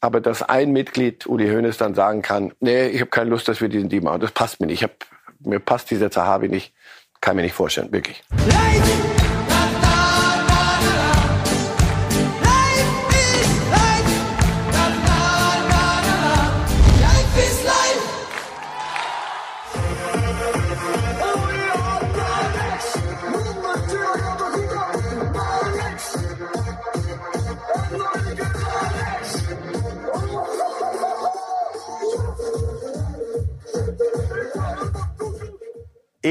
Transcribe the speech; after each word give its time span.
aber 0.00 0.20
dass 0.20 0.42
ein 0.42 0.72
Mitglied, 0.72 1.26
Uli 1.26 1.48
Hoeneß, 1.48 1.76
dann 1.76 1.94
sagen 1.94 2.22
kann, 2.22 2.52
nee, 2.60 2.88
ich 2.88 3.00
habe 3.00 3.10
keine 3.10 3.30
Lust, 3.30 3.48
dass 3.48 3.60
wir 3.60 3.68
diesen 3.68 3.88
Deal 3.88 4.02
machen. 4.02 4.20
Das 4.20 4.32
passt 4.32 4.60
mir 4.60 4.66
nicht. 4.66 4.82
Ich 4.82 4.84
hab, 4.84 4.92
mir 5.40 5.60
passt 5.60 5.90
dieser 5.90 6.10
Zahavi 6.10 6.48
nicht. 6.48 6.72
Kann 7.20 7.36
mir 7.36 7.42
nicht 7.42 7.54
vorstellen, 7.54 7.92
wirklich. 7.92 8.22
Leid! 8.30 9.19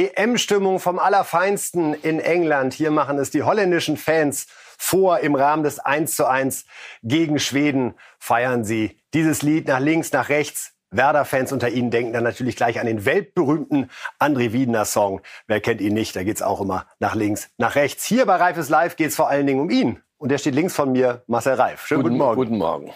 EM-Stimmung 0.07 0.79
vom 0.79 0.97
Allerfeinsten 0.97 1.93
in 1.93 2.19
England. 2.19 2.73
Hier 2.73 2.91
machen 2.91 3.17
es 3.17 3.31
die 3.31 3.43
holländischen 3.43 3.97
Fans 3.97 4.47
vor. 4.77 5.19
Im 5.19 5.35
Rahmen 5.35 5.63
des 5.63 5.79
1 5.79 6.15
zu 6.15 6.25
1 6.25 6.65
gegen 7.03 7.37
Schweden 7.37 7.95
feiern 8.17 8.63
sie 8.63 8.97
dieses 9.13 9.41
Lied 9.41 9.67
nach 9.67 9.79
links, 9.79 10.13
nach 10.13 10.29
rechts. 10.29 10.73
Werder-Fans 10.91 11.51
unter 11.51 11.69
Ihnen 11.69 11.91
denken 11.91 12.13
dann 12.13 12.23
natürlich 12.23 12.55
gleich 12.55 12.79
an 12.79 12.87
den 12.87 13.05
weltberühmten 13.05 13.91
André 14.19 14.53
Wiedner 14.53 14.85
Song. 14.85 15.21
Wer 15.45 15.59
kennt 15.61 15.81
ihn 15.81 15.93
nicht? 15.93 16.15
Da 16.15 16.23
geht's 16.23 16.41
auch 16.41 16.61
immer 16.61 16.87
nach 16.99 17.13
links, 17.13 17.49
nach 17.57 17.75
rechts. 17.75 18.05
Hier 18.05 18.25
bei 18.25 18.37
Reifes 18.37 18.69
Live 18.69 18.95
geht's 18.95 19.15
vor 19.15 19.29
allen 19.29 19.45
Dingen 19.45 19.59
um 19.59 19.69
ihn. 19.69 20.01
Und 20.17 20.29
der 20.29 20.37
steht 20.37 20.55
links 20.55 20.73
von 20.73 20.91
mir, 20.93 21.23
Marcel 21.27 21.53
Reif. 21.53 21.85
Schönen 21.85 22.03
guten, 22.03 22.17
guten 22.17 22.25
Morgen. 22.25 22.35
Guten 22.37 22.57
Morgen. 22.57 22.93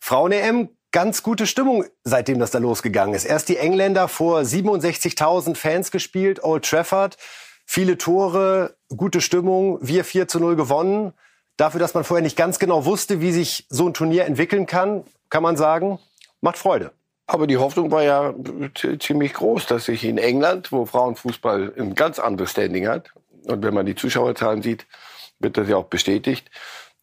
Frauen-EM 0.00 0.70
ganz 0.92 1.22
gute 1.22 1.46
Stimmung, 1.46 1.84
seitdem 2.04 2.38
das 2.38 2.50
da 2.50 2.58
losgegangen 2.58 3.14
ist. 3.14 3.24
Erst 3.24 3.48
die 3.48 3.56
Engländer 3.56 4.08
vor 4.08 4.40
67.000 4.40 5.54
Fans 5.54 5.90
gespielt, 5.90 6.42
Old 6.42 6.64
Trafford. 6.64 7.16
Viele 7.66 7.98
Tore, 7.98 8.76
gute 8.88 9.20
Stimmung, 9.20 9.78
wir 9.80 10.04
4 10.04 10.26
zu 10.26 10.40
0 10.40 10.56
gewonnen. 10.56 11.12
Dafür, 11.56 11.78
dass 11.78 11.94
man 11.94 12.04
vorher 12.04 12.22
nicht 12.22 12.36
ganz 12.36 12.58
genau 12.58 12.84
wusste, 12.84 13.20
wie 13.20 13.32
sich 13.32 13.66
so 13.68 13.86
ein 13.86 13.94
Turnier 13.94 14.24
entwickeln 14.24 14.66
kann, 14.66 15.04
kann 15.28 15.42
man 15.42 15.56
sagen, 15.56 15.98
macht 16.40 16.58
Freude. 16.58 16.92
Aber 17.26 17.46
die 17.46 17.58
Hoffnung 17.58 17.92
war 17.92 18.02
ja 18.02 18.34
ziemlich 18.98 19.34
groß, 19.34 19.66
dass 19.66 19.84
sich 19.84 20.04
in 20.04 20.18
England, 20.18 20.72
wo 20.72 20.84
Frauenfußball 20.84 21.74
ein 21.78 21.94
ganz 21.94 22.18
anderes 22.18 22.50
Standing 22.50 22.88
hat, 22.88 23.12
und 23.44 23.62
wenn 23.62 23.72
man 23.72 23.86
die 23.86 23.94
Zuschauerzahlen 23.94 24.62
sieht, 24.62 24.86
wird 25.38 25.56
das 25.56 25.68
ja 25.68 25.76
auch 25.76 25.84
bestätigt, 25.84 26.50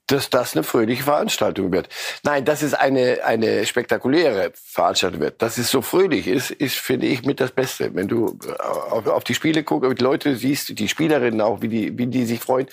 dass 0.08 0.30
das 0.30 0.55
eine 0.55 0.63
fröhliche 0.63 1.03
Veranstaltung 1.03 1.72
wird. 1.73 1.89
Nein, 2.23 2.45
dass 2.45 2.61
es 2.61 2.73
eine, 2.73 3.23
eine 3.25 3.66
spektakuläre 3.66 4.52
Veranstaltung 4.55 5.19
wird. 5.19 5.41
Dass 5.41 5.58
es 5.58 5.69
so 5.69 5.81
fröhlich 5.81 6.27
ist, 6.27 6.50
ist, 6.50 6.77
finde 6.77 7.08
ich, 7.08 7.23
mit 7.23 7.41
das 7.41 7.52
Beste. 7.52 7.94
Wenn 7.94 8.08
du 8.08 8.39
auf, 8.59 9.05
auf 9.05 9.23
die 9.25 9.35
Spiele 9.35 9.63
guckst, 9.63 10.00
die 10.00 10.03
Leute 10.03 10.35
siehst, 10.38 10.80
die 10.80 10.88
Spielerinnen 10.88 11.41
auch, 11.41 11.61
wie 11.61 11.67
die, 11.67 11.97
wie 11.97 12.08
die 12.08 12.25
sich 12.25 12.39
freuen. 12.39 12.67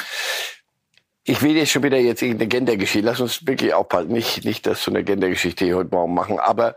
Ich 1.25 1.43
will 1.43 1.57
jetzt 1.57 1.71
schon 1.71 1.83
wieder 1.83 1.99
jetzt 1.99 2.23
irgendeine 2.23 2.49
Gendergeschichte. 2.49 3.07
Lass 3.07 3.21
uns 3.21 3.47
wirklich 3.47 3.75
aufpassen. 3.75 4.13
Nicht, 4.13 4.45
nicht, 4.45 4.67
dass 4.67 4.85
so 4.85 4.93
eine 4.93 5.03
Gendergeschichte 5.03 5.65
hier 5.65 5.77
heute 5.77 5.91
Morgen 5.91 6.15
machen. 6.15 6.39
Aber 6.39 6.77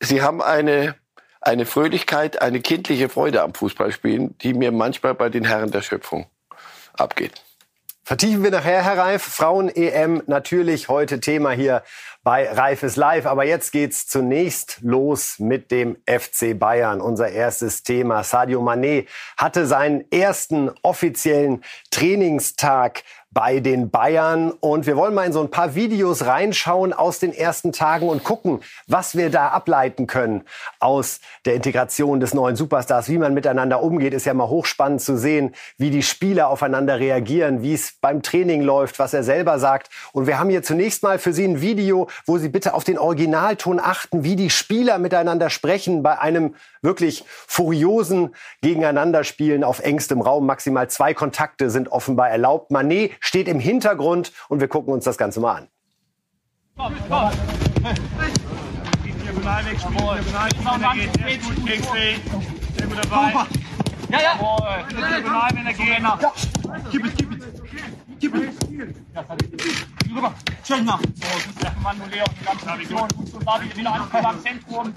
sie 0.00 0.20
haben 0.20 0.42
eine, 0.42 0.96
eine 1.40 1.64
Fröhlichkeit, 1.64 2.42
eine 2.42 2.60
kindliche 2.60 3.08
Freude 3.08 3.42
am 3.42 3.54
Fußballspielen, 3.54 4.36
die 4.38 4.52
mir 4.52 4.72
manchmal 4.72 5.14
bei 5.14 5.30
den 5.30 5.44
Herren 5.44 5.70
der 5.70 5.82
Schöpfung 5.82 6.26
abgeht. 6.94 7.45
Vertiefen 8.08 8.44
wir 8.44 8.52
nachher, 8.52 8.84
Herr 8.84 8.98
Reif. 8.98 9.24
Frauen-EM 9.24 10.22
natürlich 10.28 10.88
heute 10.88 11.18
Thema 11.18 11.50
hier 11.50 11.82
bei 12.22 12.48
Reifes 12.48 12.94
Live. 12.94 13.26
Aber 13.26 13.44
jetzt 13.44 13.72
geht's 13.72 14.06
zunächst 14.06 14.78
los 14.82 15.40
mit 15.40 15.72
dem 15.72 15.96
FC 16.06 16.56
Bayern. 16.56 17.00
Unser 17.00 17.30
erstes 17.30 17.82
Thema. 17.82 18.22
Sadio 18.22 18.62
Mané 18.62 19.08
hatte 19.36 19.66
seinen 19.66 20.04
ersten 20.12 20.70
offiziellen 20.82 21.64
Trainingstag 21.90 23.02
bei 23.36 23.60
den 23.60 23.90
Bayern. 23.90 24.50
Und 24.50 24.86
wir 24.86 24.96
wollen 24.96 25.12
mal 25.12 25.26
in 25.26 25.32
so 25.34 25.42
ein 25.42 25.50
paar 25.50 25.74
Videos 25.74 26.24
reinschauen 26.24 26.94
aus 26.94 27.18
den 27.18 27.34
ersten 27.34 27.70
Tagen 27.70 28.08
und 28.08 28.24
gucken, 28.24 28.60
was 28.86 29.14
wir 29.14 29.28
da 29.28 29.48
ableiten 29.48 30.06
können 30.06 30.44
aus 30.80 31.20
der 31.44 31.54
Integration 31.54 32.18
des 32.18 32.32
neuen 32.32 32.56
Superstars. 32.56 33.10
Wie 33.10 33.18
man 33.18 33.34
miteinander 33.34 33.82
umgeht, 33.82 34.14
ist 34.14 34.24
ja 34.24 34.32
mal 34.32 34.48
hochspannend 34.48 35.02
zu 35.02 35.18
sehen, 35.18 35.54
wie 35.76 35.90
die 35.90 36.02
Spieler 36.02 36.48
aufeinander 36.48 36.98
reagieren, 36.98 37.60
wie 37.60 37.74
es 37.74 37.98
beim 38.00 38.22
Training 38.22 38.62
läuft, 38.62 38.98
was 38.98 39.12
er 39.12 39.22
selber 39.22 39.58
sagt. 39.58 39.90
Und 40.12 40.26
wir 40.26 40.38
haben 40.38 40.48
hier 40.48 40.62
zunächst 40.62 41.02
mal 41.02 41.18
für 41.18 41.34
Sie 41.34 41.44
ein 41.44 41.60
Video, 41.60 42.08
wo 42.24 42.38
Sie 42.38 42.48
bitte 42.48 42.72
auf 42.72 42.84
den 42.84 42.96
Originalton 42.96 43.80
achten, 43.80 44.24
wie 44.24 44.36
die 44.36 44.48
Spieler 44.48 44.96
miteinander 44.96 45.50
sprechen 45.50 46.02
bei 46.02 46.18
einem 46.18 46.54
wirklich 46.80 47.22
furiosen 47.46 48.34
Gegeneinanderspielen 48.62 49.62
auf 49.62 49.80
engstem 49.80 50.22
Raum. 50.22 50.46
Maximal 50.46 50.88
zwei 50.88 51.12
Kontakte 51.12 51.68
sind 51.68 51.92
offenbar 51.92 52.30
erlaubt. 52.30 52.70
Manet 52.70 53.12
steht 53.26 53.48
im 53.48 53.58
Hintergrund 53.58 54.32
und 54.48 54.60
wir 54.60 54.68
gucken 54.68 54.92
uns 54.92 55.04
das 55.04 55.18
Ganze 55.18 55.40
mal 55.40 55.56
an. 55.56 55.68
Komm, 56.76 56.94
komm. 57.08 57.30
Ja, 64.08 64.20
ja. 64.20 64.34
Diagonal, 64.88 65.50
wenn 65.54 65.66
er 65.66 65.72
geht. 65.72 65.88
Ja. 65.88 66.18
Gib 66.90 67.04
es, 67.04 67.16
gib 67.16 67.32
es. 67.32 67.44
Gib 68.20 68.34
es. 68.34 68.56
Rüber. 70.14 70.34
Schön 70.64 70.84
nach. 70.84 71.00
So, 71.00 71.68
Mann, 71.82 72.00
Leon, 72.10 72.26
ganz 72.44 72.64
Position. 72.64 73.08
Gut 73.16 73.28
so, 73.28 73.38
David, 73.40 73.76
wieder 73.76 73.92
ans 73.92 74.14
am 74.14 74.42
Zentrum. 74.42 74.94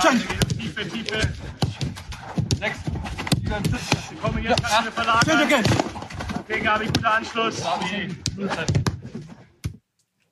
Schön. 0.00 0.22
Tiefe, 0.58 0.88
Tiefe. 0.88 1.32
Sechs. 2.58 2.78
Wir 3.40 4.20
kommen 4.22 4.42
jetzt 4.42 4.60
ja. 4.60 4.78
eine 4.78 4.92
Verlage. 4.92 5.30
Schön, 5.30 5.42
okay. 5.42 5.62
Okay, 6.46 6.60
Gabi, 6.60 6.86
guter 6.86 7.14
Anschluss. 7.14 7.62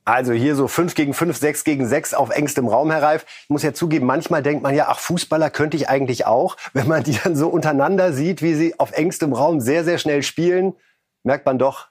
Also 0.05 0.33
hier 0.35 0.57
so 0.57 0.69
5 0.69 0.95
gegen 0.95 1.15
5, 1.15 1.35
6 1.35 1.65
gegen 1.65 1.89
6 1.89 2.13
auf 2.13 2.29
engstem 2.29 2.69
Raum, 2.69 2.91
Herr 2.91 3.03
Reif. 3.03 3.25
Ich 3.45 3.49
muss 3.49 3.63
ja 3.63 3.73
zugeben, 3.73 4.05
manchmal 4.05 4.43
denkt 4.43 4.63
man 4.63 4.75
ja, 4.75 4.89
ach, 4.89 4.99
Fußballer 4.99 5.49
könnte 5.49 5.79
ich 5.79 5.89
eigentlich 5.89 6.27
auch. 6.27 6.59
Wenn 6.75 6.87
man 6.87 7.03
die 7.03 7.19
dann 7.25 7.35
so 7.35 7.49
untereinander 7.49 8.13
sieht, 8.13 8.43
wie 8.43 8.53
sie 8.53 8.79
auf 8.79 8.93
engstem 8.93 9.33
Raum 9.33 9.61
sehr, 9.61 9.85
sehr 9.85 9.97
schnell 9.97 10.23
spielen, 10.23 10.75
merkt 11.23 11.47
man 11.47 11.59
doch, 11.59 11.89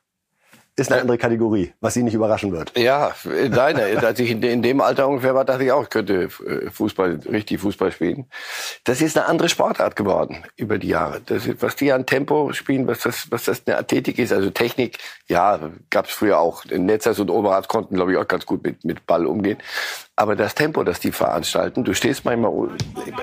ist 0.82 0.92
eine 0.92 1.02
andere 1.02 1.18
Kategorie, 1.18 1.74
was 1.80 1.94
Sie 1.94 2.04
nicht 2.04 2.14
überraschen 2.14 2.52
wird. 2.52 2.78
Ja, 2.78 3.12
nein, 3.50 3.80
als 4.04 4.20
ich 4.20 4.32
in, 4.32 4.62
dem 4.62 4.82
Alter 4.82 5.08
ungefähr 5.08 5.36
war, 5.36 5.46
dachte 5.46 5.64
ich 5.64 5.72
auch, 5.72 5.84
ich 5.84 5.90
könnte 5.90 6.24
äh, 6.24 6.70
Fußball, 6.70 7.20
richtig 7.32 7.62
Fußball 7.62 7.92
spielen. 7.92 8.26
Das 8.84 9.02
ist 9.02 9.18
eine 9.18 9.28
andere 9.28 9.50
Sportart 9.50 9.96
geworden 9.96 10.44
über 10.56 10.78
die 10.78 10.90
Jahre. 10.90 11.22
Das 11.26 11.48
was 11.62 11.76
die 11.76 11.92
an 11.92 12.06
Tempo 12.06 12.54
spielen, 12.54 12.88
was 12.88 13.00
das, 13.02 13.32
was 13.32 13.46
das 13.46 13.64
eine 13.66 13.78
Athletik 13.78 14.20
ist, 14.20 14.34
also 14.34 14.50
Technik, 14.50 14.98
ja, 15.28 15.60
gab 15.90 16.06
es 16.06 16.12
früher 16.12 16.40
auch. 16.40 16.66
Netzers 16.66 17.20
und 17.20 17.30
Oberarzt 17.30 17.70
konnten, 17.70 17.96
glaube 17.96 18.12
ich, 18.12 18.18
auch 18.18 18.28
ganz 18.28 18.46
gut 18.46 18.64
mit, 18.64 18.84
mit 18.84 19.06
Ball 19.06 19.26
umgehen. 19.26 19.58
Aber 20.18 20.36
das 20.36 20.54
Tempo, 20.56 20.84
das 20.84 21.00
die 21.00 21.12
veranstalten, 21.12 21.84
du 21.84 21.94
stehst 21.94 22.26
manchmal 22.26 22.52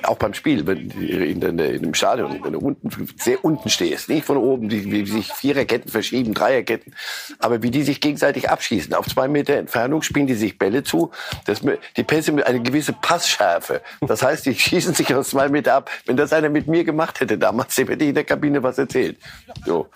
auch 0.05 0.17
beim 0.17 0.33
Spiel, 0.33 0.67
wenn 0.67 0.91
in, 0.91 1.43
in, 1.43 1.59
in 1.59 1.83
dem 1.83 1.95
Stadion, 1.95 2.41
wenn 2.43 2.55
du 2.55 2.59
unten, 2.59 2.91
sehr 3.17 3.45
unten 3.45 3.69
stehst, 3.69 4.09
nicht 4.09 4.25
von 4.25 4.39
oben, 4.39 4.71
wie, 4.71 4.91
wie 4.91 5.07
sich 5.07 5.31
Viererketten 5.33 5.91
verschieben, 5.91 6.33
Dreierketten, 6.35 6.95
aber 7.41 7.63
wie 7.63 7.71
die 7.71 7.83
sich 7.83 8.01
gegenseitig 8.01 8.49
abschießen. 8.49 8.95
Auf 8.95 9.07
zwei 9.07 9.29
Meter 9.29 9.55
Entfernung 9.55 10.03
spielen 10.03 10.27
die 10.27 10.35
sich 10.35 10.59
Bälle 10.59 10.83
zu. 10.83 11.11
Das, 11.45 11.61
die 11.97 12.05
Pässe 12.05 12.33
mit 12.33 12.47
einer 12.47 12.61
gewissen 12.61 12.97
Passschärfe. 13.01 13.83
Das 14.01 14.23
heißt, 14.23 14.47
die 14.47 14.55
schießen 14.59 14.95
sich 14.95 15.15
aus 15.15 15.31
zwei 15.31 15.49
Meter 15.49 15.75
ab. 15.75 15.91
Wenn 16.07 16.17
das 16.17 16.33
einer 16.33 16.49
mit 16.49 16.69
mir 16.69 16.85
gemacht 16.85 17.21
hätte 17.21 17.37
damals, 17.37 17.75
der 17.75 17.87
hätte 17.89 18.03
ich 18.05 18.09
in 18.09 18.15
der 18.15 18.25
Kabine 18.25 18.63
was 18.63 18.79
erzählt. 18.79 19.19
So. 19.67 19.89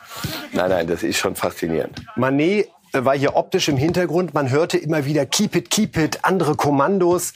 Nein, 0.52 0.68
nein, 0.68 0.86
das 0.86 1.02
ist 1.02 1.16
schon 1.16 1.34
faszinierend. 1.34 2.04
Manet 2.16 2.68
war 2.92 3.16
hier 3.16 3.36
optisch 3.36 3.68
im 3.68 3.76
Hintergrund. 3.76 4.34
Man 4.34 4.50
hörte 4.50 4.78
immer 4.78 5.04
wieder 5.04 5.26
Keep 5.26 5.56
it, 5.56 5.70
keep 5.70 5.96
it, 5.96 6.20
andere 6.22 6.56
Kommandos. 6.56 7.32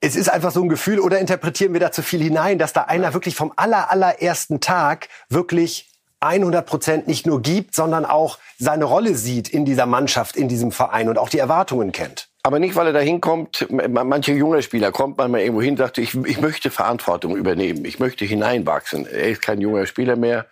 Es 0.00 0.16
ist 0.16 0.28
einfach 0.28 0.52
so 0.52 0.62
ein 0.62 0.68
Gefühl, 0.68 1.00
oder 1.00 1.18
interpretieren 1.18 1.72
wir 1.72 1.80
da 1.80 1.92
zu 1.92 2.02
viel 2.02 2.22
hinein, 2.22 2.58
dass 2.58 2.72
da 2.72 2.82
einer 2.82 3.14
wirklich 3.14 3.34
vom 3.34 3.52
aller, 3.56 3.90
allerersten 3.90 4.60
Tag 4.60 5.08
wirklich 5.28 5.88
100 6.20 6.66
Prozent 6.66 7.06
nicht 7.06 7.26
nur 7.26 7.42
gibt, 7.42 7.74
sondern 7.74 8.04
auch 8.04 8.38
seine 8.58 8.84
Rolle 8.84 9.14
sieht 9.14 9.48
in 9.48 9.64
dieser 9.64 9.86
Mannschaft, 9.86 10.36
in 10.36 10.48
diesem 10.48 10.72
Verein 10.72 11.08
und 11.08 11.18
auch 11.18 11.28
die 11.28 11.38
Erwartungen 11.38 11.92
kennt. 11.92 12.28
Aber 12.42 12.58
nicht, 12.58 12.76
weil 12.76 12.88
er 12.88 12.92
da 12.92 13.00
hinkommt. 13.00 13.66
Manche 13.70 14.32
junge 14.32 14.62
Spieler 14.62 14.90
kommt 14.90 15.18
mal 15.18 15.38
irgendwo 15.38 15.62
hin, 15.62 15.76
sagt, 15.76 15.98
ich, 15.98 16.14
ich 16.14 16.40
möchte 16.40 16.70
Verantwortung 16.70 17.36
übernehmen. 17.36 17.84
Ich 17.84 17.98
möchte 17.98 18.24
hineinwachsen. 18.24 19.06
Er 19.06 19.28
ist 19.28 19.42
kein 19.42 19.60
junger 19.60 19.86
Spieler 19.86 20.16
mehr 20.16 20.46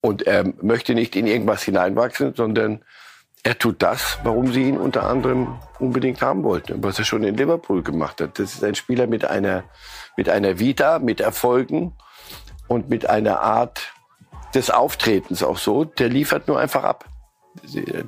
und 0.00 0.22
er 0.26 0.44
möchte 0.62 0.94
nicht 0.94 1.14
in 1.16 1.26
irgendwas 1.26 1.62
hineinwachsen, 1.62 2.34
sondern 2.34 2.82
er 3.42 3.58
tut 3.58 3.82
das, 3.82 4.18
warum 4.22 4.52
sie 4.52 4.64
ihn 4.64 4.76
unter 4.76 5.04
anderem 5.04 5.58
unbedingt 5.78 6.20
haben 6.20 6.42
wollten, 6.42 6.82
was 6.82 6.98
er 6.98 7.04
schon 7.04 7.24
in 7.24 7.36
Liverpool 7.36 7.82
gemacht 7.82 8.20
hat. 8.20 8.38
Das 8.38 8.54
ist 8.54 8.64
ein 8.64 8.74
Spieler 8.74 9.06
mit 9.06 9.24
einer, 9.24 9.64
mit 10.16 10.28
einer 10.28 10.58
Vita, 10.58 10.98
mit 10.98 11.20
Erfolgen 11.20 11.94
und 12.68 12.90
mit 12.90 13.08
einer 13.08 13.40
Art 13.40 13.92
des 14.54 14.70
Auftretens 14.70 15.42
auch 15.42 15.58
so. 15.58 15.84
Der 15.84 16.08
liefert 16.08 16.48
nur 16.48 16.58
einfach 16.60 16.84
ab. 16.84 17.06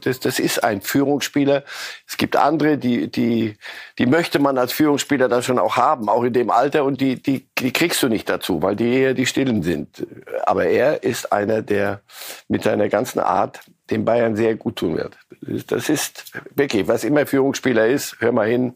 Das, 0.03 0.21
das 0.21 0.39
ist 0.39 0.63
ein 0.63 0.83
Führungsspieler. 0.83 1.65
Es 2.07 2.17
gibt 2.17 2.37
andere, 2.37 2.79
die, 2.79 3.11
die, 3.11 3.57
die 3.99 4.07
möchte 4.07 4.39
man 4.39 4.57
als 4.57 4.73
Führungsspieler 4.73 5.29
dann 5.29 5.43
schon 5.43 5.59
auch 5.59 5.77
haben, 5.77 6.09
auch 6.09 6.23
in 6.23 6.33
dem 6.33 6.51
Alter, 6.51 6.85
und 6.85 7.01
die, 7.01 7.21
die, 7.21 7.49
die 7.59 7.73
kriegst 7.73 8.03
du 8.03 8.09
nicht 8.09 8.29
dazu, 8.29 8.63
weil 8.63 8.77
die 8.77 8.93
eher 8.93 9.15
die 9.15 9.27
Stillen 9.27 9.63
sind. 9.63 10.07
Aber 10.45 10.67
er 10.67 11.03
ist 11.03 11.33
einer, 11.33 11.61
der 11.63 12.03
mit 12.49 12.63
seiner 12.63 12.89
ganzen 12.89 13.19
Art 13.19 13.61
dem 13.93 14.05
Bayern 14.05 14.37
sehr 14.37 14.57
gut 14.57 14.77
tun 14.77 14.97
wird. 14.97 15.17
Das 15.69 15.89
ist 15.89 16.33
wirklich, 16.55 16.89
was 16.89 17.05
immer 17.05 17.27
Führungsspieler 17.27 17.87
ist, 17.87 18.17
hör 18.21 18.33
mal 18.33 18.49
hin, 18.49 18.75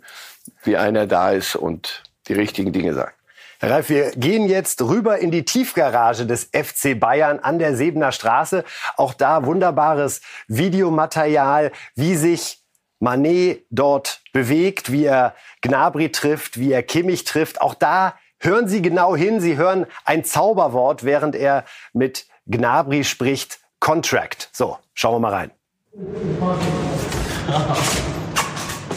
wie 0.63 0.77
einer 0.77 1.07
da 1.07 1.33
ist 1.33 1.57
und 1.57 2.03
die 2.29 2.35
richtigen 2.35 2.73
Dinge 2.73 2.93
sagt. 2.95 3.15
Herr 3.59 3.71
Ralf, 3.71 3.89
wir 3.89 4.11
gehen 4.11 4.47
jetzt 4.49 4.83
rüber 4.83 5.19
in 5.19 5.31
die 5.31 5.45
Tiefgarage 5.45 6.27
des 6.27 6.51
FC 6.53 6.99
Bayern 6.99 7.39
an 7.39 7.59
der 7.59 7.75
Sebener 7.75 8.13
Straße. 8.13 8.65
Auch 8.97 9.15
da 9.15 9.47
wunderbares 9.47 10.21
Videomaterial, 10.47 11.73
wie 11.95 12.17
sich 12.17 12.61
Manet 12.99 13.65
dort 13.71 14.21
bewegt, 14.33 14.93
wie 14.93 15.07
er 15.07 15.35
Gnabry 15.63 16.13
trifft, 16.13 16.59
wie 16.61 16.73
er 16.73 16.83
Kimmich 16.83 17.25
trifft. 17.25 17.63
Auch 17.63 17.75
da 17.75 18.15
hören 18.41 18.69
Sie 18.69 18.83
genau 18.83 19.17
hin. 19.17 19.41
Sie 19.41 19.57
hören 19.57 19.87
ein 20.05 20.25
Zauberwort, 20.25 21.05
während 21.05 21.35
er 21.35 21.65
mit 21.95 22.27
Gnabry 22.47 23.05
spricht. 23.05 23.61
Contract. 23.87 24.49
So, 24.53 24.79
schauen 24.95 25.15
wir 25.15 25.21
mal 25.21 25.33
rein. 25.33 25.53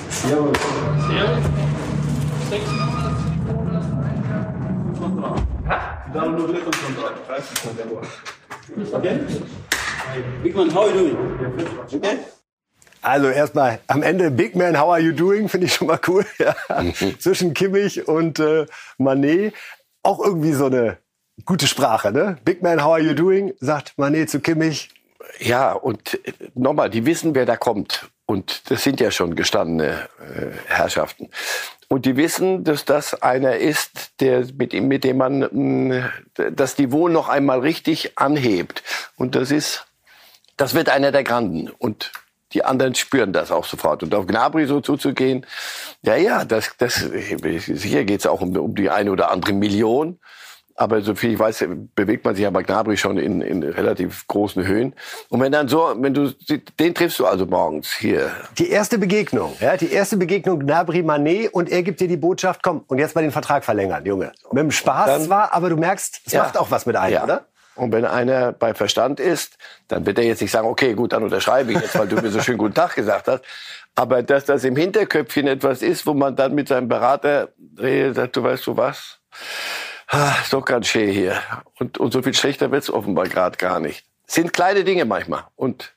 Servus. 0.10 0.58
Servus. 1.08 1.44
Download 6.12 6.50
it 6.50 6.64
Okay? 8.92 9.20
Big 10.42 10.56
Man, 10.56 10.72
how 10.72 10.82
are 10.82 10.90
you 10.90 11.14
doing? 11.14 11.18
Okay? 11.94 12.18
Also 13.04 13.30
erstmal 13.30 13.80
am 13.86 14.02
Ende 14.02 14.32
Big 14.32 14.56
Man, 14.56 14.76
how 14.76 14.90
are 14.90 15.00
you 15.00 15.12
doing? 15.12 15.50
Finde 15.50 15.68
ich 15.68 15.76
schon 15.76 15.86
mal 15.86 16.00
cool. 16.08 16.26
Ja. 16.40 16.56
Zwischen 17.20 17.54
Kimmich 17.54 18.08
und 18.08 18.40
äh, 18.40 18.66
Manet. 18.98 19.54
Auch 20.02 20.20
irgendwie 20.20 20.54
so 20.54 20.66
eine 20.66 20.98
gute 21.46 21.68
Sprache, 21.68 22.12
ne? 22.12 22.38
Big 22.44 22.62
Man, 22.62 22.84
how 22.84 22.94
are 22.94 23.02
you 23.02 23.14
doing? 23.14 23.54
Sagt 23.60 23.98
Manet 23.98 24.30
zu 24.30 24.40
Kimmich. 24.40 24.90
Ja, 25.40 25.74
und 25.74 26.20
äh, 26.26 26.34
nochmal, 26.56 26.90
die 26.90 27.06
wissen, 27.06 27.36
wer 27.36 27.46
da 27.46 27.58
kommt. 27.58 28.10
Und 28.26 28.70
das 28.70 28.84
sind 28.84 29.00
ja 29.00 29.12
schon 29.12 29.36
gestandene 29.36 30.08
äh, 30.20 30.52
Herrschaften. 30.68 31.30
Und 31.88 32.06
die 32.06 32.16
wissen, 32.16 32.64
dass 32.64 32.86
das 32.86 33.20
einer 33.22 33.58
ist, 33.58 34.22
der, 34.22 34.46
mit, 34.56 34.74
dem, 34.74 34.88
mit 34.88 35.04
dem 35.04 35.18
man 35.18 35.40
mh, 35.52 36.10
das 36.52 36.78
Niveau 36.78 37.08
noch 37.08 37.30
einmal 37.30 37.60
richtig 37.60 38.18
anhebt. 38.20 38.84
Und 39.16 39.36
das 39.36 39.50
ist, 39.50 39.88
das 40.56 40.76
wird 40.76 40.90
einer 40.90 41.12
der 41.12 41.24
Granden. 41.24 41.70
Und 41.70 42.12
die 42.54 42.64
anderen 42.64 42.94
spüren 42.96 43.34
das 43.34 43.52
auch 43.52 43.66
sofort. 43.66 44.04
Und 44.04 44.14
auf 44.14 44.28
Gnabry 44.28 44.68
so 44.68 44.82
zuzugehen, 44.82 45.46
ja, 46.04 46.16
ja, 46.16 46.46
das, 46.46 46.72
das, 46.78 46.96
sicher 46.96 48.04
geht 48.04 48.20
es 48.20 48.28
auch 48.28 48.42
um, 48.42 48.56
um 48.56 48.76
die 48.76 48.90
eine 48.90 49.12
oder 49.12 49.32
andere 49.32 49.54
Million. 49.54 50.20
Aber 50.82 51.02
so 51.02 51.14
viel 51.14 51.34
ich 51.34 51.40
weiß, 51.40 51.66
bewegt 51.94 52.24
man 52.24 52.36
sich 52.36 52.44
ja 52.44 52.50
bei 52.52 52.64
Gnabry 52.64 52.96
schon 52.96 53.18
in, 53.18 53.42
in 53.42 53.64
relativ 53.64 54.26
großen 54.28 54.66
Höhen. 54.66 54.96
Und 55.28 55.42
wenn 55.42 55.52
dann 55.52 55.68
so, 55.68 55.94
wenn 55.98 56.14
du, 56.14 56.34
den 56.80 56.96
triffst 56.96 57.20
du 57.20 57.26
also 57.26 57.46
morgens 57.46 57.92
hier. 57.92 58.32
Die 58.58 58.70
erste 58.70 58.98
Begegnung, 58.98 59.58
ja, 59.60 59.76
die 59.76 59.92
erste 59.92 60.16
Begegnung 60.16 60.58
Gnabry 60.62 61.04
Manet 61.04 61.54
und 61.54 61.70
er 61.70 61.84
gibt 61.84 62.00
dir 62.00 62.08
die 62.08 62.16
Botschaft, 62.16 62.64
komm, 62.64 62.86
und 62.88 62.98
jetzt 62.98 63.14
mal 63.14 63.22
den 63.22 63.32
Vertrag 63.32 63.66
verlängern, 63.66 64.06
Junge. 64.06 64.32
Mit 64.54 64.64
dem 64.64 64.72
Spaß 64.72 65.08
dann, 65.08 65.22
zwar, 65.24 65.54
aber 65.54 65.70
du 65.70 65.76
merkst, 65.76 66.22
es 66.26 66.32
ja, 66.32 66.44
macht 66.44 66.58
auch 66.58 66.72
was 66.72 66.86
mit 66.86 66.96
einem, 66.96 67.14
ja. 67.14 67.24
oder? 67.26 67.46
Und 67.76 67.92
wenn 67.92 68.06
einer 68.06 68.54
bei 68.54 68.74
Verstand 68.74 69.20
ist, 69.20 69.58
dann 69.90 70.06
wird 70.06 70.18
er 70.18 70.24
jetzt 70.24 70.42
nicht 70.42 70.52
sagen, 70.52 70.66
okay, 70.66 70.94
gut, 70.94 71.12
dann 71.12 71.24
unterschreibe 71.24 71.74
ich 71.74 71.82
jetzt, 71.82 72.00
weil 72.00 72.08
du 72.08 72.16
mir 72.22 72.30
so 72.30 72.40
schön 72.40 72.58
guten 72.58 72.74
Tag 72.74 72.96
gesagt 72.96 73.28
hast. 73.28 73.44
Aber 73.96 74.24
dass 74.24 74.46
das 74.46 74.64
im 74.64 74.78
Hinterköpfchen 74.78 75.46
etwas 75.46 75.82
ist, 75.82 76.08
wo 76.08 76.14
man 76.14 76.38
dann 76.38 76.56
mit 76.56 76.70
seinem 76.70 76.88
Berater 76.88 77.50
redet, 77.78 78.16
sagt, 78.16 78.38
du 78.38 78.44
weißt 78.44 78.66
du 78.66 78.78
was? 78.78 79.20
Ah, 80.10 80.36
ist 80.42 80.54
doch 80.54 80.66
ganz 80.66 80.88
schön 80.88 81.10
hier. 81.10 81.40
Und, 81.80 81.98
und 81.98 82.12
so 82.12 82.22
viel 82.22 82.34
schlechter 82.34 82.72
wird's 82.72 82.90
offenbar 82.90 83.28
gerade 83.28 83.58
gar 83.58 83.80
nicht. 83.80 84.06
Sind 84.28 84.54
kleine 84.54 84.84
Dinge 84.84 85.06
manchmal. 85.06 85.46
Und 85.56 85.96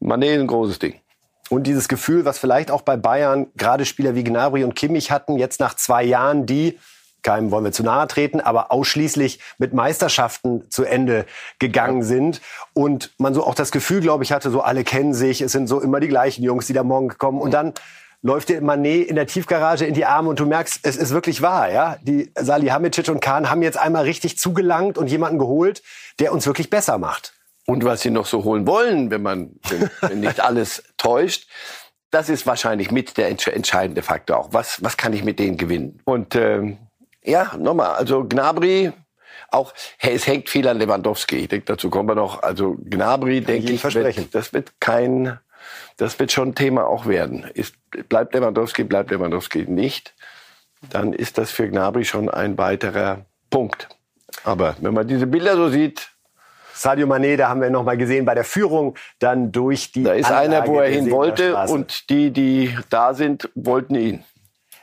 Mané 0.00 0.34
ist 0.34 0.40
ein 0.40 0.46
großes 0.46 0.78
Ding. 0.78 1.00
Und 1.48 1.64
dieses 1.64 1.88
Gefühl, 1.88 2.24
was 2.24 2.38
vielleicht 2.38 2.70
auch 2.70 2.82
bei 2.82 2.96
Bayern 2.96 3.46
gerade 3.56 3.84
Spieler 3.84 4.14
wie 4.14 4.24
Gnabry 4.24 4.64
und 4.64 4.74
Kimmich 4.74 5.10
hatten, 5.10 5.36
jetzt 5.36 5.60
nach 5.60 5.74
zwei 5.74 6.02
Jahren, 6.02 6.46
die, 6.46 6.78
keinem 7.22 7.50
wollen 7.50 7.64
wir 7.64 7.72
zu 7.72 7.82
nahe 7.82 8.06
treten, 8.06 8.40
aber 8.40 8.72
ausschließlich 8.72 9.40
mit 9.58 9.72
Meisterschaften 9.72 10.70
zu 10.70 10.84
Ende 10.84 11.26
gegangen 11.58 12.02
sind. 12.02 12.40
Und 12.72 13.12
man 13.18 13.34
so 13.34 13.44
auch 13.44 13.54
das 13.54 13.70
Gefühl, 13.70 14.00
glaube 14.00 14.24
ich, 14.24 14.32
hatte, 14.32 14.50
so 14.50 14.60
alle 14.60 14.84
kennen 14.84 15.14
sich, 15.14 15.40
es 15.40 15.52
sind 15.52 15.66
so 15.66 15.80
immer 15.80 16.00
die 16.00 16.08
gleichen 16.08 16.42
Jungs, 16.42 16.66
die 16.66 16.72
da 16.72 16.82
morgen 16.82 17.08
kommen. 17.16 17.40
Und 17.40 17.52
dann 17.52 17.74
läuft 18.22 18.48
dir 18.48 18.60
Manet 18.60 19.08
in 19.08 19.16
der 19.16 19.26
Tiefgarage 19.26 19.84
in 19.84 19.94
die 19.94 20.04
Arme 20.04 20.30
und 20.30 20.40
du 20.40 20.46
merkst, 20.46 20.80
es 20.82 20.96
ist 20.96 21.10
wirklich 21.10 21.42
wahr. 21.42 21.70
Ja? 21.70 21.96
Die 22.02 22.32
Salihamidzic 22.36 23.08
und 23.08 23.20
Kahn 23.20 23.50
haben 23.50 23.62
jetzt 23.62 23.78
einmal 23.78 24.04
richtig 24.04 24.38
zugelangt 24.38 24.98
und 24.98 25.08
jemanden 25.08 25.38
geholt, 25.38 25.82
der 26.18 26.32
uns 26.32 26.46
wirklich 26.46 26.70
besser 26.70 26.98
macht. 26.98 27.34
Und 27.66 27.84
was 27.84 28.00
sie 28.00 28.10
noch 28.10 28.26
so 28.26 28.44
holen 28.44 28.66
wollen, 28.66 29.10
wenn 29.10 29.22
man 29.22 29.50
wenn, 29.68 29.90
wenn 30.00 30.20
nicht 30.20 30.40
alles 30.40 30.82
täuscht, 30.96 31.48
das 32.10 32.28
ist 32.28 32.46
wahrscheinlich 32.46 32.90
mit 32.90 33.16
der 33.16 33.28
entscheidende 33.28 34.02
Faktor 34.02 34.38
auch. 34.38 34.48
Was, 34.52 34.82
was 34.82 34.96
kann 34.96 35.12
ich 35.12 35.24
mit 35.24 35.38
denen 35.38 35.56
gewinnen? 35.56 36.00
Und 36.04 36.36
ähm, 36.36 36.78
ja, 37.24 37.56
nochmal, 37.58 37.96
also 37.96 38.24
Gnabry, 38.24 38.92
auch 39.50 39.74
es 39.98 40.26
hängt 40.26 40.48
viel 40.48 40.66
an 40.68 40.78
Lewandowski. 40.78 41.36
Ich 41.36 41.48
denke, 41.48 41.66
dazu 41.66 41.90
kommen 41.90 42.08
wir 42.08 42.14
noch. 42.14 42.42
Also 42.42 42.76
Gnabry, 42.84 43.40
denke 43.40 43.72
ich, 43.72 43.82
wird, 43.82 44.34
das 44.34 44.52
wird 44.52 44.72
kein 44.80 45.38
das 45.96 46.18
wird 46.18 46.32
schon 46.32 46.48
ein 46.48 46.54
Thema 46.54 46.86
auch 46.86 47.06
werden. 47.06 47.44
Ist, 47.54 47.74
bleibt 48.08 48.34
Lewandowski, 48.34 48.84
bleibt 48.84 49.10
Lewandowski 49.10 49.66
nicht, 49.68 50.14
dann 50.90 51.12
ist 51.12 51.38
das 51.38 51.50
für 51.50 51.68
Gnabry 51.68 52.04
schon 52.04 52.28
ein 52.28 52.58
weiterer 52.58 53.24
Punkt. 53.50 53.88
Aber 54.44 54.76
wenn 54.80 54.94
man 54.94 55.08
diese 55.08 55.26
Bilder 55.26 55.56
so 55.56 55.68
sieht, 55.68 56.10
Sadio 56.74 57.06
Mané, 57.06 57.36
da 57.36 57.48
haben 57.48 57.62
wir 57.62 57.70
noch 57.70 57.84
mal 57.84 57.96
gesehen 57.96 58.26
bei 58.26 58.34
der 58.34 58.44
Führung, 58.44 58.96
dann 59.18 59.50
durch 59.50 59.92
die. 59.92 60.02
Da 60.02 60.12
ist 60.12 60.26
Anlage 60.26 60.56
einer, 60.56 60.66
wo 60.66 60.78
er 60.78 60.90
hin 60.90 61.10
wollte, 61.10 61.56
und 61.56 62.10
die, 62.10 62.30
die 62.30 62.76
da 62.90 63.14
sind, 63.14 63.48
wollten 63.54 63.94
ihn. 63.94 64.24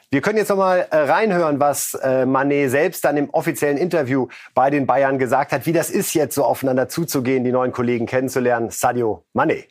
Wir 0.10 0.21
können 0.21 0.38
jetzt 0.38 0.50
noch 0.50 0.57
mal 0.57 0.88
äh, 0.89 0.95
reinhören, 0.95 1.60
was 1.60 1.95
äh, 1.95 2.25
Mané 2.25 2.69
selbst 2.69 3.04
dann 3.06 3.18
im 3.18 3.30
offiziellen 3.31 3.77
Interview 3.77 4.27
bei 4.54 4.69
den 4.69 4.86
Bayern 4.86 5.18
gesagt 5.18 5.51
hat, 5.51 5.65
wie 5.65 5.74
das 5.74 5.89
ist, 5.89 6.13
jetzt 6.13 6.36
so 6.36 6.44
aufeinander 6.44 6.88
zuzugehen, 6.88 7.44
die 7.44 7.51
neuen 7.51 7.71
Kollegen 7.71 8.06
kennenzulernen. 8.06 8.69
Sadio 8.69 9.25
Mané. 9.36 9.65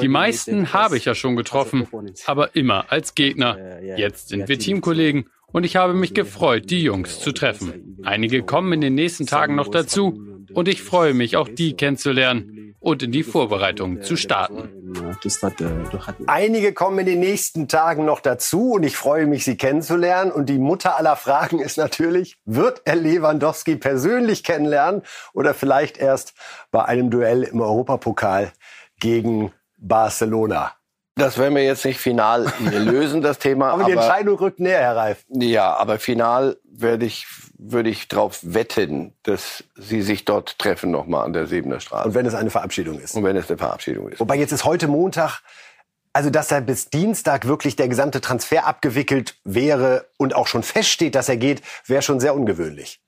Die 0.00 0.08
meisten 0.08 0.72
habe 0.72 0.96
ich 0.96 1.04
ja 1.04 1.14
schon 1.14 1.36
getroffen, 1.36 1.86
aber 2.26 2.54
immer 2.56 2.90
als 2.90 3.14
Gegner. 3.14 3.82
Jetzt 3.82 4.28
sind 4.28 4.48
wir 4.48 4.58
Teamkollegen 4.58 5.26
und 5.54 5.64
ich 5.64 5.76
habe 5.76 5.94
mich 5.94 6.14
gefreut, 6.14 6.68
die 6.68 6.82
Jungs 6.82 7.20
zu 7.20 7.30
treffen. 7.30 7.96
Einige 8.02 8.42
kommen 8.42 8.72
in 8.72 8.80
den 8.80 8.96
nächsten 8.96 9.24
Tagen 9.24 9.54
noch 9.54 9.68
dazu 9.68 10.20
und 10.52 10.66
ich 10.66 10.82
freue 10.82 11.14
mich, 11.14 11.36
auch 11.36 11.48
die 11.48 11.76
kennenzulernen 11.76 12.74
und 12.80 13.04
in 13.04 13.12
die 13.12 13.22
Vorbereitung 13.22 14.02
zu 14.02 14.16
starten. 14.16 14.68
Einige 16.26 16.72
kommen 16.72 16.98
in 16.98 17.06
den 17.06 17.20
nächsten 17.20 17.68
Tagen 17.68 18.04
noch 18.04 18.18
dazu 18.18 18.72
und 18.72 18.82
ich 18.82 18.96
freue 18.96 19.28
mich, 19.28 19.44
sie 19.44 19.56
kennenzulernen. 19.56 20.32
Und 20.32 20.48
die 20.48 20.58
Mutter 20.58 20.98
aller 20.98 21.14
Fragen 21.14 21.60
ist 21.60 21.78
natürlich, 21.78 22.36
wird 22.44 22.82
er 22.84 22.96
Lewandowski 22.96 23.76
persönlich 23.76 24.42
kennenlernen 24.42 25.02
oder 25.34 25.54
vielleicht 25.54 25.98
erst 25.98 26.34
bei 26.72 26.84
einem 26.84 27.10
Duell 27.10 27.44
im 27.44 27.60
Europapokal 27.60 28.50
gegen 28.98 29.52
Barcelona? 29.78 30.72
Das 31.16 31.38
werden 31.38 31.54
wir 31.54 31.62
jetzt 31.62 31.84
nicht 31.84 32.00
final 32.00 32.52
lösen, 32.60 33.22
das 33.22 33.38
Thema. 33.38 33.70
aber 33.70 33.84
die 33.84 33.92
Entscheidung 33.92 34.36
rückt 34.38 34.58
näher, 34.58 34.80
Herr 34.80 34.96
Reif. 34.96 35.24
Ja, 35.28 35.74
aber 35.74 35.98
final 35.98 36.56
werde 36.64 37.06
ich, 37.06 37.26
würde 37.56 37.88
ich 37.88 38.08
darauf 38.08 38.40
wetten, 38.42 39.14
dass 39.22 39.62
Sie 39.76 40.02
sich 40.02 40.24
dort 40.24 40.58
treffen 40.58 40.90
nochmal 40.90 41.24
an 41.24 41.32
der 41.32 41.46
Sebener 41.46 41.78
Straße. 41.78 42.08
Und 42.08 42.14
wenn 42.14 42.26
es 42.26 42.34
eine 42.34 42.50
Verabschiedung 42.50 42.98
ist. 42.98 43.14
Und 43.14 43.22
wenn 43.22 43.36
es 43.36 43.48
eine 43.48 43.58
Verabschiedung 43.58 44.08
ist. 44.08 44.18
Wobei 44.18 44.36
jetzt 44.36 44.52
ist 44.52 44.64
heute 44.64 44.88
Montag, 44.88 45.40
also 46.12 46.30
dass 46.30 46.48
da 46.48 46.58
bis 46.60 46.90
Dienstag 46.90 47.46
wirklich 47.46 47.76
der 47.76 47.88
gesamte 47.88 48.20
Transfer 48.20 48.66
abgewickelt 48.66 49.36
wäre 49.44 50.06
und 50.16 50.34
auch 50.34 50.48
schon 50.48 50.64
feststeht, 50.64 51.14
dass 51.14 51.28
er 51.28 51.36
geht, 51.36 51.62
wäre 51.86 52.02
schon 52.02 52.18
sehr 52.18 52.34
ungewöhnlich. 52.34 53.00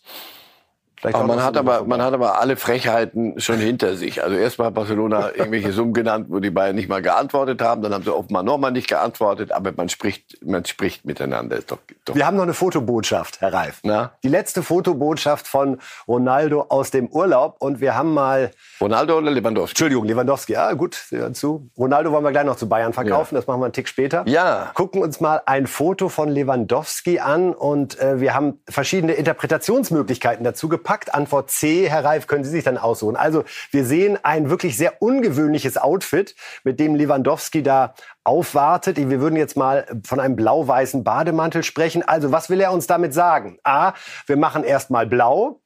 Aber 1.03 1.25
man 1.25 1.43
hat 1.43 1.57
aber, 1.57 1.85
man 1.85 2.00
hat 2.00 2.15
aber 2.15 2.41
alle 2.41 2.57
Frechheiten 2.57 3.38
schon 3.38 3.59
hinter 3.59 3.97
sich. 3.97 4.23
Also 4.23 4.37
erstmal 4.37 4.69
hat 4.69 4.75
Barcelona 4.75 5.31
irgendwelche 5.35 5.73
Summen 5.73 5.93
genannt, 5.93 6.26
wo 6.31 6.41
die 6.41 6.50
Bayern 6.50 6.75
nicht 6.75 6.88
mal 6.88 7.03
geantwortet 7.03 7.61
haben. 7.61 7.83
Dann 7.83 7.93
haben 7.93 8.03
sie 8.03 8.15
offenbar 8.15 8.43
nochmal 8.43 8.73
nicht 8.73 8.88
geantwortet. 8.88 9.53
Aber 9.53 9.73
man 9.76 9.88
spricht, 9.88 10.45
man 10.45 10.65
spricht 10.65 11.05
miteinander. 11.05 11.59
Doch, 11.67 11.79
doch. 12.05 12.15
Wir 12.15 12.26
haben 12.26 12.37
noch 12.37 12.45
eine 12.45 12.55
Fotobotschaft, 12.55 13.41
Herr 13.41 13.53
Reif. 13.53 13.81
Na? 13.83 14.12
Die 14.23 14.29
letzte 14.29 14.62
Fotobotschaft 14.62 15.47
von 15.47 15.79
Ronaldo 16.09 16.67
aus 16.69 16.91
dem 16.91 17.09
Urlaub. 17.09 17.57
Und 17.59 17.81
wir 17.81 17.95
haben 17.95 18.15
mal... 18.15 18.50
Ronaldo 18.81 19.19
oder 19.19 19.31
Lewandowski? 19.31 19.73
Entschuldigung, 19.73 20.07
Lewandowski. 20.07 20.55
Ja, 20.55 20.73
gut, 20.73 20.99
zu. 21.33 21.71
Ronaldo 21.76 22.12
wollen 22.12 22.25
wir 22.25 22.33
gleich 22.33 22.47
noch 22.47 22.57
zu 22.57 22.69
Bayern 22.69 22.93
verkaufen. 22.93 23.35
Ja. 23.35 23.41
Das 23.41 23.47
machen 23.47 23.61
wir 23.61 23.67
einen 23.67 23.75
Tick 23.75 23.88
später. 23.88 24.25
Ja. 24.26 24.71
Gucken 24.75 25.03
uns 25.03 25.21
mal 25.21 25.43
ein 25.45 25.67
Foto 25.67 26.09
von 26.09 26.31
Lewandowski 26.31 27.21
an. 27.21 27.53
Und 27.53 28.00
äh, 28.00 28.21
wir 28.21 28.35
haben 28.35 28.61
verschiedene 28.69 29.12
Interpretationsmöglichkeiten 29.12 30.43
dazu 30.43 30.69
gepackt 30.69 30.86
gepackt? 30.87 31.14
Antwort 31.14 31.50
C, 31.50 31.90
Herr 31.90 32.05
Reif, 32.05 32.28
können 32.28 32.45
Sie 32.45 32.50
sich 32.50 32.62
dann 32.62 32.78
aussuchen. 32.78 33.16
Also 33.16 33.45
wir 33.73 33.85
sehen 33.85 34.19
ein 34.23 34.50
wirklich 34.50 34.76
sehr 34.76 35.02
ungewöhnliches 35.02 35.76
Outfit, 35.76 36.37
mit 36.62 36.78
dem 36.78 36.95
Lewandowski 36.95 37.64
da 37.64 37.95
aufwartet. 38.23 38.97
Wir 38.97 39.21
würden 39.21 39.37
jetzt 39.37 39.57
mal 39.57 39.87
von 40.05 40.21
einem 40.21 40.37
blau-weißen 40.37 41.02
Bademantel 41.02 41.64
sprechen. 41.64 42.02
Also 42.02 42.31
was 42.31 42.50
will 42.50 42.61
er 42.61 42.73
uns 42.73 42.87
damit 42.87 43.14
sagen? 43.14 43.59
A, 43.64 43.95
wir 44.26 44.37
machen 44.37 44.62
erstmal 44.62 45.07
blau. 45.07 45.61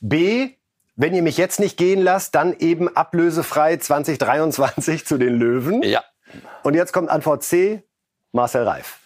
B, 0.00 0.52
wenn 0.96 1.14
ihr 1.14 1.22
mich 1.22 1.36
jetzt 1.36 1.60
nicht 1.60 1.76
gehen 1.76 2.00
lasst, 2.00 2.34
dann 2.34 2.54
eben 2.58 2.96
ablösefrei 2.96 3.76
2023 3.76 5.06
zu 5.06 5.18
den 5.18 5.34
Löwen. 5.34 5.82
Ja. 5.82 6.02
Und 6.62 6.74
jetzt 6.74 6.92
kommt 6.92 7.10
Antwort 7.10 7.42
C, 7.42 7.82
Marcel 8.32 8.66
Reif. 8.66 8.98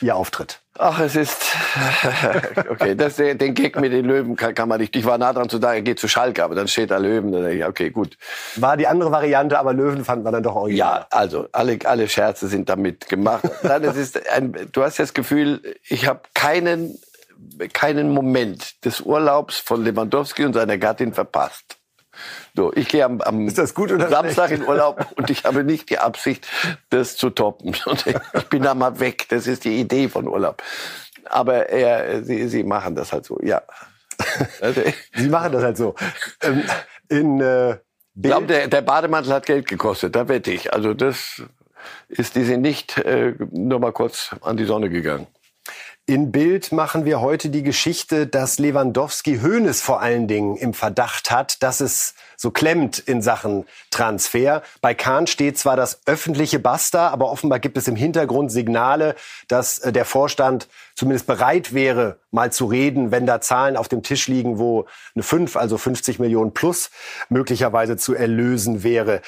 Ihr 0.00 0.16
Auftritt. 0.16 0.61
Ach, 0.78 1.00
es 1.00 1.16
ist 1.16 1.36
okay. 2.70 2.94
Das, 2.94 3.16
den 3.16 3.54
Gag 3.54 3.78
mit 3.78 3.92
den 3.92 4.06
Löwen 4.06 4.36
kann, 4.36 4.54
kann 4.54 4.68
man 4.68 4.80
nicht. 4.80 4.96
Ich 4.96 5.04
war 5.04 5.18
nah 5.18 5.32
dran 5.32 5.48
zu 5.48 5.58
sagen, 5.58 5.76
er 5.76 5.82
geht 5.82 5.98
zu 5.98 6.08
Schalke, 6.08 6.42
aber 6.42 6.54
dann 6.54 6.66
steht 6.66 6.90
da 6.90 6.96
Löwen. 6.96 7.30
Dann 7.30 7.42
denke 7.42 7.58
ich, 7.58 7.64
okay, 7.66 7.90
gut. 7.90 8.16
War 8.56 8.76
die 8.76 8.86
andere 8.86 9.10
Variante, 9.12 9.58
aber 9.58 9.74
Löwen 9.74 10.04
fand 10.04 10.24
man 10.24 10.32
dann 10.32 10.42
doch 10.42 10.54
original. 10.54 11.00
Ja, 11.00 11.06
also 11.10 11.46
alle 11.52 11.78
alle 11.84 12.08
Scherze 12.08 12.48
sind 12.48 12.68
damit 12.68 13.08
gemacht. 13.08 13.44
Nein, 13.62 13.84
es 13.84 13.96
ist 13.96 14.28
ein, 14.30 14.56
du 14.72 14.82
hast 14.82 14.98
das 14.98 15.12
Gefühl, 15.12 15.60
ich 15.84 16.06
habe 16.06 16.20
keinen 16.34 16.98
keinen 17.72 18.10
Moment 18.10 18.84
des 18.84 19.00
Urlaubs 19.00 19.58
von 19.58 19.84
Lewandowski 19.84 20.44
und 20.44 20.54
seiner 20.54 20.78
Gattin 20.78 21.12
verpasst. 21.12 21.76
So, 22.54 22.72
ich 22.74 22.88
gehe 22.88 23.04
am, 23.04 23.20
am 23.20 23.48
Samstag 23.48 24.50
in 24.50 24.62
Urlaub 24.66 25.06
und 25.16 25.30
ich 25.30 25.44
habe 25.44 25.64
nicht 25.64 25.90
die 25.90 25.98
Absicht, 25.98 26.46
das 26.90 27.16
zu 27.16 27.30
toppen. 27.30 27.74
Ich 28.34 28.48
bin 28.48 28.62
da 28.62 28.74
mal 28.74 29.00
weg. 29.00 29.26
Das 29.28 29.46
ist 29.46 29.64
die 29.64 29.80
Idee 29.80 30.08
von 30.08 30.28
Urlaub. 30.28 30.62
Aber 31.26 31.68
er, 31.68 32.22
sie, 32.22 32.48
sie 32.48 32.64
machen 32.64 32.94
das 32.94 33.12
halt 33.12 33.24
so, 33.24 33.38
ja. 33.42 33.62
Sie 35.14 35.28
machen 35.28 35.52
das 35.52 35.62
halt 35.62 35.76
so. 35.76 35.94
Ähm, 36.42 36.64
in, 37.08 37.40
äh, 37.40 37.72
ich 38.14 38.22
glaube, 38.22 38.46
der, 38.46 38.68
der 38.68 38.82
Bademantel 38.82 39.32
hat 39.32 39.46
Geld 39.46 39.66
gekostet, 39.66 40.14
da 40.14 40.28
wette 40.28 40.50
ich. 40.50 40.72
Also 40.72 40.92
das 40.94 41.42
ist, 42.08 42.36
die 42.36 42.44
sind 42.44 42.60
nicht 42.60 42.98
äh, 42.98 43.34
nur 43.50 43.80
mal 43.80 43.92
kurz 43.92 44.36
an 44.42 44.56
die 44.56 44.64
Sonne 44.64 44.90
gegangen. 44.90 45.26
In 46.06 46.32
Bild 46.32 46.72
machen 46.72 47.04
wir 47.04 47.20
heute 47.20 47.48
die 47.48 47.62
Geschichte, 47.62 48.26
dass 48.26 48.58
Lewandowski 48.58 49.38
Hoeneß 49.38 49.82
vor 49.82 50.00
allen 50.00 50.26
Dingen 50.26 50.56
im 50.56 50.74
Verdacht 50.74 51.30
hat, 51.30 51.62
dass 51.62 51.78
es 51.80 52.14
so 52.36 52.50
klemmt 52.50 52.98
in 52.98 53.22
Sachen 53.22 53.66
Transfer. 53.92 54.62
Bei 54.80 54.94
Kahn 54.94 55.28
steht 55.28 55.58
zwar 55.58 55.76
das 55.76 56.00
öffentliche 56.06 56.58
Basta, 56.58 57.10
aber 57.10 57.30
offenbar 57.30 57.60
gibt 57.60 57.76
es 57.76 57.86
im 57.86 57.94
Hintergrund 57.94 58.50
Signale, 58.50 59.14
dass 59.46 59.78
äh, 59.78 59.92
der 59.92 60.04
Vorstand 60.04 60.66
zumindest 60.96 61.28
bereit 61.28 61.72
wäre, 61.72 62.18
mal 62.32 62.50
zu 62.50 62.66
reden, 62.66 63.12
wenn 63.12 63.24
da 63.24 63.40
Zahlen 63.40 63.76
auf 63.76 63.86
dem 63.86 64.02
Tisch 64.02 64.26
liegen, 64.26 64.58
wo 64.58 64.86
eine 65.14 65.22
5, 65.22 65.54
also 65.54 65.78
50 65.78 66.18
Millionen 66.18 66.52
plus 66.52 66.90
möglicherweise 67.28 67.96
zu 67.96 68.12
erlösen 68.16 68.82
wäre. 68.82 69.22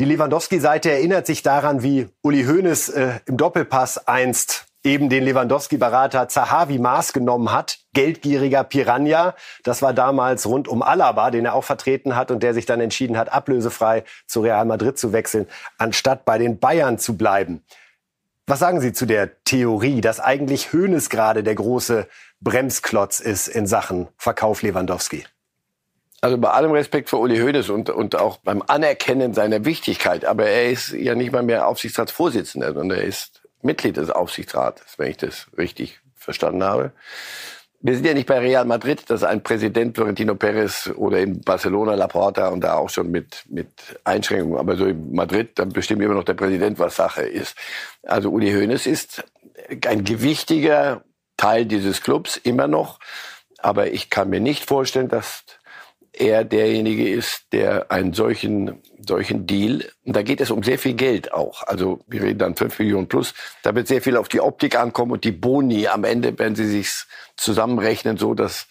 Die 0.00 0.04
Lewandowski-Seite 0.04 0.90
erinnert 0.90 1.26
sich 1.26 1.44
daran, 1.44 1.84
wie 1.84 2.08
Uli 2.22 2.46
Hoeneß 2.46 2.88
äh, 2.88 3.20
im 3.26 3.36
Doppelpass 3.36 4.08
einst 4.08 4.66
eben 4.86 5.10
den 5.10 5.24
Lewandowski-Berater 5.24 6.28
Zahavi 6.28 6.78
Maß 6.78 7.12
genommen 7.12 7.52
hat. 7.52 7.80
Geldgieriger 7.92 8.62
Piranha. 8.62 9.34
Das 9.64 9.82
war 9.82 9.92
damals 9.92 10.46
rund 10.46 10.68
um 10.68 10.82
Alaba, 10.82 11.30
den 11.30 11.44
er 11.44 11.54
auch 11.54 11.64
vertreten 11.64 12.14
hat 12.14 12.30
und 12.30 12.42
der 12.42 12.54
sich 12.54 12.66
dann 12.66 12.80
entschieden 12.80 13.18
hat, 13.18 13.32
ablösefrei 13.32 14.04
zu 14.26 14.40
Real 14.40 14.64
Madrid 14.64 14.96
zu 14.96 15.12
wechseln, 15.12 15.46
anstatt 15.76 16.24
bei 16.24 16.38
den 16.38 16.58
Bayern 16.58 16.98
zu 16.98 17.16
bleiben. 17.16 17.62
Was 18.46 18.60
sagen 18.60 18.80
Sie 18.80 18.92
zu 18.92 19.06
der 19.06 19.42
Theorie, 19.42 20.00
dass 20.00 20.20
eigentlich 20.20 20.72
Hoeneß 20.72 21.10
gerade 21.10 21.42
der 21.42 21.56
große 21.56 22.06
Bremsklotz 22.40 23.18
ist 23.18 23.48
in 23.48 23.66
Sachen 23.66 24.06
Verkauf 24.16 24.62
Lewandowski? 24.62 25.24
Also 26.20 26.38
bei 26.38 26.50
allem 26.50 26.70
Respekt 26.70 27.10
vor 27.10 27.20
Uli 27.20 27.38
Hoeneß 27.38 27.70
und, 27.70 27.90
und 27.90 28.14
auch 28.14 28.36
beim 28.38 28.62
Anerkennen 28.64 29.34
seiner 29.34 29.64
Wichtigkeit, 29.64 30.24
aber 30.24 30.46
er 30.46 30.70
ist 30.70 30.92
ja 30.92 31.16
nicht 31.16 31.32
mal 31.32 31.42
mehr 31.42 31.66
Aufsichtsratsvorsitzender, 31.66 32.72
sondern 32.72 32.98
er 32.98 33.04
ist 33.04 33.45
Mitglied 33.66 33.98
des 33.98 34.10
Aufsichtsrates, 34.10 34.98
wenn 34.98 35.10
ich 35.10 35.18
das 35.18 35.48
richtig 35.58 36.00
verstanden 36.14 36.64
habe. 36.64 36.92
Wir 37.80 37.94
sind 37.94 38.06
ja 38.06 38.14
nicht 38.14 38.26
bei 38.26 38.38
Real 38.38 38.64
Madrid, 38.64 39.08
dass 39.10 39.22
ein 39.22 39.42
Präsident 39.42 39.94
Florentino 39.94 40.34
Perez 40.34 40.90
oder 40.96 41.18
in 41.20 41.42
Barcelona 41.42 41.94
Laporta 41.94 42.48
und 42.48 42.62
da 42.62 42.74
auch 42.74 42.88
schon 42.88 43.10
mit, 43.10 43.44
mit 43.48 43.68
Einschränkungen, 44.02 44.58
aber 44.58 44.76
so 44.76 44.86
in 44.86 45.12
Madrid, 45.12 45.58
dann 45.58 45.68
bestimmt 45.68 46.02
immer 46.02 46.14
noch 46.14 46.24
der 46.24 46.34
Präsident, 46.34 46.78
was 46.78 46.96
Sache 46.96 47.22
ist. 47.22 47.54
Also 48.02 48.30
Uli 48.30 48.50
Hoeneß 48.50 48.86
ist 48.86 49.24
ein 49.86 50.04
gewichtiger 50.04 51.04
Teil 51.36 51.66
dieses 51.66 52.02
Clubs, 52.02 52.38
immer 52.38 52.66
noch. 52.66 52.98
Aber 53.58 53.92
ich 53.92 54.10
kann 54.10 54.30
mir 54.30 54.40
nicht 54.40 54.64
vorstellen, 54.64 55.08
dass 55.08 55.44
er 56.12 56.44
derjenige 56.44 57.08
ist, 57.08 57.52
der 57.52 57.90
einen 57.90 58.14
solchen, 58.14 58.80
solchen 59.06 59.46
Deal, 59.46 59.84
und 60.04 60.16
da 60.16 60.22
geht 60.22 60.40
es 60.40 60.50
um 60.50 60.62
sehr 60.62 60.78
viel 60.78 60.94
Geld 60.94 61.32
auch, 61.32 61.62
also 61.62 62.00
wir 62.06 62.22
reden 62.22 62.38
dann 62.38 62.56
fünf 62.56 62.78
Millionen 62.78 63.08
plus, 63.08 63.34
da 63.62 63.74
wird 63.74 63.88
sehr 63.88 64.02
viel 64.02 64.16
auf 64.16 64.28
die 64.28 64.40
Optik 64.40 64.78
ankommen 64.78 65.12
und 65.12 65.24
die 65.24 65.32
Boni 65.32 65.88
am 65.88 66.04
Ende, 66.04 66.38
wenn 66.38 66.54
sie 66.54 66.66
sich 66.66 67.06
zusammenrechnen, 67.36 68.16
so 68.16 68.34
dass 68.34 68.66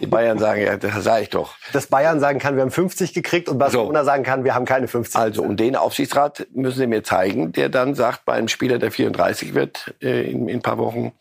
die 0.00 0.06
Bayern 0.06 0.38
sagen, 0.38 0.62
ja, 0.62 0.76
das 0.76 1.04
sage 1.04 1.22
ich 1.22 1.28
doch. 1.28 1.54
Dass 1.72 1.86
Bayern 1.86 2.18
sagen 2.20 2.38
kann, 2.38 2.56
wir 2.56 2.62
haben 2.62 2.70
50 2.70 3.12
gekriegt 3.12 3.48
und 3.48 3.58
Barcelona 3.58 4.00
so. 4.00 4.06
sagen 4.06 4.22
kann, 4.22 4.44
wir 4.44 4.54
haben 4.54 4.64
keine 4.64 4.88
50. 4.88 5.20
Also, 5.20 5.42
und 5.42 5.60
den 5.60 5.76
Aufsichtsrat 5.76 6.46
müssen 6.52 6.78
sie 6.78 6.86
mir 6.86 7.02
zeigen, 7.04 7.52
der 7.52 7.68
dann 7.68 7.94
sagt, 7.94 8.24
bei 8.24 8.32
einem 8.34 8.48
Spieler, 8.48 8.78
der 8.78 8.90
34 8.90 9.54
wird, 9.54 9.94
äh, 10.02 10.30
in, 10.30 10.48
in 10.48 10.58
ein 10.58 10.62
paar 10.62 10.78
Wochen, 10.78 11.12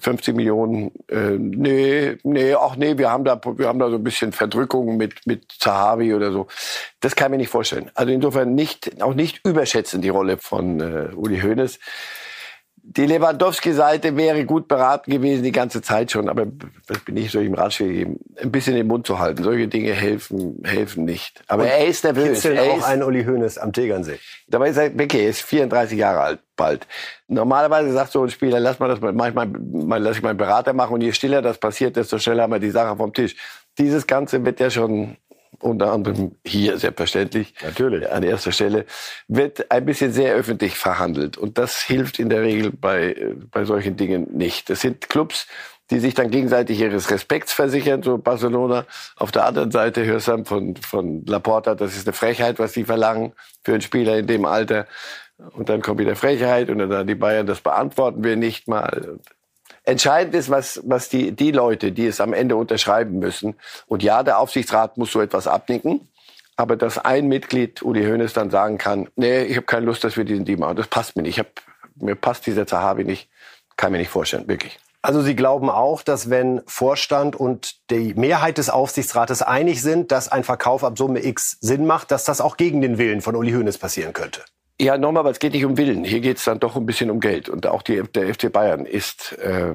50 0.00 0.34
Millionen, 0.34 0.90
äh, 1.08 1.38
nee, 1.38 2.16
nee, 2.24 2.54
ach 2.54 2.76
nee, 2.76 2.98
wir 2.98 3.10
haben 3.10 3.24
da, 3.24 3.40
wir 3.56 3.68
haben 3.68 3.78
da 3.78 3.90
so 3.90 3.96
ein 3.96 4.04
bisschen 4.04 4.32
Verdrückung 4.32 4.96
mit, 4.96 5.26
mit 5.26 5.52
Zahavi 5.60 6.14
oder 6.14 6.32
so. 6.32 6.48
Das 7.00 7.14
kann 7.14 7.26
ich 7.26 7.30
mir 7.32 7.36
nicht 7.38 7.50
vorstellen. 7.50 7.83
Also 7.94 8.12
insofern 8.12 8.54
nicht, 8.54 9.02
auch 9.02 9.14
nicht 9.14 9.40
überschätzen 9.44 10.02
die 10.02 10.08
Rolle 10.08 10.38
von 10.38 10.80
äh, 10.80 11.08
Uli 11.14 11.40
Hoeneß. 11.40 11.78
Die 12.86 13.06
Lewandowski-Seite 13.06 14.14
wäre 14.14 14.44
gut 14.44 14.68
beraten 14.68 15.10
gewesen 15.10 15.42
die 15.42 15.52
ganze 15.52 15.80
Zeit 15.80 16.10
schon, 16.10 16.28
aber 16.28 16.46
das 16.86 16.98
bin 16.98 17.16
ich 17.16 17.30
so 17.30 17.40
im 17.40 17.54
Ratschläge 17.54 17.92
gegeben, 17.92 18.20
ein 18.36 18.52
bisschen 18.52 18.74
den 18.74 18.86
Mund 18.86 19.06
zu 19.06 19.18
halten. 19.18 19.42
Solche 19.42 19.68
Dinge 19.68 19.94
helfen, 19.94 20.60
helfen 20.64 21.06
nicht. 21.06 21.42
Aber 21.46 21.62
Und 21.62 21.70
er 21.70 21.86
ist 21.86 22.04
nervös. 22.04 22.44
Er 22.44 22.62
auch 22.62 22.76
ist 22.76 22.84
ein 22.84 23.02
Uli 23.02 23.24
Hoeneß 23.24 23.56
am 23.56 23.72
Tegernsee. 23.72 24.18
Dabei 24.48 24.68
ist 24.68 24.76
er, 24.76 24.88
okay, 24.88 25.24
er 25.24 25.30
ist 25.30 25.40
34 25.40 25.98
Jahre 25.98 26.20
alt 26.20 26.40
bald. 26.56 26.86
Normalerweise 27.26 27.90
sagt 27.90 28.12
so 28.12 28.22
ein 28.22 28.30
Spieler, 28.30 28.60
lass 28.60 28.78
mal 28.78 28.88
das 28.88 29.00
manchmal 29.00 29.46
mal, 29.46 30.02
lass 30.02 30.18
ich 30.18 30.22
meinen 30.22 30.36
Berater 30.36 30.74
machen 30.74 30.92
und 30.92 31.00
je 31.00 31.12
stiller 31.12 31.40
das 31.40 31.56
passiert, 31.56 31.96
desto 31.96 32.18
schneller 32.18 32.42
haben 32.42 32.52
wir 32.52 32.58
die 32.58 32.70
Sache 32.70 32.96
vom 32.96 33.14
Tisch. 33.14 33.34
Dieses 33.78 34.06
Ganze 34.06 34.44
wird 34.44 34.60
ja 34.60 34.68
schon 34.68 35.16
unter 35.60 35.92
anderem 35.92 36.32
hier 36.44 36.78
selbstverständlich 36.78 37.54
Natürlich. 37.62 38.10
an 38.10 38.22
erster 38.22 38.52
Stelle, 38.52 38.86
wird 39.28 39.70
ein 39.70 39.84
bisschen 39.84 40.12
sehr 40.12 40.34
öffentlich 40.34 40.76
verhandelt. 40.76 41.36
Und 41.36 41.58
das 41.58 41.80
hilft 41.80 42.18
in 42.18 42.28
der 42.28 42.42
Regel 42.42 42.70
bei, 42.72 43.34
bei 43.50 43.64
solchen 43.64 43.96
Dingen 43.96 44.28
nicht. 44.32 44.70
Das 44.70 44.80
sind 44.80 45.08
Clubs, 45.08 45.46
die 45.90 46.00
sich 46.00 46.14
dann 46.14 46.30
gegenseitig 46.30 46.80
ihres 46.80 47.10
Respekts 47.10 47.52
versichern, 47.52 48.02
so 48.02 48.18
Barcelona. 48.18 48.86
Auf 49.16 49.32
der 49.32 49.44
anderen 49.44 49.70
Seite 49.70 50.04
hörst 50.04 50.28
du 50.28 50.44
von, 50.44 50.76
von 50.76 51.24
Laporta, 51.26 51.74
das 51.74 51.96
ist 51.96 52.06
eine 52.06 52.14
Frechheit, 52.14 52.58
was 52.58 52.72
sie 52.72 52.84
verlangen 52.84 53.32
für 53.62 53.72
einen 53.72 53.82
Spieler 53.82 54.16
in 54.18 54.26
dem 54.26 54.44
Alter. 54.44 54.86
Und 55.52 55.68
dann 55.68 55.82
kommt 55.82 55.98
wieder 55.98 56.16
Frechheit 56.16 56.70
und 56.70 56.78
dann 56.78 57.06
die 57.06 57.14
Bayern, 57.14 57.46
das 57.46 57.60
beantworten 57.60 58.22
wir 58.24 58.36
nicht 58.36 58.68
mal. 58.68 59.18
Entscheidend 59.84 60.34
ist, 60.34 60.50
was, 60.50 60.80
was 60.84 61.08
die, 61.10 61.32
die 61.32 61.52
Leute, 61.52 61.92
die 61.92 62.06
es 62.06 62.20
am 62.20 62.32
Ende 62.32 62.56
unterschreiben 62.56 63.18
müssen. 63.18 63.54
Und 63.86 64.02
ja, 64.02 64.22
der 64.22 64.38
Aufsichtsrat 64.38 64.96
muss 64.96 65.12
so 65.12 65.20
etwas 65.20 65.46
abnicken. 65.46 66.08
Aber 66.56 66.76
dass 66.76 66.98
ein 66.98 67.26
Mitglied, 67.26 67.82
Uli 67.82 68.04
Hoeneß, 68.04 68.32
dann 68.32 68.50
sagen 68.50 68.78
kann, 68.78 69.08
nee, 69.16 69.42
ich 69.42 69.56
habe 69.56 69.66
keine 69.66 69.86
Lust, 69.86 70.04
dass 70.04 70.16
wir 70.16 70.24
diesen 70.24 70.44
Deal 70.44 70.58
machen. 70.58 70.76
Das 70.76 70.86
passt 70.86 71.16
mir 71.16 71.22
nicht. 71.22 71.32
Ich 71.32 71.38
hab, 71.38 71.48
mir 71.96 72.14
passt 72.14 72.46
dieser 72.46 72.66
Zahavi 72.66 73.04
nicht. 73.04 73.28
Kann 73.76 73.92
mir 73.92 73.98
nicht 73.98 74.08
vorstellen, 74.08 74.48
wirklich. 74.48 74.78
Also 75.02 75.20
Sie 75.20 75.36
glauben 75.36 75.68
auch, 75.68 76.00
dass 76.00 76.30
wenn 76.30 76.62
Vorstand 76.66 77.36
und 77.36 77.90
die 77.90 78.14
Mehrheit 78.14 78.56
des 78.56 78.70
Aufsichtsrates 78.70 79.42
einig 79.42 79.82
sind, 79.82 80.12
dass 80.12 80.32
ein 80.32 80.44
Verkauf 80.44 80.82
ab 80.82 80.96
Summe 80.96 81.22
X 81.22 81.58
Sinn 81.60 81.84
macht, 81.84 82.10
dass 82.10 82.24
das 82.24 82.40
auch 82.40 82.56
gegen 82.56 82.80
den 82.80 82.96
Willen 82.96 83.20
von 83.20 83.36
Uli 83.36 83.52
Hoeneß 83.52 83.76
passieren 83.76 84.14
könnte? 84.14 84.40
Ja, 84.80 84.98
nochmal, 84.98 85.20
aber 85.20 85.30
es 85.30 85.38
geht 85.38 85.52
nicht 85.52 85.64
um 85.64 85.76
Willen. 85.76 86.02
Hier 86.02 86.20
geht 86.20 86.38
es 86.38 86.44
dann 86.44 86.58
doch 86.58 86.74
ein 86.74 86.84
bisschen 86.84 87.08
um 87.08 87.20
Geld. 87.20 87.48
Und 87.48 87.64
auch 87.64 87.80
die, 87.80 88.02
der 88.02 88.34
FC 88.34 88.50
Bayern 88.50 88.86
ist. 88.86 89.32
Äh, 89.38 89.74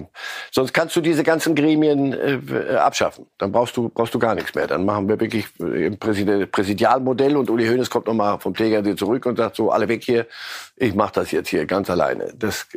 sonst 0.52 0.74
kannst 0.74 0.94
du 0.98 1.00
diese 1.00 1.24
ganzen 1.24 1.56
Gremien 1.56 2.12
äh, 2.12 2.76
abschaffen. 2.76 3.26
Dann 3.38 3.54
brauchst 3.54 3.78
du 3.78 3.88
brauchst 3.88 4.14
du 4.14 4.20
gar 4.20 4.36
nichts 4.36 4.56
mehr. 4.56 4.68
Dann 4.68 4.84
machen 4.84 5.08
wir 5.08 5.18
wirklich 5.22 5.46
im 5.58 5.98
Präsid 5.98 6.52
Präsidialmodell 6.52 7.38
und 7.38 7.50
Uli 7.50 7.66
Hoeneß 7.66 7.90
kommt 7.90 8.08
nochmal 8.08 8.40
vom 8.42 8.54
Tegernsee 8.54 8.98
zurück 8.98 9.26
und 9.26 9.38
sagt 9.38 9.56
so, 9.56 9.72
alle 9.72 9.88
weg 9.88 10.04
hier. 10.04 10.28
Ich 10.76 10.94
mache 10.94 11.14
das 11.14 11.32
jetzt 11.32 11.48
hier 11.48 11.66
ganz 11.66 11.90
alleine. 11.90 12.34
Das 12.38 12.68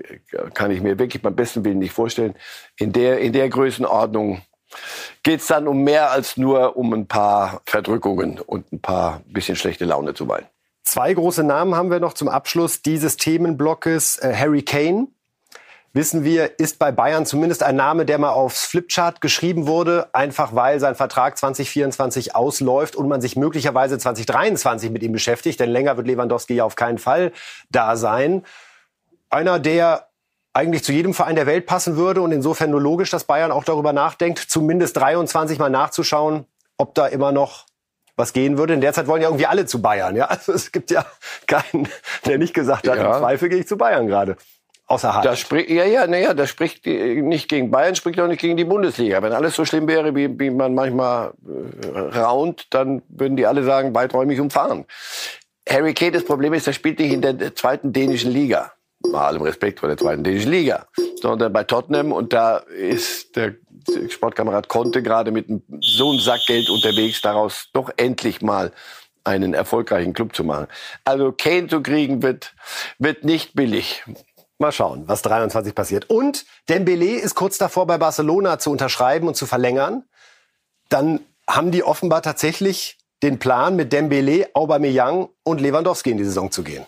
kann 0.54 0.70
ich 0.70 0.80
mir 0.80 1.00
wirklich 1.00 1.22
beim 1.22 1.34
besten 1.34 1.64
Willen 1.64 1.80
nicht 1.80 1.92
vorstellen. 1.92 2.34
In 2.78 2.92
der 2.92 3.18
in 3.18 3.32
der 3.32 3.48
Größenordnung 3.48 4.42
geht 5.24 5.40
es 5.40 5.48
dann 5.48 5.66
um 5.66 5.82
mehr 5.82 6.12
als 6.12 6.36
nur 6.36 6.76
um 6.76 6.92
ein 6.92 7.08
paar 7.08 7.62
Verdrückungen 7.66 8.38
und 8.38 8.72
ein 8.72 8.80
paar 8.80 9.22
bisschen 9.26 9.56
schlechte 9.56 9.86
Laune 9.86 10.14
zu 10.14 10.28
weinen. 10.28 10.51
Zwei 10.84 11.14
große 11.14 11.44
Namen 11.44 11.74
haben 11.74 11.90
wir 11.90 12.00
noch 12.00 12.12
zum 12.12 12.28
Abschluss 12.28 12.82
dieses 12.82 13.16
Themenblocks. 13.16 14.18
Äh, 14.18 14.34
Harry 14.34 14.62
Kane, 14.62 15.08
wissen 15.92 16.24
wir, 16.24 16.58
ist 16.58 16.78
bei 16.78 16.90
Bayern 16.90 17.26
zumindest 17.26 17.62
ein 17.62 17.76
Name, 17.76 18.04
der 18.04 18.18
mal 18.18 18.30
aufs 18.30 18.64
Flipchart 18.64 19.20
geschrieben 19.20 19.66
wurde, 19.66 20.08
einfach 20.12 20.54
weil 20.54 20.80
sein 20.80 20.94
Vertrag 20.94 21.38
2024 21.38 22.34
ausläuft 22.34 22.96
und 22.96 23.08
man 23.08 23.20
sich 23.20 23.36
möglicherweise 23.36 23.98
2023 23.98 24.90
mit 24.90 25.02
ihm 25.02 25.12
beschäftigt, 25.12 25.60
denn 25.60 25.70
länger 25.70 25.96
wird 25.96 26.06
Lewandowski 26.06 26.54
ja 26.54 26.64
auf 26.64 26.76
keinen 26.76 26.98
Fall 26.98 27.32
da 27.70 27.96
sein. 27.96 28.44
Einer, 29.30 29.58
der 29.58 30.08
eigentlich 30.54 30.84
zu 30.84 30.92
jedem 30.92 31.14
Verein 31.14 31.36
der 31.36 31.46
Welt 31.46 31.66
passen 31.66 31.96
würde 31.96 32.20
und 32.20 32.32
insofern 32.32 32.70
nur 32.70 32.80
logisch, 32.80 33.10
dass 33.10 33.24
Bayern 33.24 33.52
auch 33.52 33.64
darüber 33.64 33.92
nachdenkt, 33.92 34.38
zumindest 34.38 34.96
23 34.98 35.58
mal 35.58 35.70
nachzuschauen, 35.70 36.46
ob 36.76 36.94
da 36.94 37.06
immer 37.06 37.32
noch 37.32 37.66
was 38.16 38.32
gehen 38.32 38.58
würde. 38.58 38.74
In 38.74 38.80
der 38.80 38.92
Zeit 38.92 39.06
wollen 39.06 39.22
ja 39.22 39.28
irgendwie 39.28 39.46
alle 39.46 39.66
zu 39.66 39.80
Bayern. 39.80 40.16
Ja? 40.16 40.26
Also 40.26 40.52
es 40.52 40.72
gibt 40.72 40.90
ja 40.90 41.04
keinen, 41.46 41.88
der 42.26 42.38
nicht 42.38 42.54
gesagt 42.54 42.88
hat, 42.88 42.96
ja. 42.96 43.14
im 43.14 43.20
Zweifel 43.20 43.48
gehe 43.48 43.58
ich 43.60 43.66
zu 43.66 43.76
Bayern 43.76 44.06
gerade. 44.06 44.36
Außer 44.86 45.14
Hart. 45.14 45.24
Das 45.24 45.38
spricht, 45.38 45.70
ja, 45.70 45.84
ja, 45.84 46.06
naja, 46.06 46.34
das 46.34 46.50
spricht 46.50 46.84
nicht 46.86 47.48
gegen 47.48 47.70
Bayern, 47.70 47.94
spricht 47.94 48.20
auch 48.20 48.26
nicht 48.26 48.40
gegen 48.40 48.56
die 48.56 48.64
Bundesliga. 48.64 49.22
Wenn 49.22 49.32
alles 49.32 49.54
so 49.54 49.64
schlimm 49.64 49.88
wäre, 49.88 50.14
wie, 50.14 50.38
wie 50.38 50.50
man 50.50 50.74
manchmal 50.74 51.32
äh, 51.46 52.18
raunt, 52.18 52.66
dann 52.70 53.02
würden 53.08 53.36
die 53.36 53.46
alle 53.46 53.62
sagen, 53.62 53.94
weiträumig 53.94 54.40
umfahren. 54.40 54.84
Harry 55.68 55.94
Kane, 55.94 56.12
das 56.12 56.24
Problem 56.24 56.52
ist, 56.52 56.66
er 56.66 56.72
spielt 56.72 56.98
nicht 56.98 57.12
in 57.12 57.22
der 57.22 57.54
zweiten 57.54 57.92
dänischen 57.92 58.32
Liga 58.32 58.72
bei 59.10 59.20
allem 59.20 59.42
Respekt 59.42 59.80
vor 59.80 59.88
der 59.88 59.98
zweiten 59.98 60.24
dänischen 60.24 60.50
Liga, 60.50 60.86
sondern 61.20 61.52
bei 61.52 61.64
Tottenham 61.64 62.12
und 62.12 62.32
da 62.32 62.58
ist 62.58 63.36
der 63.36 63.54
Sportkamerad 64.08 64.68
Conte 64.68 65.02
gerade 65.02 65.30
mit 65.30 65.46
so 65.80 66.10
einem 66.10 66.20
Sack 66.20 66.46
Geld 66.46 66.70
unterwegs, 66.70 67.20
daraus 67.20 67.68
doch 67.72 67.90
endlich 67.96 68.42
mal 68.42 68.72
einen 69.24 69.54
erfolgreichen 69.54 70.12
Club 70.12 70.34
zu 70.34 70.44
machen. 70.44 70.66
Also 71.04 71.32
Kane 71.32 71.68
zu 71.68 71.80
kriegen 71.80 72.22
wird, 72.22 72.54
wird 72.98 73.24
nicht 73.24 73.54
billig. 73.54 74.04
Mal 74.58 74.72
schauen, 74.72 75.04
was 75.06 75.22
23 75.22 75.74
passiert. 75.74 76.10
Und 76.10 76.44
Dembele 76.68 77.18
ist 77.18 77.34
kurz 77.34 77.58
davor, 77.58 77.86
bei 77.86 77.98
Barcelona 77.98 78.58
zu 78.58 78.70
unterschreiben 78.70 79.26
und 79.28 79.36
zu 79.36 79.46
verlängern. 79.46 80.04
Dann 80.88 81.20
haben 81.48 81.70
die 81.70 81.82
offenbar 81.82 82.22
tatsächlich 82.22 82.98
den 83.22 83.38
Plan, 83.38 83.76
mit 83.76 83.92
Dembele, 83.92 84.50
Aubameyang 84.54 85.28
und 85.44 85.60
Lewandowski 85.60 86.10
in 86.10 86.18
die 86.18 86.24
Saison 86.24 86.50
zu 86.50 86.62
gehen. 86.62 86.84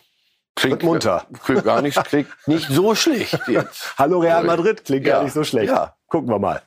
Klingt 0.57 0.83
munter. 0.83 1.27
Klingt 1.45 1.65
gar 1.65 1.83
nicht, 1.83 2.03
klingt 2.05 2.29
nicht 2.47 2.69
so 2.69 2.95
schlecht 2.95 3.41
jetzt. 3.49 3.95
Hallo 3.99 4.21
Real 4.21 4.45
Madrid, 4.45 4.85
klingt 4.85 5.07
ja. 5.07 5.15
gar 5.17 5.25
nicht 5.25 5.33
so 5.33 5.45
schlecht. 5.45 5.73
Ja. 5.73 5.95
Gucken 6.09 6.31
wir 6.31 6.39
mal. 6.39 6.63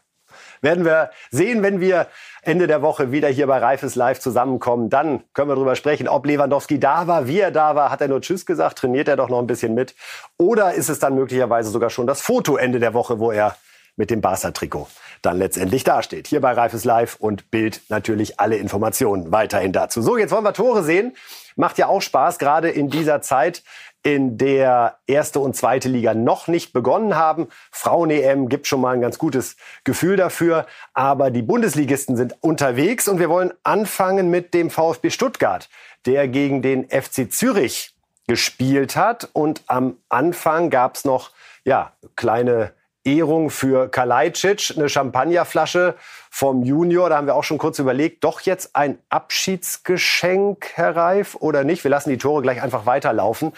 Werden 0.62 0.86
wir 0.86 1.12
sehen, 1.29 1.62
wenn 1.62 1.79
wir 1.79 2.08
Ende 2.41 2.67
der 2.67 2.82
Woche 2.82 3.12
wieder 3.12 3.27
hier 3.27 3.48
bei 3.48 3.60
Reifes 3.60 3.96
Live 3.96 4.20
zusammenkommen. 4.20 4.89
Dann 4.89 5.24
können 5.34 5.50
wir 5.50 5.56
darüber 5.56 5.75
sprechen, 5.75 6.08
ob 6.08 6.25
Lewandowski 6.25 6.79
da 6.79 7.08
war, 7.08 7.27
wie 7.27 7.39
er 7.39 7.51
da 7.51 7.75
war. 7.75 7.91
Hat 7.91 8.01
er 8.01 8.08
nur 8.08 8.22
Tschüss 8.22 8.46
gesagt? 8.46 8.79
Trainiert 8.79 9.08
er 9.08 9.15
doch 9.15 9.29
noch 9.29 9.39
ein 9.39 9.48
bisschen 9.48 9.74
mit? 9.74 9.96
Oder 10.38 10.74
ist 10.74 10.89
es 10.89 11.00
dann 11.00 11.15
möglicherweise 11.15 11.70
sogar 11.70 11.89
schon 11.89 12.08
das 12.08 12.22
Foto 12.22 12.56
Ende 12.58 12.79
der 12.79 12.94
Woche, 12.94 13.20
wo 13.20 13.32
er 13.32 13.56
mit 13.98 14.10
dem 14.10 14.22
Barca-Trikot 14.22 14.88
dann 15.22 15.38
letztendlich 15.38 15.84
dasteht. 15.84 16.27
Hier 16.27 16.39
bei 16.39 16.54
Reifes 16.54 16.86
Live 16.86 17.18
und 17.20 17.51
Bild 17.51 17.82
natürlich 17.89 18.39
alle 18.39 18.56
Informationen 18.56 19.32
weiterhin 19.32 19.74
dazu. 19.74 20.01
So, 20.01 20.18
jetzt 20.18 20.32
wollen 20.32 20.44
wir 20.44 20.54
Tore 20.54 20.84
sehen. 20.84 21.16
Macht 21.56 21.77
ja 21.77 21.88
auch 21.88 22.01
Spaß, 22.01 22.38
gerade 22.38 22.70
in 22.70 22.89
dieser 22.89 23.22
Zeit, 23.22 23.63
in 24.04 24.38
der 24.38 25.00
erste 25.08 25.39
und 25.39 25.56
zweite 25.56 25.89
Liga 25.89 26.13
noch 26.13 26.48
nicht 26.48 26.72
begonnen 26.72 27.16
haben. 27.16 27.48
Frauen-EM 27.72 28.48
gibt 28.48 28.68
schon 28.68 28.80
mal 28.80 28.94
ein 28.94 29.01
ganz 29.01 29.18
gutes 29.18 29.58
Gefühl 29.84 30.16
dafür. 30.16 30.68
Aber 30.94 31.32
die 31.32 31.42
Bundesligisten 31.42 32.16
sind 32.16 32.36
unterwegs 32.42 33.08
und 33.08 33.20
wir 33.20 33.30
wollen 33.30 33.51
anfangen 33.63 34.30
mit 34.30 34.54
dem 34.54 34.70
VfB 34.70 35.10
Stuttgart, 35.10 35.68
der 36.06 36.27
gegen 36.27 36.62
den 36.62 36.88
FC 36.89 37.32
Zürich 37.32 37.96
gespielt 38.27 38.96
hat. 38.96 39.30
Und 39.34 39.63
am 39.68 39.98
Anfang 40.10 40.70
gab 40.70 40.96
es 40.96 41.04
noch 41.04 41.32
ja, 41.66 41.92
kleine 42.16 42.72
Ehrung 43.08 43.50
für 43.50 43.90
Kalajdzic, 43.90 44.74
eine 44.76 44.90
Champagnerflasche 44.90 45.96
vom 46.30 46.64
Junior. 46.64 47.10
Da 47.10 47.18
haben 47.18 47.26
wir 47.26 47.36
auch 47.36 47.44
schon 47.46 47.58
kurz 47.58 47.80
überlegt, 47.80 48.24
doch 48.24 48.42
jetzt 48.42 48.76
ein 48.76 49.00
Abschiedsgeschenk, 49.10 50.72
Herr 50.76 50.96
Reif, 50.96 51.36
oder 51.36 51.64
nicht? 51.64 51.84
Wir 51.84 51.92
lassen 51.92 52.10
die 52.10 52.18
Tore 52.18 52.42
gleich 52.42 52.62
einfach 52.62 52.86
weiterlaufen. 52.86 53.54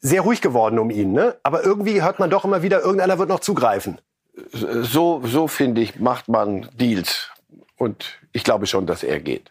Sehr 0.00 0.20
ruhig 0.20 0.42
geworden 0.42 0.78
um 0.78 0.90
ihn, 0.90 1.12
ne? 1.12 1.36
Aber 1.42 1.64
irgendwie 1.64 2.02
hört 2.02 2.18
man 2.18 2.28
doch 2.28 2.44
immer 2.44 2.62
wieder, 2.62 2.80
irgendeiner 2.80 3.18
wird 3.18 3.28
noch 3.28 3.40
zugreifen. 3.40 3.98
So, 4.52 5.22
so 5.24 5.48
finde 5.48 5.80
ich, 5.80 5.98
macht 5.98 6.28
man 6.28 6.68
Deals. 6.74 7.30
Und 7.76 8.18
ich 8.32 8.44
glaube 8.44 8.66
schon, 8.66 8.86
dass 8.86 9.02
er 9.02 9.20
geht. 9.20 9.50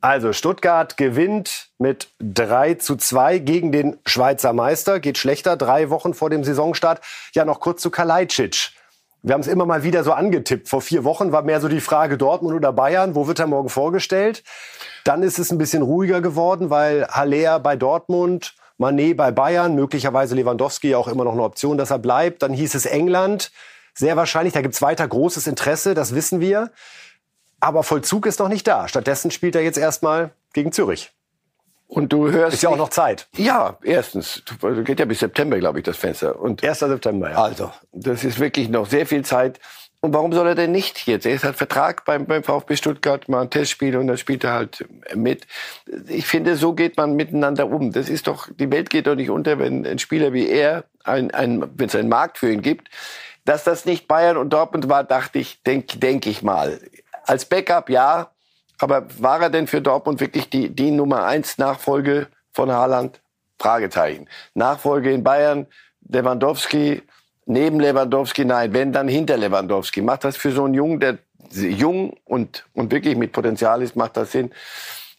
Also 0.00 0.32
Stuttgart 0.32 0.96
gewinnt 0.96 1.68
mit 1.78 2.08
3 2.18 2.74
zu 2.74 2.96
2 2.96 3.38
gegen 3.38 3.70
den 3.70 3.98
Schweizer 4.04 4.52
Meister. 4.52 4.98
Geht 4.98 5.16
schlechter, 5.16 5.56
drei 5.56 5.90
Wochen 5.90 6.12
vor 6.12 6.28
dem 6.28 6.42
Saisonstart. 6.42 7.00
Ja, 7.34 7.44
noch 7.44 7.60
kurz 7.60 7.82
zu 7.82 7.90
Kalajdzic. 7.90 8.72
Wir 9.24 9.34
haben 9.34 9.40
es 9.42 9.46
immer 9.46 9.66
mal 9.66 9.84
wieder 9.84 10.02
so 10.02 10.12
angetippt. 10.12 10.68
Vor 10.68 10.80
vier 10.80 11.04
Wochen 11.04 11.30
war 11.30 11.42
mehr 11.42 11.60
so 11.60 11.68
die 11.68 11.80
Frage 11.80 12.18
Dortmund 12.18 12.56
oder 12.56 12.72
Bayern. 12.72 13.14
Wo 13.14 13.28
wird 13.28 13.38
er 13.38 13.46
morgen 13.46 13.68
vorgestellt? 13.68 14.42
Dann 15.04 15.22
ist 15.22 15.38
es 15.38 15.52
ein 15.52 15.58
bisschen 15.58 15.82
ruhiger 15.82 16.20
geworden, 16.20 16.70
weil 16.70 17.06
Haller 17.06 17.60
bei 17.60 17.76
Dortmund, 17.76 18.54
Manet 18.78 19.16
bei 19.16 19.30
Bayern, 19.30 19.76
möglicherweise 19.76 20.34
Lewandowski 20.34 20.96
auch 20.96 21.06
immer 21.06 21.22
noch 21.22 21.34
eine 21.34 21.42
Option, 21.44 21.78
dass 21.78 21.92
er 21.92 22.00
bleibt. 22.00 22.42
Dann 22.42 22.52
hieß 22.52 22.74
es 22.74 22.84
England. 22.84 23.52
Sehr 23.94 24.16
wahrscheinlich, 24.16 24.54
da 24.54 24.60
gibt 24.60 24.74
es 24.74 24.82
weiter 24.82 25.06
großes 25.06 25.46
Interesse, 25.46 25.94
das 25.94 26.16
wissen 26.16 26.40
wir. 26.40 26.72
Aber 27.60 27.84
Vollzug 27.84 28.26
ist 28.26 28.40
noch 28.40 28.48
nicht 28.48 28.66
da. 28.66 28.88
Stattdessen 28.88 29.30
spielt 29.30 29.54
er 29.54 29.62
jetzt 29.62 29.78
erstmal 29.78 30.30
gegen 30.52 30.72
Zürich. 30.72 31.12
Und 31.94 32.10
du 32.10 32.30
hörst. 32.30 32.54
Ist 32.54 32.62
ja 32.62 32.70
auch 32.70 32.76
noch 32.78 32.88
Zeit. 32.88 33.28
Ja, 33.36 33.76
erstens. 33.82 34.42
Geht 34.82 34.98
ja 34.98 35.04
bis 35.04 35.18
September, 35.18 35.58
glaube 35.58 35.80
ich, 35.80 35.84
das 35.84 35.98
Fenster. 35.98 36.40
Und 36.40 36.64
1. 36.64 36.78
September, 36.78 37.30
ja. 37.30 37.36
Also, 37.36 37.70
das 37.92 38.24
ist 38.24 38.40
wirklich 38.40 38.70
noch 38.70 38.86
sehr 38.86 39.04
viel 39.04 39.26
Zeit. 39.26 39.60
Und 40.00 40.14
warum 40.14 40.32
soll 40.32 40.48
er 40.48 40.54
denn 40.54 40.72
nicht 40.72 41.06
jetzt? 41.06 41.26
Er 41.26 41.34
ist 41.34 41.44
halt 41.44 41.56
Vertrag 41.56 42.06
beim, 42.06 42.24
beim 42.24 42.44
VfB 42.44 42.76
Stuttgart, 42.76 43.28
mal 43.28 43.42
ein 43.42 43.50
Testspiel 43.50 43.98
und 43.98 44.06
dann 44.06 44.16
spielt 44.16 44.42
er 44.42 44.54
halt 44.54 44.86
mit. 45.14 45.46
Ich 46.08 46.26
finde, 46.26 46.56
so 46.56 46.72
geht 46.72 46.96
man 46.96 47.14
miteinander 47.14 47.66
um. 47.66 47.92
Das 47.92 48.08
ist 48.08 48.26
doch, 48.26 48.48
die 48.58 48.72
Welt 48.72 48.88
geht 48.88 49.06
doch 49.06 49.14
nicht 49.14 49.28
unter, 49.28 49.58
wenn 49.58 49.84
ein 49.84 49.98
Spieler 49.98 50.32
wie 50.32 50.48
er, 50.48 50.84
ein, 51.04 51.30
ein, 51.30 51.62
wenn 51.76 51.88
es 51.88 51.94
einen 51.94 52.08
Markt 52.08 52.38
für 52.38 52.50
ihn 52.50 52.62
gibt. 52.62 52.88
Dass 53.44 53.64
das 53.64 53.84
nicht 53.84 54.08
Bayern 54.08 54.38
und 54.38 54.48
Dortmund 54.50 54.88
war, 54.88 55.04
dachte 55.04 55.38
ich, 55.38 55.62
denke 55.62 55.98
denk 55.98 56.26
ich 56.26 56.42
mal. 56.42 56.80
Als 57.26 57.44
Backup 57.44 57.90
ja, 57.90 58.30
aber 58.82 59.06
war 59.18 59.40
er 59.40 59.50
denn 59.50 59.66
für 59.66 59.80
Dortmund 59.80 60.20
wirklich 60.20 60.50
die, 60.50 60.68
die 60.68 60.90
Nummer 60.90 61.24
eins 61.24 61.58
Nachfolge 61.58 62.28
von 62.52 62.70
Haaland? 62.70 63.20
Fragezeichen. 63.58 64.28
Nachfolge 64.54 65.12
in 65.12 65.22
Bayern, 65.22 65.66
Lewandowski, 66.08 67.02
neben 67.46 67.78
Lewandowski, 67.78 68.44
nein, 68.44 68.72
wenn 68.72 68.92
dann 68.92 69.08
hinter 69.08 69.36
Lewandowski. 69.36 70.02
Macht 70.02 70.24
das 70.24 70.36
für 70.36 70.50
so 70.50 70.64
einen 70.64 70.74
Jungen, 70.74 71.00
der 71.00 71.18
jung 71.52 72.16
und, 72.24 72.64
und 72.74 72.90
wirklich 72.90 73.16
mit 73.16 73.32
Potenzial 73.32 73.82
ist, 73.82 73.94
macht 73.94 74.16
das 74.16 74.32
Sinn? 74.32 74.50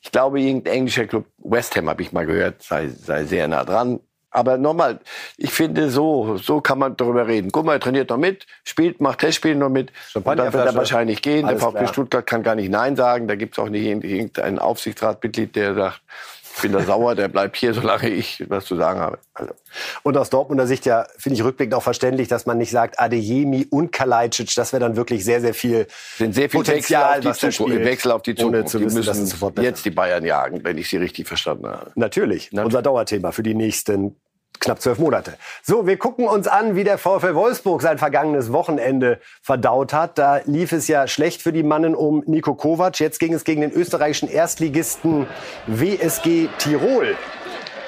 Ich 0.02 0.12
glaube, 0.12 0.42
irgendein 0.42 0.74
englischer 0.74 1.08
Club, 1.08 1.26
West 1.38 1.76
Ham 1.78 1.90
habe 1.90 2.02
ich 2.02 2.12
mal 2.12 2.26
gehört, 2.26 2.62
sei, 2.62 2.90
sei 2.90 3.24
sehr 3.24 3.48
nah 3.48 3.64
dran. 3.64 4.02
Aber 4.34 4.58
nochmal, 4.58 5.00
ich 5.38 5.52
finde, 5.52 5.92
so, 5.92 6.38
so 6.38 6.60
kann 6.60 6.80
man 6.80 6.98
darüber 6.98 7.28
reden. 7.28 7.52
Guck 7.52 7.66
mal, 7.66 7.74
er 7.74 7.80
trainiert 7.80 8.10
noch 8.10 8.18
mit, 8.18 8.48
spielt, 8.64 9.00
macht 9.00 9.20
Testspiele 9.20 9.56
noch 9.56 9.70
mit. 9.70 9.92
Und 10.16 10.26
dann 10.26 10.52
wird 10.52 10.66
er 10.66 10.76
wahrscheinlich 10.76 11.22
gehen. 11.22 11.46
Alles 11.46 11.62
der 11.62 11.72
VfB 11.72 11.88
Stuttgart 11.88 12.26
kann 12.26 12.42
gar 12.42 12.56
nicht 12.56 12.70
Nein 12.70 12.96
sagen. 12.96 13.28
Da 13.28 13.36
gibt 13.36 13.56
es 13.56 13.64
auch 13.64 13.70
nicht 13.70 13.86
irgendein 13.86 14.58
Aufsichtsratmitglied, 14.58 15.56
der 15.56 15.76
sagt, 15.76 16.02
ich 16.56 16.62
bin 16.62 16.72
da 16.72 16.82
sauer, 16.82 17.16
der 17.16 17.28
bleibt 17.28 17.58
hier, 17.58 17.74
solange 17.74 18.10
ich 18.10 18.44
was 18.48 18.66
zu 18.66 18.76
sagen 18.76 19.00
habe. 19.00 19.20
Also. 19.34 19.54
Und 20.04 20.18
aus 20.18 20.30
Dortmunder 20.30 20.68
Sicht 20.68 20.86
ja, 20.86 21.06
finde 21.18 21.36
ich 21.36 21.44
rückblickend 21.44 21.74
auch 21.74 21.84
verständlich, 21.84 22.28
dass 22.28 22.46
man 22.46 22.58
nicht 22.58 22.72
sagt, 22.72 23.00
Adeyemi 23.00 23.68
und 23.70 23.92
Kalajdzic, 23.92 24.54
das 24.56 24.72
wäre 24.74 24.82
dann 24.82 24.96
wirklich 24.96 25.26
sehr, 25.26 25.42
sehr 25.42 25.54
viel 25.54 25.88
sind 26.18 26.34
sehr 26.34 26.50
viel 26.50 26.60
Potenzial, 26.60 27.24
Wechsel 27.24 27.32
auf 27.32 27.42
die 27.42 27.52
Zukunft. 27.52 27.86
Wechsel 27.86 28.12
auf 28.12 28.22
die 28.22 28.36
Zukunft. 28.36 28.70
Zu 28.70 28.80
wissen, 28.80 28.98
müssen 28.98 29.64
jetzt 29.64 29.86
die 29.86 29.92
Bayern 29.92 30.26
jagen, 30.26 30.64
wenn 30.64 30.78
ich 30.78 30.90
sie 30.90 30.98
richtig 30.98 31.28
verstanden 31.28 31.68
habe. 31.68 31.92
Natürlich. 31.96 32.52
Natürlich. 32.52 32.66
Unser 32.66 32.82
Dauerthema 32.82 33.32
für 33.32 33.44
die 33.44 33.56
nächsten 33.56 34.16
knapp 34.64 34.82
zwölf 34.82 35.00
Monate. 35.00 35.36
So, 35.62 35.88
wir 35.88 35.98
gucken 35.98 36.28
uns 36.28 36.48
an, 36.48 36.76
wie 36.76 36.84
der 36.84 36.98
VfL 36.98 37.36
Wolfsburg 37.36 37.82
sein 37.82 37.98
vergangenes 37.98 38.52
Wochenende 38.52 39.20
verdaut 39.42 39.94
hat. 39.94 40.18
Da 40.18 40.42
lief 40.46 40.72
es 40.72 40.88
ja 40.88 41.08
schlecht 41.08 41.42
für 41.42 41.54
die 41.54 41.64
Mannen 41.64 41.96
um 41.96 42.24
Nico 42.26 42.56
Kovac. 42.56 43.00
Jetzt 43.00 43.20
ging 43.20 43.34
es 43.34 43.44
gegen 43.44 43.62
den 43.62 43.72
österreichischen 43.72 44.30
Erstligisten 44.30 45.28
WSG 45.68 46.50
Tirol. 46.58 47.16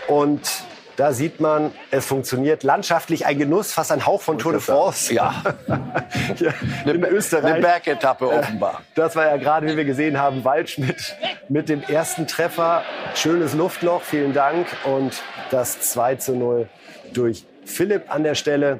Und 0.08 0.66
da 0.98 1.12
sieht 1.12 1.40
man, 1.40 1.72
es 1.92 2.06
funktioniert. 2.06 2.64
Landschaftlich 2.64 3.26
ein 3.26 3.38
Genuss, 3.38 3.74
fast 3.74 3.92
ein 3.92 4.06
Hauch 4.06 4.22
von 4.22 4.38
Tour 4.38 4.54
de 4.54 4.62
France. 4.62 5.14
Ja. 5.14 5.44
in 6.86 7.04
Österreich. 7.04 7.54
Eine 7.54 7.62
Bergetappe 7.62 8.30
offenbar. 8.30 8.82
Das 8.96 9.16
war 9.16 9.26
ja 9.26 9.38
gerade, 9.38 9.68
wie 9.68 9.78
wir 9.78 9.86
gesehen 9.86 10.20
haben, 10.20 10.44
Waldschmidt 10.46 11.16
mit 11.50 11.70
dem 11.70 11.82
ersten 11.84 12.28
Treffer. 12.28 12.84
Schönes 13.14 13.54
Luftloch, 13.54 14.02
vielen 14.02 14.34
Dank. 14.34 14.68
Und 14.86 15.22
das 15.52 15.82
2 15.82 16.16
zu 16.16 16.36
0 16.36 16.70
durch 17.14 17.46
Philipp 17.66 18.14
an 18.14 18.24
der 18.24 18.36
Stelle. 18.36 18.80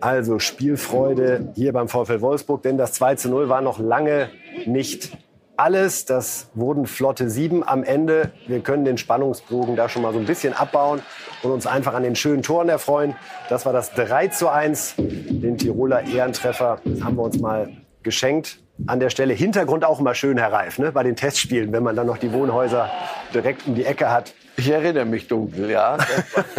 Also 0.00 0.38
Spielfreude 0.38 1.52
hier 1.54 1.72
beim 1.72 1.88
VfL 1.88 2.20
Wolfsburg, 2.20 2.62
denn 2.62 2.76
das 2.76 2.92
2 2.92 3.14
zu 3.14 3.30
0 3.30 3.48
war 3.48 3.62
noch 3.62 3.78
lange 3.78 4.28
nicht 4.66 5.16
alles. 5.56 6.04
Das 6.04 6.48
wurden 6.54 6.86
flotte 6.86 7.30
sieben 7.30 7.66
am 7.66 7.82
Ende. 7.84 8.32
Wir 8.46 8.60
können 8.60 8.84
den 8.84 8.98
Spannungsbogen 8.98 9.76
da 9.76 9.88
schon 9.88 10.02
mal 10.02 10.12
so 10.12 10.18
ein 10.18 10.26
bisschen 10.26 10.52
abbauen 10.52 11.02
und 11.42 11.50
uns 11.50 11.66
einfach 11.66 11.94
an 11.94 12.02
den 12.02 12.16
schönen 12.16 12.42
Toren 12.42 12.68
erfreuen. 12.68 13.14
Das 13.48 13.66
war 13.66 13.72
das 13.72 13.92
3 13.92 14.28
zu 14.28 14.48
1. 14.48 14.94
Den 14.98 15.58
Tiroler 15.58 16.04
Ehrentreffer 16.04 16.80
haben 17.02 17.16
wir 17.16 17.22
uns 17.22 17.38
mal 17.38 17.68
geschenkt. 18.02 18.58
An 18.86 19.00
der 19.00 19.08
Stelle 19.08 19.32
Hintergrund 19.32 19.84
auch 19.84 20.00
immer 20.00 20.14
schön, 20.14 20.36
Herr 20.36 20.52
Reif, 20.52 20.78
ne? 20.78 20.92
bei 20.92 21.02
den 21.02 21.16
Testspielen, 21.16 21.72
wenn 21.72 21.82
man 21.82 21.96
dann 21.96 22.06
noch 22.06 22.18
die 22.18 22.32
Wohnhäuser 22.32 22.90
direkt 23.32 23.66
um 23.66 23.74
die 23.74 23.86
Ecke 23.86 24.10
hat. 24.10 24.34
Ich 24.58 24.70
erinnere 24.70 25.06
mich 25.06 25.28
dunkel, 25.28 25.70
ja. 25.70 25.96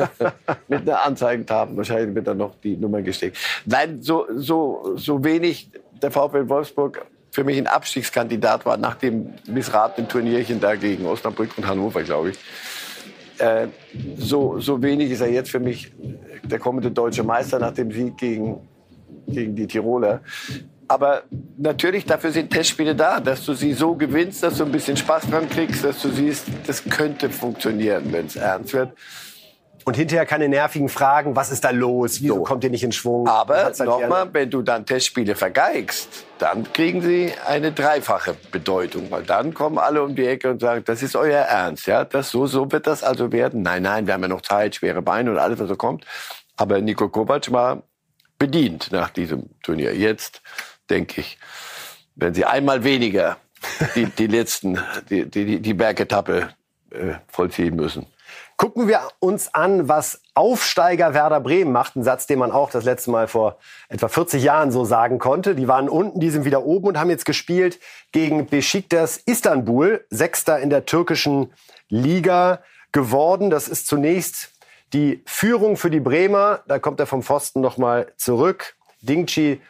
Mit 0.68 0.82
einer 0.82 1.06
Anzeigentafel 1.06 1.78
wahrscheinlich 1.78 2.16
wird 2.16 2.28
dann 2.28 2.38
noch 2.38 2.56
die 2.64 2.76
Nummer 2.76 3.02
gesteckt. 3.02 3.38
Nein, 3.66 4.02
so, 4.02 4.26
so, 4.36 4.94
so 4.96 5.24
wenig 5.24 5.72
der 6.02 6.12
VfL 6.12 6.50
Wolfsburg 6.50 7.06
für 7.38 7.44
mich 7.44 7.60
ein 7.60 7.68
Abstiegskandidat 7.68 8.66
war 8.66 8.78
nach 8.78 8.96
dem 8.96 9.30
missratenen 9.46 10.10
Turnierchen 10.10 10.60
da 10.60 10.74
gegen 10.74 11.06
Osnabrück 11.06 11.56
und 11.56 11.68
Hannover, 11.68 12.02
glaube 12.02 12.32
ich. 12.32 12.38
Äh, 13.38 13.68
so, 14.18 14.60
so 14.60 14.82
wenig 14.82 15.12
ist 15.12 15.22
er 15.22 15.30
jetzt 15.30 15.52
für 15.52 15.60
mich 15.60 15.92
der 16.42 16.58
kommende 16.58 16.90
deutsche 16.90 17.22
Meister 17.22 17.60
nach 17.60 17.74
dem 17.74 17.92
Sieg 17.92 18.18
gegen, 18.18 18.68
gegen 19.28 19.56
die 19.56 19.68
Tiroler. 19.68 20.22
Aber 20.88 21.26
natürlich, 21.58 22.06
dafür 22.06 22.32
sind 22.32 22.50
Testspiele 22.50 22.96
da, 22.96 23.20
dass 23.20 23.46
du 23.46 23.54
sie 23.54 23.74
so 23.74 23.94
gewinnst, 23.94 24.42
dass 24.42 24.58
du 24.58 24.66
ein 24.66 24.72
bisschen 24.72 24.98
Spaß 24.98 25.30
dran 25.30 25.48
kriegst, 25.48 25.84
dass 25.84 26.02
du 26.02 26.10
siehst, 26.10 26.48
das 26.66 26.86
könnte 26.86 27.30
funktionieren, 27.30 28.12
wenn 28.14 28.26
es 28.26 28.36
ernst 28.36 28.74
wird. 28.74 28.94
Und 29.88 29.96
hinterher 29.96 30.26
keine 30.26 30.50
nervigen 30.50 30.90
Fragen, 30.90 31.38
was 31.38 31.50
ist 31.50 31.64
da 31.64 31.70
los, 31.70 32.22
wieso 32.22 32.36
so. 32.36 32.44
kommt 32.44 32.62
ihr 32.66 32.70
nicht 32.70 32.84
in 32.84 32.92
Schwung? 32.92 33.26
Aber 33.26 33.72
nochmal, 33.86 34.28
wenn 34.34 34.50
du 34.50 34.62
dann 34.62 34.86
Testspiele 34.86 35.34
vergeigst, 35.34 36.26
dann 36.40 36.74
kriegen 36.74 37.02
sie 37.02 37.32
eine 37.46 37.72
dreifache 37.72 38.36
Bedeutung, 38.52 39.10
weil 39.12 39.24
dann 39.24 39.54
kommen 39.54 39.78
alle 39.78 40.04
um 40.04 40.14
die 40.14 40.28
Ecke 40.28 40.52
und 40.52 40.60
sagen, 40.60 40.84
das 40.86 41.02
ist 41.04 41.16
euer 41.16 41.40
Ernst, 41.40 41.88
ja, 41.88 42.04
das 42.04 42.32
so 42.32 42.48
so 42.48 42.70
wird 42.70 42.86
das 42.86 43.02
also 43.02 43.32
werden. 43.32 43.62
Nein, 43.62 43.84
nein, 43.84 44.08
wir 44.08 44.14
haben 44.14 44.24
ja 44.24 44.28
noch 44.28 44.42
Zeit, 44.42 44.76
schwere 44.76 45.02
Beine 45.02 45.32
und 45.32 45.38
alles 45.38 45.58
was 45.58 45.70
so 45.70 45.78
kommt. 45.78 46.06
Aber 46.58 46.82
Nico 46.82 47.08
Kovac 47.08 47.50
war 47.54 47.84
bedient 48.38 48.92
nach 48.92 49.10
diesem 49.10 49.52
Turnier. 49.64 49.96
Jetzt 49.96 50.42
denke 50.90 51.22
ich, 51.22 51.38
wenn 52.14 52.34
sie 52.34 52.44
einmal 52.44 52.84
weniger 52.84 53.38
die, 53.96 54.08
die 54.08 54.28
letzten 54.28 54.80
die 55.10 55.30
die, 55.30 55.62
die 55.62 55.74
Bergetappe 55.74 56.50
äh, 56.92 57.14
vollziehen 57.30 57.78
müssen. 57.78 58.06
Gucken 58.58 58.88
wir 58.88 59.02
uns 59.20 59.54
an, 59.54 59.88
was 59.88 60.20
Aufsteiger 60.34 61.14
Werder 61.14 61.40
Bremen 61.40 61.72
macht. 61.72 61.96
Ein 61.96 62.04
Satz, 62.04 62.26
den 62.26 62.40
man 62.40 62.52
auch 62.52 62.72
das 62.72 62.84
letzte 62.86 63.12
Mal 63.12 63.28
vor 63.28 63.60
etwa 63.88 64.08
40 64.08 64.42
Jahren 64.42 64.72
so 64.72 64.84
sagen 64.84 65.20
konnte. 65.20 65.54
Die 65.54 65.68
waren 65.68 65.88
unten, 65.88 66.20
die 66.20 66.32
sind 66.32 66.44
wieder 66.44 66.66
oben 66.66 66.88
und 66.88 67.00
haben 67.00 67.12
jetzt 67.12 67.26
gespielt 67.26 67.80
gegen 68.12 68.48
Besiktas 68.48 69.18
Istanbul, 69.18 70.04
Sechster 70.10 70.60
in 70.60 70.72
der 70.72 70.88
türkischen 70.88 71.54
Liga 71.88 72.64
geworden. 72.92 73.52
Das 73.52 73.68
ist 73.68 73.86
zunächst 73.86 74.52
die 74.92 75.22
Führung 75.28 75.78
für 75.78 75.92
die 75.92 76.00
Bremer. 76.00 76.62
Da 76.68 76.80
kommt 76.80 77.00
er 77.00 77.06
vom 77.06 77.22
Pfosten 77.22 77.62
nochmal 77.62 78.12
zurück. 78.18 78.76
Dingchi 79.02 79.62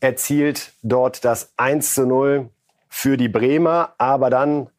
erzielt 0.00 0.72
dort 0.82 1.26
das 1.26 1.52
1 1.58 1.94
zu 1.94 2.06
0 2.06 2.48
für 2.88 3.18
die 3.18 3.28
Bremer. 3.28 3.92
Aber 3.98 4.30
dann 4.30 4.70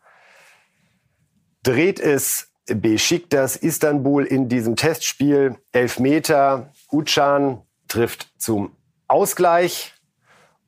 dreht 1.62 2.00
es 2.00 2.51
Besiktas 2.76 3.56
Istanbul 3.56 4.26
in 4.26 4.50
diesem 4.50 4.76
Testspiel. 4.76 5.58
Elfmeter. 5.72 6.72
Ucan 6.92 7.62
trifft 7.88 8.30
zum 8.38 8.76
Ausgleich 9.08 9.94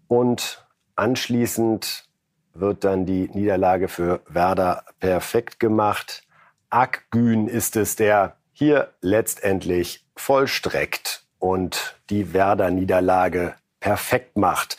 und 0.07 0.65
anschließend 0.95 2.05
wird 2.53 2.83
dann 2.83 3.05
die 3.05 3.29
Niederlage 3.33 3.87
für 3.87 4.21
Werder 4.27 4.83
perfekt 4.99 5.59
gemacht. 5.59 6.23
Akgün 6.69 7.47
ist 7.47 7.75
es, 7.75 7.95
der 7.95 8.37
hier 8.51 8.93
letztendlich 9.01 10.05
vollstreckt 10.15 11.25
und 11.39 11.97
die 12.09 12.33
Werder-Niederlage 12.33 13.55
perfekt 13.79 14.37
macht. 14.37 14.77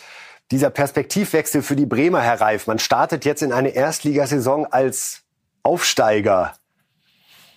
Dieser 0.50 0.70
Perspektivwechsel 0.70 1.62
für 1.62 1.76
die 1.76 1.86
Bremer, 1.86 2.20
Herr 2.20 2.40
Reif, 2.40 2.66
man 2.66 2.78
startet 2.78 3.24
jetzt 3.24 3.42
in 3.42 3.52
eine 3.52 3.70
Erstligasaison 3.70 4.66
als 4.66 5.22
Aufsteiger 5.62 6.54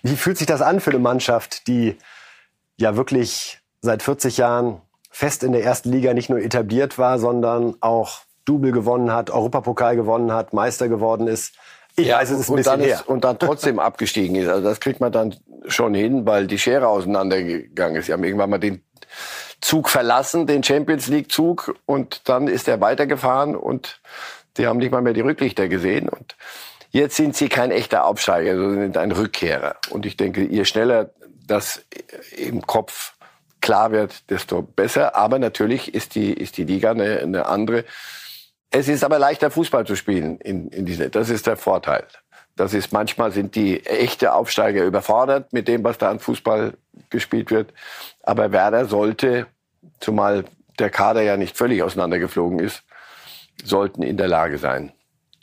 wie 0.09 0.15
fühlt 0.15 0.37
sich 0.37 0.47
das 0.47 0.61
an 0.61 0.79
für 0.79 0.91
eine 0.91 0.99
Mannschaft, 0.99 1.67
die 1.67 1.97
ja 2.77 2.95
wirklich 2.95 3.59
seit 3.81 4.03
40 4.03 4.37
Jahren 4.37 4.81
fest 5.09 5.43
in 5.43 5.51
der 5.51 5.63
ersten 5.63 5.91
Liga 5.91 6.13
nicht 6.13 6.29
nur 6.29 6.39
etabliert 6.39 6.97
war, 6.97 7.19
sondern 7.19 7.75
auch 7.81 8.21
Double 8.45 8.71
gewonnen 8.71 9.11
hat, 9.11 9.29
Europapokal 9.29 9.95
gewonnen 9.95 10.31
hat, 10.31 10.53
Meister 10.53 10.87
geworden 10.87 11.27
ist? 11.27 11.53
Ich 11.95 12.07
ja, 12.07 12.17
weiß, 12.17 12.29
es 12.29 12.41
ist 12.41 12.49
ein 12.49 12.51
und 12.51 12.57
bisschen 12.57 12.81
her. 12.81 12.95
Ist, 12.95 13.07
und 13.07 13.23
dann 13.23 13.39
trotzdem 13.39 13.79
abgestiegen 13.79 14.35
ist. 14.35 14.47
Also 14.47 14.63
das 14.63 14.79
kriegt 14.79 14.99
man 14.99 15.11
dann 15.11 15.35
schon 15.67 15.93
hin, 15.95 16.25
weil 16.25 16.45
die 16.45 16.59
Schere 16.59 16.87
auseinandergegangen 16.87 17.97
ist. 17.97 18.05
Sie 18.05 18.13
haben 18.13 18.23
irgendwann 18.23 18.51
mal 18.51 18.59
den 18.59 18.83
Zug 19.61 19.89
verlassen, 19.89 20.45
den 20.45 20.63
Champions 20.63 21.07
League 21.07 21.31
Zug, 21.31 21.75
und 21.85 22.29
dann 22.29 22.47
ist 22.47 22.67
er 22.67 22.79
weitergefahren 22.79 23.55
und 23.55 23.99
die 24.57 24.67
haben 24.67 24.77
nicht 24.77 24.91
mal 24.91 25.01
mehr 25.01 25.13
die 25.13 25.21
Rücklichter 25.21 25.67
gesehen. 25.67 26.07
Und 26.09 26.35
Jetzt 26.89 27.15
sind 27.15 27.35
sie 27.35 27.49
kein 27.49 27.71
echter 27.71 28.05
Aufsteiger, 28.05 28.55
sondern 28.55 28.95
ein 28.97 29.11
Rückkehrer. 29.11 29.75
Und 29.89 30.05
ich 30.05 30.17
denke, 30.17 30.43
je 30.43 30.65
schneller 30.65 31.11
das 31.45 31.85
im 32.35 32.65
Kopf 32.65 33.13
klar 33.61 33.91
wird, 33.91 34.29
desto 34.29 34.61
besser. 34.61 35.15
Aber 35.15 35.39
natürlich 35.39 35.93
ist 35.93 36.15
die, 36.15 36.33
ist 36.33 36.57
die 36.57 36.63
Liga 36.63 36.91
eine, 36.91 37.19
eine 37.19 37.45
andere. 37.47 37.85
Es 38.69 38.87
ist 38.87 39.03
aber 39.03 39.19
leichter, 39.19 39.51
Fußball 39.51 39.85
zu 39.85 39.95
spielen 39.95 40.39
in, 40.39 40.69
in 40.69 40.85
diese. 40.85 41.09
Das 41.09 41.29
ist 41.29 41.47
der 41.47 41.57
Vorteil. 41.57 42.05
Das 42.55 42.73
ist 42.73 42.91
manchmal 42.91 43.31
sind 43.31 43.55
die 43.55 43.85
echte 43.85 44.33
Aufsteiger 44.33 44.83
überfordert 44.83 45.53
mit 45.53 45.67
dem, 45.67 45.83
was 45.83 45.97
da 45.99 46.09
an 46.09 46.19
Fußball 46.19 46.73
gespielt 47.09 47.51
wird. 47.51 47.71
Aber 48.23 48.51
Werder 48.51 48.85
sollte, 48.85 49.45
zumal 49.99 50.43
der 50.79 50.89
Kader 50.89 51.21
ja 51.21 51.37
nicht 51.37 51.55
völlig 51.55 51.83
auseinandergeflogen 51.83 52.59
ist, 52.59 52.83
sollten 53.63 54.01
in 54.01 54.17
der 54.17 54.27
Lage 54.27 54.57
sein, 54.57 54.91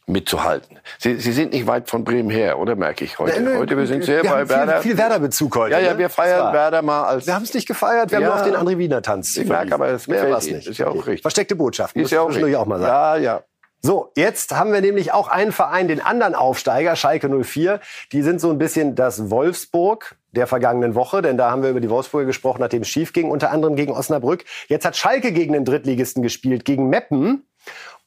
mitzuhalten. 0.07 0.79
Sie, 0.99 1.17
Sie 1.19 1.33
sind 1.33 1.53
nicht 1.53 1.67
weit 1.67 1.88
von 1.88 2.05
Bremen 2.05 2.31
her, 2.31 2.59
oder 2.59 2.77
merke 2.77 3.05
ich 3.05 3.19
heute? 3.19 3.40
Nö, 3.40 3.59
heute 3.59 3.77
wir 3.77 3.87
sind 3.87 4.05
sehr 4.05 4.23
wir 4.23 4.31
bei 4.31 4.49
Werder. 4.49 4.81
Viel, 4.81 4.93
viel 4.93 4.99
Werder-Bezug 4.99 5.57
heute. 5.57 5.73
Ja, 5.73 5.81
ja, 5.81 5.93
ne? 5.93 5.99
wir 5.99 6.11
feiern 6.11 6.53
Werder 6.53 6.83
mal 6.83 7.05
als. 7.05 7.27
Wir 7.27 7.35
haben 7.35 7.45
es 7.45 7.55
nicht 7.55 7.67
gefeiert, 7.67 8.11
wir 8.11 8.21
ja, 8.21 8.27
haben 8.27 8.33
nur 8.33 8.57
auf 8.57 8.64
den 8.64 8.69
André 8.69 8.79
Wiener 8.79 9.03
Tanz. 9.03 9.37
Ich 9.37 9.49
merke, 9.49 9.75
aber 9.75 9.88
es 9.88 10.07
mehr 10.07 10.31
was 10.31 10.47
nicht. 10.47 10.67
Ist 10.67 10.79
ja 10.79 10.88
auch 10.88 10.90
okay. 10.90 11.11
richtig. 11.11 11.23
Versteckte 11.23 11.57
Botschaft. 11.57 11.97
Ist 11.97 12.11
ja 12.11 12.21
auch 12.21 12.29
richtig. 12.29 12.57
auch 12.57 12.67
mal 12.67 12.81
sagen. 12.81 13.23
Ja, 13.23 13.33
ja. 13.35 13.43
So, 13.87 14.12
jetzt 14.17 14.53
haben 14.57 14.73
wir 14.73 14.81
nämlich 14.81 15.12
auch 15.12 15.29
einen 15.29 15.53
Verein, 15.53 15.88
den 15.88 16.01
anderen 16.01 16.35
Aufsteiger, 16.35 16.97
Schalke 16.97 17.29
04. 17.29 17.81
Die 18.12 18.23
sind 18.23 18.40
so 18.40 18.49
ein 18.49 18.57
bisschen 18.57 18.95
das 18.95 19.29
Wolfsburg 19.29 20.17
der 20.33 20.47
vergangenen 20.47 20.95
Woche, 20.95 21.21
denn 21.21 21.37
da 21.37 21.51
haben 21.51 21.62
wir 21.62 21.69
über 21.69 21.81
die 21.81 21.90
Wolfsburger 21.90 22.25
gesprochen, 22.25 22.61
nachdem 22.61 22.81
es 22.81 22.88
schief 22.88 23.12
ging, 23.12 23.31
unter 23.31 23.51
anderem 23.51 23.77
gegen 23.77 23.93
Osnabrück. 23.93 24.47
Jetzt 24.69 24.87
hat 24.87 24.97
Schalke 24.97 25.33
gegen 25.33 25.53
den 25.53 25.67
Drittligisten 25.67 26.23
gespielt, 26.23 26.64
gegen 26.64 26.88
Meppen. 26.88 27.47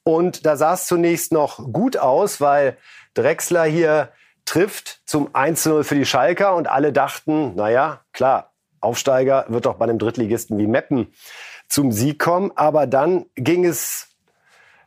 Und 0.07 0.45
da 0.45 0.55
sah 0.55 0.75
es 0.75 0.87
zunächst 0.87 1.33
noch 1.33 1.57
gut 1.73 1.97
aus, 1.97 2.39
weil 2.39 2.77
Drexler 3.13 3.65
hier 3.65 4.07
trifft 4.45 5.01
zum 5.05 5.33
1-0 5.33 5.83
für 5.83 5.95
die 5.95 6.05
Schalker 6.05 6.55
und 6.55 6.69
alle 6.69 6.93
dachten, 6.93 7.55
naja, 7.55 7.99
klar, 8.13 8.53
Aufsteiger 8.79 9.43
wird 9.49 9.65
doch 9.65 9.73
bei 9.73 9.83
einem 9.83 9.99
Drittligisten 9.99 10.57
wie 10.59 10.65
Meppen 10.65 11.13
zum 11.67 11.91
Sieg 11.91 12.19
kommen. 12.19 12.53
Aber 12.55 12.87
dann 12.87 13.25
ging 13.35 13.65
es 13.65 14.07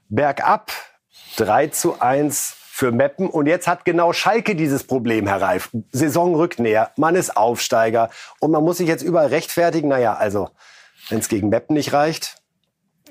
bergab. 0.09 0.73
3 1.37 1.67
zu 1.67 2.01
1 2.01 2.57
für 2.57 2.91
Meppen. 2.91 3.29
Und 3.29 3.45
jetzt 3.45 3.69
hat 3.69 3.85
genau 3.85 4.15
Schalke 4.15 4.57
dieses 4.57 4.85
Problem, 4.85 5.27
Herr 5.27 5.43
Reif. 5.43 5.69
Saison 5.93 6.35
rückt 6.35 6.61
näher, 6.61 6.93
man 6.97 7.15
ist 7.15 7.37
Aufsteiger 7.37 8.09
und 8.39 8.53
man 8.53 8.65
muss 8.65 8.79
sich 8.79 8.89
jetzt 8.89 9.03
überall 9.03 9.27
rechtfertigen. 9.27 9.91
Naja, 9.91 10.15
also, 10.15 10.49
wenn 11.11 11.19
es 11.19 11.29
gegen 11.29 11.51
Meppen 11.51 11.75
nicht 11.75 11.93
reicht, 11.93 12.40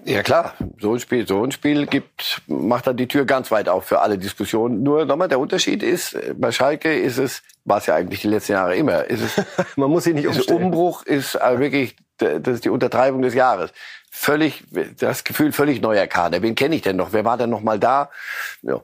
ja 0.06 0.24
klar, 0.24 0.54
so 0.80 0.94
ein 0.94 1.00
Spiel, 1.00 1.28
so 1.28 1.44
ein 1.44 1.52
Spiel 1.52 1.86
gibt, 1.86 2.42
macht 2.48 2.88
dann 2.88 2.98
die 2.98 3.08
Tür 3.08 3.26
ganz 3.26 3.52
weit 3.52 3.70
auf 3.70 3.86
für 3.86 4.02
alle 4.02 4.18
Diskussionen. 4.18 4.84
Nur 4.84 5.06
nochmal, 5.06 5.28
der 5.28 5.40
Unterschied 5.40 5.84
ist, 5.84 6.18
bei 6.36 6.52
Schalke 6.52 6.98
ist 6.98 7.18
es, 7.18 7.44
war 7.66 7.78
es 7.78 7.86
ja 7.86 7.96
eigentlich 7.96 8.22
die 8.22 8.28
letzten 8.28 8.54
Jahre 8.54 8.76
immer, 8.76 9.06
ist 9.06 9.22
es, 9.22 9.46
man 9.76 9.90
muss 9.90 10.06
sich 10.06 10.14
nicht 10.14 10.28
umstellen. 10.28 10.64
Umbruch 10.64 11.04
ist 11.04 11.36
wirklich, 11.36 11.96
das 12.18 12.48
ist 12.48 12.66
die 12.66 12.70
Untertreibung 12.70 13.22
des 13.22 13.34
Jahres. 13.34 13.72
Völlig, 14.12 14.64
das 14.98 15.24
Gefühl 15.24 15.52
völlig 15.52 15.82
neuer 15.82 16.08
Kader. 16.08 16.42
Wen 16.42 16.56
kenne 16.56 16.76
ich 16.76 16.82
denn 16.82 16.96
noch? 16.96 17.14
Wer 17.14 17.26
war 17.26 17.38
denn 17.38 17.50
noch 17.50 17.62
mal 17.62 17.80
da? 17.80 18.10
Ja. 18.64 18.82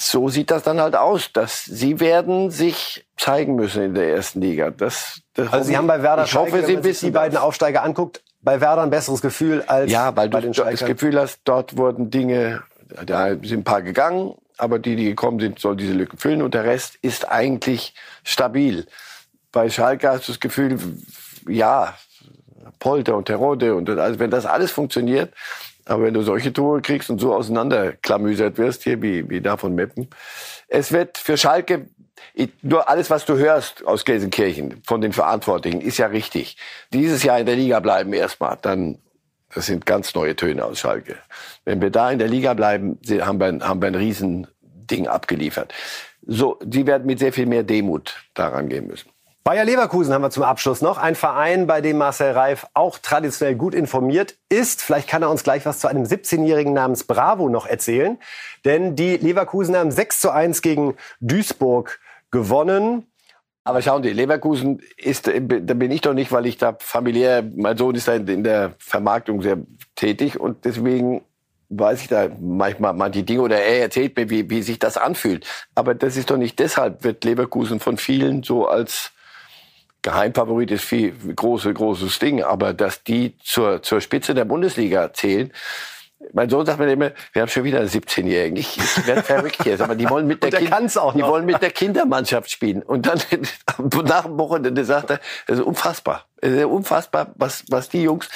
So 0.00 0.28
sieht 0.28 0.50
das 0.52 0.62
dann 0.62 0.80
halt 0.80 0.94
aus, 0.94 1.32
dass 1.32 1.64
sie 1.64 1.98
werden 1.98 2.50
sich 2.50 3.04
zeigen 3.16 3.56
müssen 3.56 3.82
in 3.82 3.94
der 3.94 4.14
ersten 4.14 4.40
Liga. 4.40 4.70
Das, 4.70 5.22
das 5.34 5.52
also 5.52 5.66
Sie 5.66 5.76
haben 5.76 5.88
bei 5.88 6.02
Werder 6.02 6.24
ich 6.24 6.30
Schalke, 6.30 6.52
hoffe, 6.52 6.66
Sie 6.66 6.84
wissen, 6.84 7.06
die 7.06 7.10
beiden 7.10 7.36
Aufsteiger 7.36 7.82
anguckt, 7.82 8.22
bei 8.48 8.62
Werder 8.62 8.80
ein 8.80 8.88
besseres 8.88 9.20
Gefühl 9.20 9.62
als 9.66 9.92
ja, 9.92 10.16
weil 10.16 10.30
bei 10.30 10.40
du 10.40 10.50
das 10.50 10.82
Gefühl 10.82 11.20
hast, 11.20 11.40
dort 11.44 11.76
wurden 11.76 12.10
Dinge, 12.10 12.62
da 13.04 13.28
sind 13.42 13.60
ein 13.60 13.64
paar 13.64 13.82
gegangen, 13.82 14.36
aber 14.56 14.78
die, 14.78 14.96
die 14.96 15.04
gekommen 15.04 15.38
sind, 15.38 15.58
sollen 15.58 15.76
diese 15.76 15.92
Lücke 15.92 16.16
füllen 16.16 16.40
und 16.40 16.54
der 16.54 16.64
Rest 16.64 16.96
ist 17.02 17.28
eigentlich 17.28 17.92
stabil. 18.24 18.86
Bei 19.52 19.68
Schalke 19.68 20.08
hast 20.08 20.28
du 20.28 20.32
das 20.32 20.40
Gefühl, 20.40 20.78
ja, 21.46 21.94
Polter 22.78 23.18
und 23.18 23.26
Terode 23.26 23.74
und 23.74 23.90
also 23.90 24.18
wenn 24.18 24.30
das 24.30 24.46
alles 24.46 24.70
funktioniert, 24.70 25.34
Aber 25.84 26.04
wenn 26.04 26.14
du 26.14 26.22
solche 26.22 26.50
Tore 26.50 26.80
kriegst 26.80 27.10
und 27.10 27.18
so 27.18 27.34
auseinanderklamüsert 27.34 28.56
wirst, 28.56 28.84
hier 28.84 29.02
wie, 29.02 29.28
wie 29.28 29.42
da 29.42 29.58
von 29.58 29.74
Meppen, 29.74 30.08
es 30.68 30.90
wird 30.90 31.18
für 31.18 31.36
Schalke, 31.36 31.88
nur 32.62 32.88
alles, 32.88 33.10
was 33.10 33.24
du 33.24 33.36
hörst 33.36 33.86
aus 33.86 34.04
Gelsenkirchen 34.04 34.82
von 34.86 35.00
den 35.00 35.12
Verantwortlichen, 35.12 35.80
ist 35.80 35.98
ja 35.98 36.06
richtig. 36.06 36.56
Dieses 36.92 37.22
Jahr 37.22 37.38
in 37.38 37.46
der 37.46 37.56
Liga 37.56 37.80
bleiben 37.80 38.12
erstmal, 38.12 38.58
dann, 38.62 38.98
das 39.54 39.66
sind 39.66 39.86
ganz 39.86 40.14
neue 40.14 40.36
Töne 40.36 40.64
aus 40.64 40.80
Schalke. 40.80 41.16
Wenn 41.64 41.80
wir 41.80 41.90
da 41.90 42.10
in 42.10 42.18
der 42.18 42.28
Liga 42.28 42.54
bleiben, 42.54 42.98
haben 43.20 43.40
wir, 43.40 43.66
haben 43.66 43.80
wir 43.80 43.88
ein 43.88 43.94
Riesending 43.94 45.06
abgeliefert. 45.06 45.72
So, 46.26 46.58
die 46.62 46.86
werden 46.86 47.06
mit 47.06 47.18
sehr 47.18 47.32
viel 47.32 47.46
mehr 47.46 47.62
Demut 47.62 48.16
daran 48.34 48.68
gehen 48.68 48.86
müssen. 48.86 49.10
Bayer 49.48 49.64
Leverkusen 49.64 50.12
haben 50.12 50.20
wir 50.20 50.28
zum 50.28 50.42
Abschluss 50.42 50.82
noch. 50.82 50.98
Ein 50.98 51.14
Verein, 51.14 51.66
bei 51.66 51.80
dem 51.80 51.96
Marcel 51.96 52.32
Reif 52.32 52.66
auch 52.74 52.98
traditionell 52.98 53.54
gut 53.54 53.74
informiert 53.74 54.34
ist. 54.50 54.82
Vielleicht 54.82 55.08
kann 55.08 55.22
er 55.22 55.30
uns 55.30 55.42
gleich 55.42 55.64
was 55.64 55.78
zu 55.78 55.88
einem 55.88 56.02
17-Jährigen 56.02 56.74
namens 56.74 57.04
Bravo 57.04 57.48
noch 57.48 57.64
erzählen. 57.64 58.18
Denn 58.66 58.94
die 58.94 59.16
Leverkusen 59.16 59.74
haben 59.74 59.90
6 59.90 60.20
zu 60.20 60.30
1 60.32 60.60
gegen 60.60 60.98
Duisburg 61.20 61.98
gewonnen. 62.30 63.06
Aber 63.64 63.82
schauen 63.82 64.02
Sie, 64.02 64.10
Leverkusen 64.10 64.80
ist, 64.96 65.26
da 65.26 65.74
bin 65.74 65.90
ich 65.90 66.00
doch 66.00 66.14
nicht, 66.14 66.32
weil 66.32 66.46
ich 66.46 66.56
da 66.56 66.76
familiär, 66.78 67.42
mein 67.54 67.76
Sohn 67.76 67.94
ist 67.94 68.08
da 68.08 68.14
in 68.14 68.42
der 68.42 68.74
Vermarktung 68.78 69.42
sehr 69.42 69.58
tätig 69.94 70.40
und 70.40 70.64
deswegen 70.64 71.22
weiß 71.68 72.00
ich 72.00 72.08
da 72.08 72.30
manchmal 72.40 72.94
manche 72.94 73.24
Dinge 73.24 73.42
oder 73.42 73.60
er 73.60 73.82
erzählt 73.82 74.16
mir, 74.16 74.30
wie, 74.30 74.48
wie 74.48 74.62
sich 74.62 74.78
das 74.78 74.96
anfühlt. 74.96 75.46
Aber 75.74 75.94
das 75.94 76.16
ist 76.16 76.30
doch 76.30 76.38
nicht 76.38 76.58
deshalb, 76.58 77.04
wird 77.04 77.24
Leverkusen 77.24 77.78
von 77.78 77.98
vielen 77.98 78.42
so 78.42 78.66
als 78.66 79.12
Geheimfavorit 80.02 80.70
ist 80.70 80.84
viel 80.84 81.12
große, 81.12 81.74
großes 81.74 82.18
Ding, 82.20 82.42
aber 82.42 82.72
dass 82.72 83.02
die 83.02 83.36
zur, 83.38 83.82
zur 83.82 84.00
Spitze 84.00 84.32
der 84.34 84.44
Bundesliga 84.44 85.12
zählen, 85.12 85.52
mein 86.32 86.50
Sohn 86.50 86.66
sagt 86.66 86.78
mir 86.78 86.90
immer, 86.92 87.12
wir 87.32 87.42
haben 87.42 87.48
schon 87.48 87.64
wieder 87.64 87.78
einen 87.78 87.88
17-Jährigen. 87.88 88.56
Ich, 88.56 88.76
ich 88.76 89.06
werde 89.06 89.22
verrückt 89.22 89.64
jetzt. 89.64 89.80
Aber 89.80 89.94
die 89.94 90.08
wollen 90.10 90.26
mit 90.26 90.42
der, 90.42 90.50
der, 90.50 90.60
kind, 90.60 90.94
die 91.14 91.22
wollen 91.22 91.46
mit 91.46 91.62
der 91.62 91.70
Kindermannschaft 91.70 92.50
spielen. 92.50 92.82
Und 92.82 93.06
dann 93.06 93.20
nach 94.04 94.24
dem 94.24 94.38
Wochenende 94.38 94.84
sagt 94.84 95.10
er, 95.10 95.20
das 95.46 95.58
ist 95.58 95.64
unfassbar. 95.64 96.26
Es 96.40 96.52
ist 96.52 96.64
unfassbar, 96.64 97.32
was, 97.36 97.64
was 97.68 97.88
die 97.88 98.02
Jungs. 98.02 98.28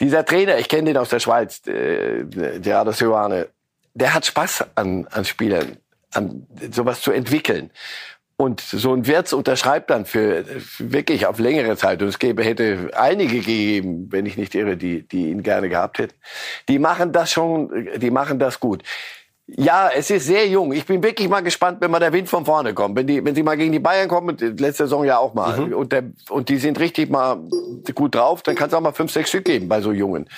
Dieser 0.00 0.24
Trainer, 0.24 0.58
ich 0.58 0.68
kenne 0.68 0.84
den 0.84 0.96
aus 0.96 1.08
der 1.08 1.20
Schweiz, 1.20 1.66
äh, 1.66 2.24
der 2.24 2.78
Adas 2.78 3.00
Joane, 3.00 3.48
der 3.94 4.12
hat 4.12 4.26
Spaß 4.26 4.64
an, 4.74 5.06
an 5.10 5.24
Spielern, 5.24 5.78
an 6.12 6.46
sowas 6.70 7.00
zu 7.00 7.12
entwickeln. 7.12 7.70
Und 8.38 8.60
so 8.60 8.92
ein 8.92 9.06
Wirtz 9.06 9.32
unterschreibt 9.32 9.88
dann 9.88 10.04
für, 10.04 10.44
für 10.44 10.92
wirklich 10.92 11.26
auf 11.26 11.38
längere 11.38 11.76
Zeit. 11.76 12.02
Und 12.02 12.08
es 12.08 12.18
gäbe, 12.18 12.44
hätte 12.44 12.90
einige 12.94 13.36
gegeben, 13.36 14.08
wenn 14.10 14.26
ich 14.26 14.36
nicht 14.36 14.54
irre, 14.54 14.76
die, 14.76 15.08
die 15.08 15.30
ihn 15.30 15.42
gerne 15.42 15.70
gehabt 15.70 15.98
hätten. 15.98 16.14
Die 16.68 16.78
machen 16.78 17.12
das 17.12 17.32
schon, 17.32 17.88
die 17.96 18.10
machen 18.10 18.38
das 18.38 18.60
gut. 18.60 18.82
Ja, 19.48 19.88
es 19.94 20.10
ist 20.10 20.26
sehr 20.26 20.48
jung. 20.48 20.72
Ich 20.72 20.84
bin 20.84 21.02
wirklich 21.02 21.28
mal 21.28 21.40
gespannt, 21.40 21.78
wenn 21.80 21.90
mal 21.90 22.00
der 22.00 22.12
Wind 22.12 22.28
von 22.28 22.44
vorne 22.44 22.74
kommt. 22.74 22.96
Wenn 22.96 23.06
die, 23.06 23.24
wenn 23.24 23.34
sie 23.34 23.44
mal 23.44 23.56
gegen 23.56 23.70
die 23.70 23.78
Bayern 23.78 24.08
kommen, 24.08 24.36
letzte 24.36 24.84
Saison 24.84 25.04
ja 25.04 25.18
auch 25.18 25.34
mal, 25.34 25.58
mhm. 25.58 25.72
und, 25.72 25.92
der, 25.92 26.02
und 26.28 26.48
die 26.48 26.58
sind 26.58 26.80
richtig 26.80 27.08
mal 27.08 27.38
gut 27.94 28.16
drauf, 28.16 28.42
dann 28.42 28.56
kann 28.56 28.68
es 28.68 28.74
auch 28.74 28.80
mal 28.80 28.92
fünf, 28.92 29.12
sechs 29.12 29.28
Stück 29.28 29.44
geben 29.44 29.68
bei 29.68 29.80
so 29.80 29.92
Jungen. 29.92 30.28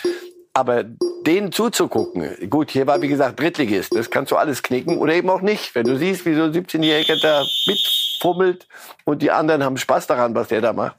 Aber 0.58 0.82
denen 1.24 1.52
zuzugucken, 1.52 2.50
gut, 2.50 2.72
hier 2.72 2.88
war 2.88 3.00
wie 3.00 3.06
gesagt 3.06 3.38
Drittligist, 3.38 3.94
das 3.94 4.10
kannst 4.10 4.32
du 4.32 4.36
alles 4.36 4.64
knicken 4.64 4.98
oder 4.98 5.14
eben 5.14 5.30
auch 5.30 5.40
nicht. 5.40 5.72
Wenn 5.76 5.86
du 5.86 5.96
siehst, 5.96 6.26
wie 6.26 6.34
so 6.34 6.42
ein 6.42 6.52
17-Jähriger 6.52 7.22
da 7.22 7.44
mitfummelt 7.68 8.66
und 9.04 9.22
die 9.22 9.30
anderen 9.30 9.62
haben 9.62 9.76
Spaß 9.76 10.08
daran, 10.08 10.34
was 10.34 10.48
der 10.48 10.60
da 10.60 10.72
macht. 10.72 10.96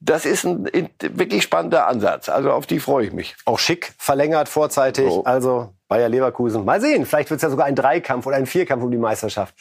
Das 0.00 0.26
ist 0.26 0.44
ein 0.44 0.68
wirklich 0.98 1.44
spannender 1.44 1.86
Ansatz. 1.86 2.28
Also 2.28 2.50
auf 2.50 2.66
die 2.66 2.80
freue 2.80 3.06
ich 3.06 3.12
mich. 3.12 3.36
Auch 3.44 3.60
schick 3.60 3.92
verlängert 3.98 4.48
vorzeitig. 4.48 5.08
Oh. 5.08 5.22
Also 5.22 5.72
Bayer 5.86 6.08
Leverkusen. 6.08 6.64
Mal 6.64 6.80
sehen, 6.80 7.06
vielleicht 7.06 7.30
wird 7.30 7.38
es 7.38 7.42
ja 7.42 7.50
sogar 7.50 7.66
ein 7.66 7.76
Dreikampf 7.76 8.26
oder 8.26 8.34
ein 8.34 8.46
Vierkampf 8.46 8.82
um 8.82 8.90
die 8.90 8.96
Meisterschaft. 8.96 9.54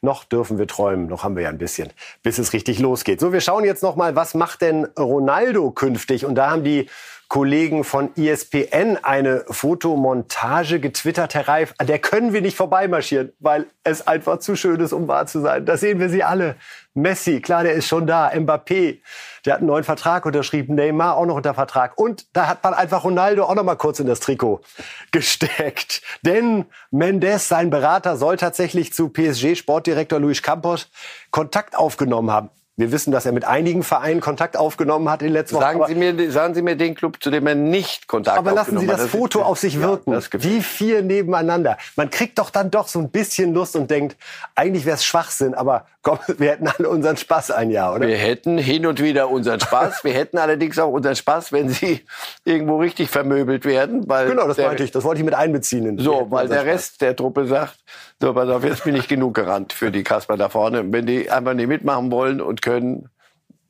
Noch 0.00 0.22
dürfen 0.22 0.58
wir 0.58 0.68
träumen, 0.68 1.08
noch 1.08 1.24
haben 1.24 1.34
wir 1.34 1.42
ja 1.42 1.48
ein 1.48 1.58
bisschen, 1.58 1.90
bis 2.22 2.38
es 2.38 2.52
richtig 2.52 2.78
losgeht. 2.78 3.18
So, 3.18 3.32
wir 3.32 3.40
schauen 3.40 3.64
jetzt 3.64 3.82
noch 3.82 3.96
mal, 3.96 4.14
was 4.14 4.34
macht 4.34 4.60
denn 4.60 4.84
Ronaldo 4.96 5.72
künftig? 5.72 6.24
Und 6.24 6.36
da 6.36 6.50
haben 6.50 6.62
die 6.62 6.88
Kollegen 7.30 7.84
von 7.84 8.10
ESPN 8.16 8.98
eine 9.04 9.44
Fotomontage 9.48 10.80
getwittert, 10.80 11.32
Herr 11.34 11.46
Reif. 11.46 11.74
An 11.78 11.86
der 11.86 12.00
können 12.00 12.32
wir 12.32 12.42
nicht 12.42 12.56
vorbeimarschieren, 12.56 13.32
weil 13.38 13.66
es 13.84 14.04
einfach 14.04 14.40
zu 14.40 14.56
schön 14.56 14.80
ist, 14.80 14.92
um 14.92 15.06
wahr 15.06 15.26
zu 15.26 15.40
sein. 15.40 15.64
Da 15.64 15.76
sehen 15.76 16.00
wir 16.00 16.08
sie 16.08 16.24
alle. 16.24 16.56
Messi, 16.92 17.40
klar, 17.40 17.62
der 17.62 17.74
ist 17.74 17.86
schon 17.86 18.08
da. 18.08 18.30
Mbappé, 18.30 18.98
der 19.44 19.52
hat 19.52 19.60
einen 19.60 19.68
neuen 19.68 19.84
Vertrag 19.84 20.26
unterschrieben. 20.26 20.74
Neymar 20.74 21.16
auch 21.16 21.24
noch 21.24 21.36
unter 21.36 21.54
Vertrag. 21.54 21.96
Und 21.96 22.26
da 22.36 22.48
hat 22.48 22.64
man 22.64 22.74
einfach 22.74 23.04
Ronaldo 23.04 23.44
auch 23.44 23.54
noch 23.54 23.62
mal 23.62 23.76
kurz 23.76 24.00
in 24.00 24.08
das 24.08 24.18
Trikot 24.18 24.62
gesteckt. 25.12 26.02
Denn 26.22 26.66
Mendes, 26.90 27.46
sein 27.46 27.70
Berater, 27.70 28.16
soll 28.16 28.38
tatsächlich 28.38 28.92
zu 28.92 29.08
PSG-Sportdirektor 29.08 30.18
Luis 30.18 30.42
Campos 30.42 30.90
Kontakt 31.30 31.76
aufgenommen 31.76 32.32
haben. 32.32 32.50
Wir 32.80 32.92
wissen, 32.92 33.12
dass 33.12 33.26
er 33.26 33.32
mit 33.32 33.44
einigen 33.44 33.82
Vereinen 33.82 34.20
Kontakt 34.20 34.56
aufgenommen 34.56 35.08
hat 35.10 35.22
in 35.22 35.32
letzter 35.32 35.56
Woche. 35.56 35.64
Sagen 35.64 35.84
Sie, 35.86 35.94
mir, 35.94 36.32
sagen 36.32 36.54
Sie 36.54 36.62
mir 36.62 36.76
den 36.76 36.94
Club, 36.94 37.22
zu 37.22 37.30
dem 37.30 37.46
er 37.46 37.54
nicht 37.54 38.08
Kontakt 38.08 38.38
aufgenommen 38.38 38.58
hat. 38.58 38.68
Aber 38.68 38.72
lassen 38.72 38.80
Sie 38.80 38.86
das, 38.86 39.02
das 39.02 39.10
Foto 39.10 39.42
auf 39.42 39.58
sich 39.58 39.80
wirken. 39.80 40.12
Ja, 40.12 40.20
Wie 40.38 40.62
vier 40.62 41.02
nebeneinander. 41.02 41.76
Man 41.96 42.10
kriegt 42.10 42.38
doch 42.38 42.50
dann 42.50 42.70
doch 42.70 42.88
so 42.88 42.98
ein 42.98 43.10
bisschen 43.10 43.52
Lust 43.54 43.76
und 43.76 43.90
denkt, 43.90 44.16
eigentlich 44.54 44.86
wäre 44.86 44.96
es 44.96 45.04
Schwachsinn, 45.04 45.54
aber 45.54 45.86
komm, 46.02 46.18
wir 46.38 46.52
hätten 46.52 46.68
alle 46.68 46.88
unseren 46.88 47.16
Spaß 47.16 47.50
ein 47.50 47.70
Jahr, 47.70 47.94
oder? 47.94 48.06
Wir 48.06 48.16
hätten 48.16 48.58
hin 48.58 48.86
und 48.86 49.02
wieder 49.02 49.28
unseren 49.28 49.60
Spaß. 49.60 50.02
wir 50.04 50.12
hätten 50.12 50.38
allerdings 50.38 50.78
auch 50.78 50.90
unseren 50.90 51.16
Spaß, 51.16 51.52
wenn 51.52 51.68
sie 51.68 52.04
irgendwo 52.44 52.78
richtig 52.78 53.10
vermöbelt 53.10 53.64
werden. 53.64 54.08
Weil 54.08 54.30
genau, 54.30 54.48
das 54.48 54.58
wollte 54.58 54.84
ich, 54.84 54.90
das 54.90 55.04
wollte 55.04 55.20
ich 55.20 55.24
mit 55.24 55.34
einbeziehen. 55.34 55.98
so, 55.98 56.26
weil 56.30 56.48
der 56.48 56.64
Rest 56.64 56.94
Spaß. 56.94 56.98
der 56.98 57.16
Truppe 57.16 57.46
sagt, 57.46 57.76
so, 58.22 58.34
pass 58.34 58.48
auf, 58.50 58.64
jetzt 58.64 58.84
bin 58.84 58.94
ich 58.96 59.08
genug 59.08 59.34
gerannt 59.34 59.72
für 59.72 59.90
die 59.90 60.02
Kasper 60.02 60.36
da 60.36 60.48
vorne. 60.48 60.84
Wenn 60.92 61.06
die 61.06 61.30
einfach 61.30 61.54
nicht 61.54 61.68
mitmachen 61.68 62.10
wollen 62.10 62.40
und 62.40 62.60
können, 62.60 62.69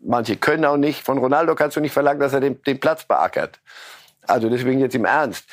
manche 0.01 0.37
können 0.37 0.65
auch 0.65 0.77
nicht. 0.77 1.05
Von 1.05 1.19
Ronaldo 1.19 1.55
kannst 1.55 1.77
du 1.77 1.81
nicht 1.81 1.93
verlangen, 1.93 2.21
dass 2.21 2.33
er 2.33 2.41
den, 2.41 2.63
den 2.63 2.81
Platz 2.81 3.05
beackert. 3.05 3.61
Also 4.27 4.49
deswegen 4.49 4.81
jetzt 4.81 4.95
im 4.95 5.05
Ernst. 5.05 5.45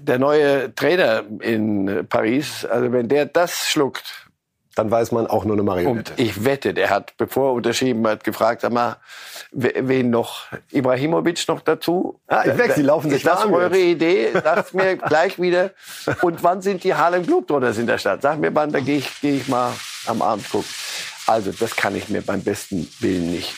Der 0.00 0.18
neue 0.18 0.74
Trainer 0.74 1.24
in 1.40 2.06
Paris, 2.08 2.64
also 2.64 2.92
wenn 2.92 3.08
der 3.08 3.26
das 3.26 3.68
schluckt, 3.68 4.24
dann 4.74 4.90
weiß 4.90 5.12
man 5.12 5.26
auch 5.26 5.44
nur 5.44 5.54
eine 5.54 5.62
Marionette. 5.62 6.12
Und 6.12 6.20
ich 6.20 6.44
wette, 6.44 6.74
der 6.74 6.90
hat, 6.90 7.16
bevor 7.16 7.50
er 7.50 7.54
unterschrieben 7.54 8.06
hat, 8.08 8.24
gefragt, 8.24 8.62
sag 8.62 8.72
mal, 8.72 8.96
wen 9.52 10.10
noch? 10.10 10.46
Ibrahimovic 10.72 11.46
noch 11.46 11.60
dazu? 11.60 12.20
Ah, 12.26 12.42
ich 12.44 12.58
weg, 12.58 12.72
Sie 12.72 12.82
laufen 12.82 13.10
sich 13.10 13.18
Ist 13.18 13.26
das 13.26 13.44
eure 13.44 13.76
jetzt. 13.76 14.02
Idee? 14.02 14.32
Sagt 14.32 14.74
mir 14.74 14.96
gleich 15.08 15.40
wieder. 15.40 15.70
Und 16.22 16.42
wann 16.42 16.60
sind 16.60 16.82
die 16.82 16.94
Harlem 16.94 17.24
Globetrotters 17.24 17.78
in 17.78 17.86
der 17.86 17.98
Stadt? 17.98 18.22
Sag 18.22 18.38
mir 18.38 18.52
wann, 18.54 18.72
da 18.72 18.80
gehe 18.80 18.98
ich, 18.98 19.20
geh 19.20 19.36
ich 19.36 19.48
mal 19.48 19.72
am 20.06 20.22
Abend 20.22 20.50
gucken. 20.50 20.68
Also, 21.26 21.52
das 21.52 21.76
kann 21.76 21.96
ich 21.96 22.08
mir 22.08 22.22
beim 22.22 22.42
besten 22.42 22.88
Willen 23.00 23.30
nicht 23.30 23.52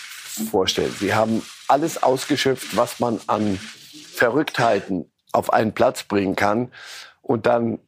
vorstellen. 0.51 0.95
Sie 0.99 1.15
haben 1.15 1.43
alles 1.69 2.03
ausgeschöpft, 2.03 2.77
was 2.77 3.01
man 3.01 3.21
an 3.27 3.59
Verrücktheiten 4.13 5.11
auf 5.33 5.53
einen 5.53 5.73
Platz 5.73 6.05
bringen 6.05 6.37
kann. 6.37 6.73
Und 7.23 7.47
dann 7.47 7.81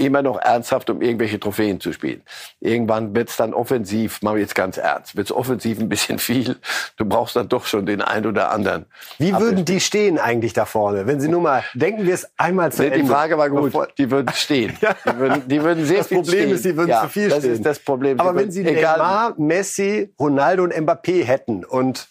immer 0.00 0.22
noch 0.22 0.40
ernsthaft 0.40 0.90
um 0.90 1.02
irgendwelche 1.02 1.38
Trophäen 1.38 1.80
zu 1.80 1.92
spielen. 1.92 2.22
Irgendwann 2.60 3.14
wird's 3.14 3.36
dann 3.36 3.54
offensiv, 3.54 4.22
machen 4.22 4.36
wir 4.36 4.42
jetzt 4.42 4.54
ganz 4.54 4.76
ernst, 4.78 5.16
wird's 5.16 5.30
offensiv 5.30 5.78
ein 5.78 5.88
bisschen 5.88 6.18
viel. 6.30 6.56
Du 6.96 7.04
brauchst 7.04 7.36
dann 7.36 7.48
doch 7.48 7.66
schon 7.66 7.86
den 7.86 8.02
einen 8.02 8.26
oder 8.26 8.50
anderen. 8.50 8.86
Wie 9.18 9.32
würden 9.36 9.64
die 9.64 9.80
stehen 9.80 10.18
eigentlich 10.18 10.52
da 10.52 10.64
vorne? 10.64 11.06
Wenn 11.06 11.20
Sie 11.20 11.28
nur 11.28 11.42
mal, 11.42 11.62
denken 11.74 12.06
wir 12.06 12.14
es 12.14 12.28
einmal 12.36 12.72
zu 12.72 12.84
Ende. 12.84 13.00
Die 13.00 13.06
Frage 13.06 13.38
war 13.38 13.50
gut, 13.50 13.72
die 13.98 14.10
würden 14.10 14.32
stehen. 14.34 14.76
Die 15.10 15.18
würden, 15.18 15.48
die 15.48 15.62
würden 15.62 15.84
sehr 15.84 15.98
das 15.98 16.08
viel 16.08 16.18
Problem 16.18 16.40
stehen. 16.40 16.54
ist, 16.54 16.64
die 16.64 16.76
würden 16.76 16.90
ja, 16.90 17.02
zu 17.02 17.08
viel 17.08 17.28
das 17.28 17.38
stehen. 17.38 17.50
Das 17.50 17.58
ist 17.58 17.66
das 17.66 17.78
Problem. 17.78 18.20
Aber 18.20 18.34
wenn 18.34 18.50
Sie 18.50 18.62
Neymar, 18.62 19.34
Messi, 19.38 20.12
Ronaldo 20.18 20.64
und 20.64 20.74
Mbappé 20.74 21.24
hätten 21.24 21.64
und 21.64 22.08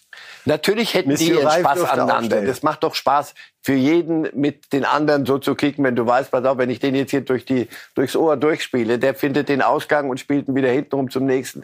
Natürlich 0.50 0.94
hätten 0.94 1.10
Monsieur 1.10 1.36
die 1.36 1.42
ihren 1.42 1.60
Spaß 1.60 1.84
aneinander. 1.84 2.42
Das 2.42 2.64
macht 2.64 2.82
doch 2.82 2.96
Spaß 2.96 3.34
für 3.62 3.74
jeden 3.74 4.28
mit 4.34 4.72
den 4.72 4.84
anderen 4.84 5.24
so 5.24 5.38
zu 5.38 5.54
kicken, 5.54 5.84
wenn 5.84 5.94
du 5.94 6.06
weißt, 6.06 6.30
pass 6.30 6.44
auf, 6.44 6.58
wenn 6.58 6.70
ich 6.70 6.80
den 6.80 6.94
jetzt 6.94 7.10
hier 7.10 7.20
durch 7.20 7.44
die, 7.44 7.68
durchs 7.94 8.16
Ohr 8.16 8.36
durchspiele, 8.36 8.98
der 8.98 9.14
findet 9.14 9.48
den 9.48 9.62
Ausgang 9.62 10.10
und 10.10 10.18
spielt 10.18 10.48
ihn 10.48 10.56
wieder 10.56 10.70
hintenrum 10.70 11.10
zum 11.10 11.26
nächsten. 11.26 11.62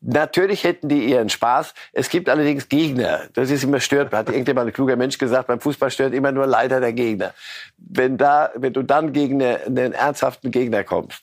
Natürlich 0.00 0.64
hätten 0.64 0.88
die 0.88 1.04
ihren 1.04 1.28
Spaß. 1.28 1.74
Es 1.92 2.08
gibt 2.08 2.28
allerdings 2.28 2.68
Gegner. 2.68 3.22
Das 3.34 3.50
ist 3.50 3.64
immer 3.64 3.80
stört. 3.80 4.12
Hat 4.12 4.28
irgendjemand 4.28 4.68
ein 4.68 4.72
kluger 4.72 4.96
Mensch 4.96 5.18
gesagt, 5.18 5.48
beim 5.48 5.60
Fußball 5.60 5.90
stört 5.90 6.14
immer 6.14 6.32
nur 6.32 6.46
leider 6.46 6.80
der 6.80 6.92
Gegner. 6.92 7.34
Wenn 7.76 8.16
da, 8.16 8.50
wenn 8.54 8.72
du 8.72 8.82
dann 8.82 9.12
gegen 9.12 9.42
eine, 9.42 9.60
einen 9.66 9.92
ernsthaften 9.92 10.50
Gegner 10.50 10.84
kommst, 10.84 11.22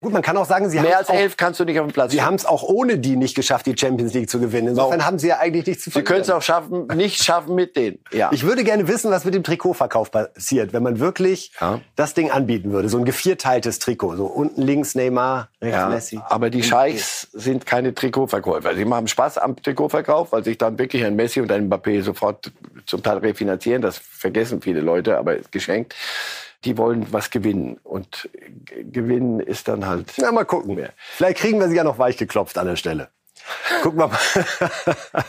Gut, 0.00 0.12
man 0.12 0.22
kann 0.22 0.36
auch 0.36 0.46
sagen, 0.46 0.70
sie 0.70 0.78
mehr 0.78 0.96
als 0.96 1.08
elf 1.08 1.36
kannst 1.36 1.58
du 1.58 1.64
nicht 1.64 1.80
auf 1.80 1.86
dem 1.86 1.92
Platz. 1.92 2.12
Sie 2.12 2.22
haben 2.22 2.36
es 2.36 2.46
auch 2.46 2.62
ohne 2.62 2.98
die 2.98 3.16
nicht 3.16 3.34
geschafft, 3.34 3.66
die 3.66 3.76
Champions 3.76 4.14
League 4.14 4.30
zu 4.30 4.38
gewinnen. 4.38 4.68
Insofern 4.68 5.04
haben 5.04 5.18
sie 5.18 5.26
ja 5.26 5.38
eigentlich 5.38 5.66
nichts 5.66 5.82
zu 5.82 5.90
verlieren. 5.90 6.06
Sie 6.06 6.12
können 6.12 6.22
es 6.22 6.30
auch 6.30 6.42
schaffen, 6.42 6.86
nicht 6.94 7.24
schaffen 7.24 7.56
mit 7.56 7.74
denen. 7.74 7.98
Ja. 8.12 8.30
Ich 8.32 8.44
würde 8.44 8.62
gerne 8.62 8.86
wissen, 8.86 9.10
was 9.10 9.24
mit 9.24 9.34
dem 9.34 9.42
Trikotverkauf 9.42 10.12
passiert, 10.12 10.72
wenn 10.72 10.84
man 10.84 11.00
wirklich 11.00 11.50
ja. 11.60 11.80
das 11.96 12.14
Ding 12.14 12.30
anbieten 12.30 12.70
würde, 12.70 12.88
so 12.88 12.98
ein 12.98 13.04
gevierteiltes 13.06 13.80
Trikot, 13.80 14.14
so 14.14 14.26
unten 14.26 14.62
links 14.62 14.94
Neymar, 14.94 15.48
rechts 15.60 15.76
ja, 15.76 15.88
Messi. 15.88 16.20
Aber 16.28 16.50
die 16.50 16.62
Scheichs 16.62 17.26
sind 17.32 17.66
keine 17.66 17.92
Trikotverkäufer. 17.92 18.76
Sie 18.76 18.84
machen 18.84 19.08
Spaß 19.08 19.38
am 19.38 19.56
Trikotverkauf, 19.56 20.30
weil 20.30 20.44
sich 20.44 20.58
dann 20.58 20.78
wirklich 20.78 21.04
ein 21.04 21.16
Messi 21.16 21.40
und 21.40 21.50
ein 21.50 21.68
Mbappé 21.68 22.02
sofort 22.02 22.52
zum 22.86 23.02
Teil 23.02 23.18
refinanzieren. 23.18 23.82
Das 23.82 23.98
vergessen 23.98 24.62
viele 24.62 24.80
Leute, 24.80 25.18
aber 25.18 25.38
geschenkt 25.50 25.96
die 26.64 26.76
wollen 26.76 27.06
was 27.12 27.30
gewinnen. 27.30 27.78
Und 27.82 28.28
gewinnen 28.70 29.40
ist 29.40 29.68
dann 29.68 29.86
halt. 29.86 30.12
Na, 30.18 30.32
mal 30.32 30.44
gucken. 30.44 30.76
wir. 30.76 30.90
Vielleicht 30.96 31.38
kriegen 31.38 31.60
wir 31.60 31.68
sie 31.68 31.76
ja 31.76 31.84
noch 31.84 31.98
weich 31.98 32.16
geklopft 32.16 32.58
an 32.58 32.66
der 32.66 32.76
Stelle. 32.76 33.08
Gucken 33.82 34.00
wir 34.00 34.08
mal, 34.08 34.18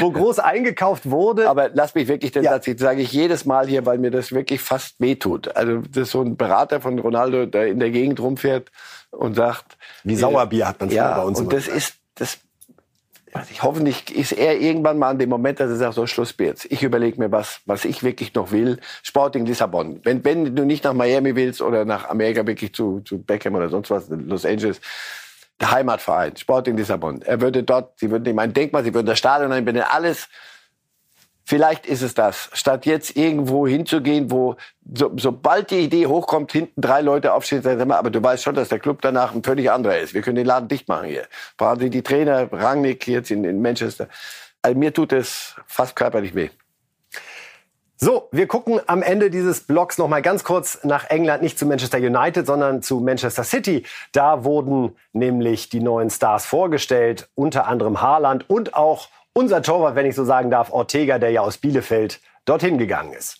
wo 0.00 0.10
groß 0.10 0.40
eingekauft 0.40 1.08
wurde. 1.08 1.48
Aber 1.48 1.70
lass 1.72 1.94
mich 1.94 2.08
wirklich 2.08 2.32
den 2.32 2.44
ja. 2.44 2.52
Satz, 2.52 2.68
sage 2.78 3.02
ich 3.02 3.12
jedes 3.12 3.44
Mal 3.44 3.66
hier, 3.66 3.86
weil 3.86 3.98
mir 3.98 4.10
das 4.10 4.32
wirklich 4.32 4.60
fast 4.60 4.96
wehtut. 4.98 5.54
Also 5.56 5.78
das 5.78 6.08
ist 6.08 6.10
so 6.10 6.22
ein 6.22 6.36
Berater 6.36 6.80
von 6.80 6.98
Ronaldo, 6.98 7.46
der 7.46 7.68
in 7.68 7.78
der 7.78 7.90
Gegend 7.90 8.20
rumfährt 8.20 8.70
und 9.10 9.34
sagt... 9.34 9.78
Wie 10.04 10.16
Sauerbier 10.16 10.68
hat 10.68 10.80
man 10.80 10.90
ja, 10.90 11.16
bei 11.16 11.22
uns. 11.22 11.40
Und 11.40 11.52
das 11.52 11.68
ist, 11.68 11.94
das 12.16 12.38
ich 13.50 13.62
hoffentlich 13.62 14.14
ist 14.14 14.32
er 14.32 14.58
irgendwann 14.60 14.98
mal 14.98 15.10
an 15.10 15.18
dem 15.18 15.30
Moment, 15.30 15.58
dass 15.58 15.70
er 15.70 15.76
sagt, 15.76 15.94
so 15.94 16.06
Schluss 16.06 16.34
jetzt. 16.38 16.66
Ich 16.70 16.82
überlege 16.82 17.18
mir 17.18 17.32
was, 17.32 17.60
was 17.64 17.84
ich 17.84 18.02
wirklich 18.02 18.34
noch 18.34 18.50
will. 18.52 18.78
Sporting 19.02 19.46
Lissabon. 19.46 20.00
Wenn, 20.04 20.24
wenn 20.24 20.54
du 20.54 20.64
nicht 20.64 20.84
nach 20.84 20.92
Miami 20.92 21.34
willst 21.34 21.62
oder 21.62 21.84
nach 21.84 22.08
Amerika 22.10 22.46
wirklich 22.46 22.74
zu, 22.74 23.00
zu 23.00 23.22
Beckham 23.22 23.54
oder 23.54 23.70
sonst 23.70 23.90
was, 23.90 24.08
Los 24.10 24.44
Angeles, 24.44 24.80
der 25.60 25.70
Heimatverein, 25.70 26.36
Sporting 26.36 26.76
Lissabon. 26.76 27.22
Er 27.22 27.40
würde 27.40 27.62
dort, 27.62 27.98
sie 27.98 28.10
würden 28.10 28.26
ihm 28.26 28.38
ein 28.38 28.52
Denkmal, 28.52 28.84
sie 28.84 28.92
würden 28.92 29.06
das 29.06 29.18
Stadion 29.18 29.52
einbinden, 29.52 29.84
alles 29.88 30.28
Vielleicht 31.44 31.86
ist 31.86 32.02
es 32.02 32.14
das, 32.14 32.50
statt 32.52 32.86
jetzt 32.86 33.16
irgendwo 33.16 33.66
hinzugehen, 33.66 34.30
wo 34.30 34.56
so, 34.94 35.12
sobald 35.16 35.70
die 35.70 35.80
Idee 35.80 36.06
hochkommt, 36.06 36.52
hinten 36.52 36.80
drei 36.80 37.00
Leute 37.00 37.32
aufstehen 37.32 37.62
sagen, 37.62 37.90
aber 37.90 38.10
du 38.10 38.22
weißt 38.22 38.44
schon, 38.44 38.54
dass 38.54 38.68
der 38.68 38.78
Club 38.78 39.00
danach 39.02 39.34
ein 39.34 39.42
völlig 39.42 39.70
anderer 39.70 39.98
ist. 39.98 40.14
Wir 40.14 40.22
können 40.22 40.36
den 40.36 40.46
Laden 40.46 40.68
dicht 40.68 40.88
machen 40.88 41.08
hier. 41.08 41.26
Brauchen 41.56 41.80
Sie 41.80 41.90
die 41.90 42.02
Trainer, 42.02 42.52
Rangnick 42.52 43.08
jetzt 43.08 43.30
in, 43.30 43.44
in 43.44 43.60
Manchester. 43.60 44.08
Also 44.62 44.78
mir 44.78 44.94
tut 44.94 45.12
es 45.12 45.56
fast 45.66 45.96
körperlich 45.96 46.34
weh. 46.34 46.50
So, 47.96 48.28
wir 48.32 48.48
gucken 48.48 48.80
am 48.88 49.00
Ende 49.00 49.30
dieses 49.30 49.60
Blogs 49.60 49.96
noch 49.96 50.08
mal 50.08 50.22
ganz 50.22 50.42
kurz 50.42 50.82
nach 50.82 51.08
England, 51.08 51.40
nicht 51.40 51.56
zu 51.56 51.66
Manchester 51.66 51.98
United, 51.98 52.46
sondern 52.46 52.82
zu 52.82 52.98
Manchester 52.98 53.44
City. 53.44 53.84
Da 54.10 54.42
wurden 54.42 54.96
nämlich 55.12 55.68
die 55.68 55.78
neuen 55.78 56.10
Stars 56.10 56.44
vorgestellt, 56.44 57.28
unter 57.36 57.68
anderem 57.68 58.00
Haaland 58.02 58.50
und 58.50 58.74
auch 58.74 59.08
unser 59.34 59.62
Torwart, 59.62 59.94
wenn 59.94 60.06
ich 60.06 60.14
so 60.14 60.24
sagen 60.24 60.50
darf, 60.50 60.72
Ortega, 60.72 61.18
der 61.18 61.30
ja 61.30 61.40
aus 61.40 61.58
Bielefeld 61.58 62.20
dorthin 62.44 62.78
gegangen 62.78 63.12
ist. 63.12 63.38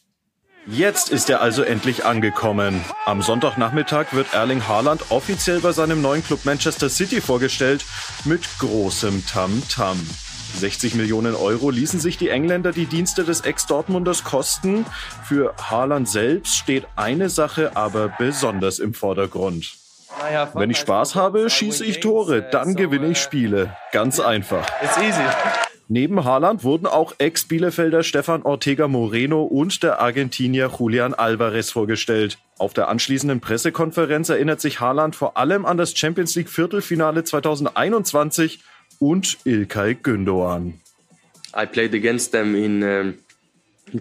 Jetzt 0.67 1.11
ist 1.11 1.29
er 1.29 1.41
also 1.41 1.63
endlich 1.65 2.05
angekommen. 2.05 2.85
Am 3.05 3.21
Sonntagnachmittag 3.21 4.13
wird 4.13 4.33
Erling 4.33 4.69
Haaland 4.69 5.11
offiziell 5.11 5.59
bei 5.59 5.73
seinem 5.73 6.01
neuen 6.01 6.25
Club 6.25 6.45
Manchester 6.45 6.89
City 6.89 7.21
vorgestellt 7.21 7.85
mit 8.25 8.43
großem 8.61 9.27
Tamtam. 9.27 9.97
-Tam. 9.97 9.99
60 10.59 10.95
Millionen 10.95 11.35
Euro 11.35 11.71
ließen 11.71 11.99
sich 11.99 12.19
die 12.19 12.29
Engländer 12.29 12.73
die 12.73 12.87
Dienste 12.87 13.25
des 13.25 13.41
Ex-Dortmunders 13.41 14.23
kosten. 14.23 14.87
Für 15.25 15.55
Haaland 15.71 16.09
selbst 16.09 16.57
steht 16.57 16.87
eine 16.95 17.29
Sache 17.29 17.77
aber 17.77 18.09
besonders 18.19 18.79
im 18.79 18.95
Vordergrund. 18.95 19.73
Wenn 20.55 20.71
ich 20.71 20.79
Spaß 20.79 21.15
habe, 21.15 21.49
schieße 21.49 21.85
ich 21.85 22.01
Tore, 22.01 22.43
dann 22.43 22.77
gewinne 22.77 23.09
ich 23.09 23.19
Spiele. 23.19 23.77
Ganz 23.93 24.21
einfach. 24.21 24.67
Neben 25.95 26.25
Haaland 26.25 26.65
wurden 26.65 26.87
auch 26.87 27.13
Ex-Bielefelder 27.19 28.03
Stefan 28.03 28.45
Ortega 28.45 28.89
Moreno 28.89 29.43
und 29.43 29.83
der 29.83 30.01
Argentinier 30.01 30.71
Julian 30.79 31.13
Alvarez 31.13 31.71
vorgestellt. 31.71 32.39
Auf 32.57 32.73
der 32.73 32.89
anschließenden 32.89 33.41
Pressekonferenz 33.41 34.31
erinnert 34.31 34.63
sich 34.63 34.81
Haaland 34.81 35.15
vor 35.15 35.37
allem 35.37 35.67
an 35.67 35.77
das 35.77 35.95
Champions 35.95 36.35
League 36.35 36.49
Viertelfinale 36.49 37.25
2021 37.25 38.61
und 39.01 39.37
Ilkay 39.45 39.99
Gündoğan. 40.03 40.81
I 41.55 41.67
played 41.67 41.95
against 41.95 42.33
them 42.33 42.55
in 42.55 42.83
um 42.83 43.15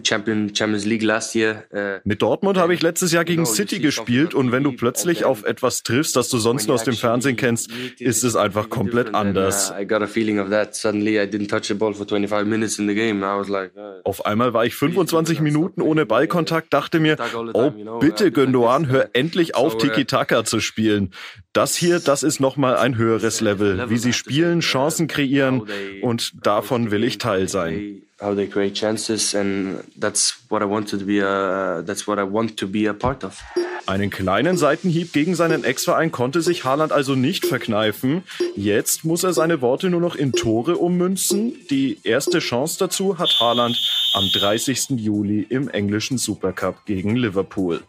Champions 0.02 0.84
League 0.84 1.02
last 1.02 1.34
year. 1.34 1.64
Uh, 1.72 2.00
Mit 2.04 2.22
Dortmund 2.22 2.58
habe 2.58 2.74
ich 2.74 2.82
letztes 2.82 3.12
Jahr 3.12 3.24
gegen 3.24 3.46
City 3.46 3.78
gespielt 3.78 4.34
und 4.34 4.52
wenn 4.52 4.62
du 4.62 4.72
plötzlich 4.72 5.24
auf 5.24 5.44
etwas 5.44 5.82
triffst, 5.82 6.16
das 6.16 6.28
du 6.28 6.38
sonst 6.38 6.66
nur 6.66 6.74
aus 6.74 6.84
dem 6.84 6.94
Fernsehen 6.94 7.36
kennst, 7.36 7.70
ist 7.98 8.24
es 8.24 8.36
einfach 8.36 8.70
komplett 8.70 9.14
anders. 9.14 9.70
Uh, 9.70 9.74
auf 14.04 14.26
einmal 14.26 14.54
war 14.54 14.64
ich 14.64 14.74
25 14.74 15.40
Minuten 15.40 15.82
ohne 15.82 16.06
Ballkontakt, 16.06 16.72
dachte 16.72 17.00
mir, 17.00 17.16
oh 17.54 17.70
bitte 18.00 18.32
Gündogan, 18.32 18.88
hör 18.88 19.10
endlich 19.14 19.54
auf 19.54 19.76
Tiki-Taka 19.78 20.44
zu 20.44 20.60
spielen. 20.60 21.12
Das 21.52 21.76
hier, 21.76 22.00
das 22.00 22.22
ist 22.22 22.40
nochmal 22.40 22.76
ein 22.76 22.96
höheres 22.96 23.40
Level. 23.40 23.90
Wie 23.90 23.98
sie 23.98 24.12
spielen, 24.12 24.60
Chancen 24.60 25.06
kreieren 25.06 25.62
und 26.00 26.32
davon 26.46 26.90
will 26.90 27.04
ich 27.04 27.18
Teil 27.18 27.48
sein 27.48 28.02
how 28.22 28.34
they 28.34 28.46
create 28.46 28.74
chances 28.74 29.34
and 29.34 29.82
that's 29.96 30.44
what 30.48 30.62
I 30.62 30.64
want 30.64 30.88
to 30.90 30.98
be 30.98 31.20
a, 31.20 31.82
that's 31.82 32.06
what 32.06 32.18
I 32.18 32.22
want 32.22 32.56
to 32.58 32.66
be 32.68 32.88
a 32.88 32.92
part 32.92 33.24
of. 33.24 33.42
Einen 33.86 34.10
kleinen 34.10 34.56
Seitenhieb 34.56 35.12
gegen 35.12 35.34
seinen 35.34 35.64
Ex-Verein 35.64 36.12
konnte 36.12 36.40
sich 36.40 36.64
Haaland 36.64 36.92
also 36.92 37.16
nicht 37.16 37.46
verkneifen. 37.46 38.22
Jetzt 38.54 39.04
muss 39.04 39.24
er 39.24 39.32
seine 39.32 39.60
Worte 39.60 39.90
nur 39.90 40.00
noch 40.00 40.14
in 40.14 40.32
Tore 40.32 40.76
ummünzen. 40.76 41.56
Die 41.68 41.98
erste 42.04 42.38
Chance 42.38 42.78
dazu 42.78 43.18
hat 43.18 43.40
Haaland 43.40 43.76
am 44.14 44.24
30. 44.32 44.90
Juli 44.90 45.44
im 45.48 45.68
englischen 45.68 46.16
Supercup 46.16 46.86
gegen 46.86 47.16
Liverpool. 47.16 47.82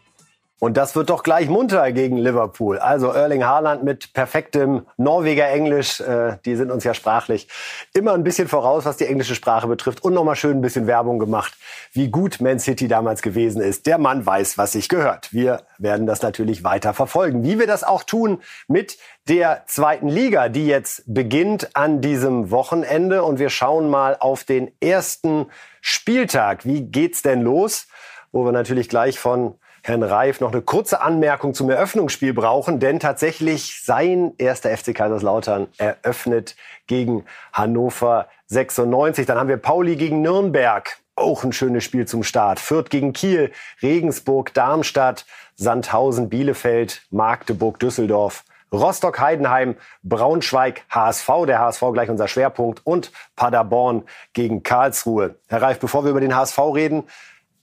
Und 0.60 0.76
das 0.76 0.94
wird 0.94 1.10
doch 1.10 1.24
gleich 1.24 1.48
munter 1.48 1.90
gegen 1.90 2.16
Liverpool. 2.16 2.78
Also 2.78 3.08
Erling 3.08 3.44
Haaland 3.44 3.82
mit 3.82 4.12
perfektem 4.12 4.86
Norweger 4.96 5.48
Englisch, 5.48 6.00
äh, 6.00 6.38
die 6.44 6.54
sind 6.54 6.70
uns 6.70 6.84
ja 6.84 6.94
sprachlich 6.94 7.48
immer 7.92 8.14
ein 8.14 8.22
bisschen 8.22 8.46
voraus, 8.46 8.84
was 8.84 8.96
die 8.96 9.06
englische 9.06 9.34
Sprache 9.34 9.66
betrifft. 9.66 10.04
Und 10.04 10.14
nochmal 10.14 10.36
schön 10.36 10.58
ein 10.58 10.60
bisschen 10.60 10.86
Werbung 10.86 11.18
gemacht, 11.18 11.54
wie 11.92 12.08
gut 12.08 12.40
Man 12.40 12.60
City 12.60 12.86
damals 12.86 13.20
gewesen 13.20 13.60
ist. 13.60 13.86
Der 13.86 13.98
Mann 13.98 14.24
weiß, 14.24 14.56
was 14.56 14.72
sich 14.72 14.88
gehört. 14.88 15.32
Wir 15.34 15.64
werden 15.78 16.06
das 16.06 16.22
natürlich 16.22 16.62
weiter 16.62 16.94
verfolgen. 16.94 17.42
Wie 17.42 17.58
wir 17.58 17.66
das 17.66 17.82
auch 17.82 18.04
tun 18.04 18.40
mit 18.68 18.96
der 19.28 19.64
zweiten 19.66 20.08
Liga, 20.08 20.48
die 20.48 20.66
jetzt 20.66 21.02
beginnt 21.06 21.74
an 21.74 22.00
diesem 22.00 22.52
Wochenende. 22.52 23.24
Und 23.24 23.40
wir 23.40 23.50
schauen 23.50 23.90
mal 23.90 24.16
auf 24.20 24.44
den 24.44 24.70
ersten 24.80 25.46
Spieltag. 25.80 26.64
Wie 26.64 26.82
geht's 26.82 27.22
denn 27.22 27.42
los? 27.42 27.88
Wo 28.30 28.44
wir 28.44 28.52
natürlich 28.52 28.88
gleich 28.88 29.18
von 29.18 29.58
Herrn 29.86 30.02
Reif 30.02 30.40
noch 30.40 30.50
eine 30.50 30.62
kurze 30.62 31.02
Anmerkung 31.02 31.52
zum 31.52 31.68
Eröffnungsspiel 31.68 32.32
brauchen, 32.32 32.80
denn 32.80 33.00
tatsächlich 33.00 33.82
sein 33.84 34.32
erster 34.38 34.74
FC 34.74 34.94
Kaiserslautern 34.94 35.66
eröffnet 35.76 36.56
gegen 36.86 37.26
Hannover 37.52 38.28
96. 38.46 39.26
Dann 39.26 39.36
haben 39.36 39.50
wir 39.50 39.58
Pauli 39.58 39.96
gegen 39.96 40.22
Nürnberg. 40.22 40.96
Auch 41.16 41.44
ein 41.44 41.52
schönes 41.52 41.84
Spiel 41.84 42.06
zum 42.06 42.22
Start. 42.22 42.60
Fürth 42.60 42.88
gegen 42.88 43.12
Kiel, 43.12 43.52
Regensburg, 43.82 44.54
Darmstadt, 44.54 45.26
Sandhausen, 45.54 46.30
Bielefeld, 46.30 47.02
Magdeburg, 47.10 47.78
Düsseldorf, 47.78 48.44
Rostock, 48.72 49.20
Heidenheim, 49.20 49.76
Braunschweig, 50.02 50.84
HSV, 50.88 51.28
der 51.46 51.58
HSV 51.58 51.82
gleich 51.92 52.08
unser 52.08 52.26
Schwerpunkt 52.26 52.80
und 52.86 53.12
Paderborn 53.36 54.04
gegen 54.32 54.62
Karlsruhe. 54.62 55.34
Herr 55.48 55.60
Reif, 55.60 55.78
bevor 55.78 56.04
wir 56.04 56.10
über 56.10 56.22
den 56.22 56.34
HSV 56.34 56.58
reden, 56.74 57.04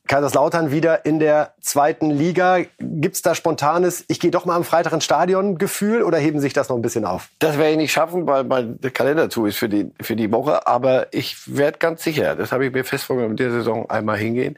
Kaiserslautern 0.07 0.71
wieder 0.71 1.05
in 1.05 1.19
der 1.19 1.53
zweiten 1.61 2.09
Liga. 2.09 2.59
Gibt 2.79 3.15
es 3.15 3.21
da 3.21 3.33
spontanes, 3.35 4.03
ich 4.07 4.19
gehe 4.19 4.31
doch 4.31 4.45
mal 4.45 4.55
am 4.55 4.63
Freitag 4.63 4.93
ins 4.93 5.05
Stadion 5.05 5.57
Gefühl 5.57 6.03
oder 6.03 6.17
heben 6.17 6.39
sich 6.39 6.53
das 6.53 6.69
noch 6.69 6.75
ein 6.75 6.81
bisschen 6.81 7.05
auf? 7.05 7.29
Das 7.39 7.57
werde 7.57 7.71
ich 7.71 7.77
nicht 7.77 7.91
schaffen, 7.93 8.27
weil 8.27 8.43
mein 8.43 8.79
Kalender 8.93 9.29
zu 9.29 9.45
ist 9.45 9.57
für 9.57 9.69
die, 9.69 9.91
für 10.01 10.15
die 10.15 10.31
Woche. 10.31 10.67
Aber 10.67 11.13
ich 11.13 11.55
werde 11.55 11.77
ganz 11.77 12.03
sicher, 12.03 12.35
das 12.35 12.51
habe 12.51 12.65
ich 12.65 12.73
mir 12.73 12.83
fest 12.83 13.05
vorgenommen, 13.05 13.33
in 13.33 13.37
der 13.37 13.51
Saison 13.51 13.89
einmal 13.89 14.17
hingehen. 14.17 14.57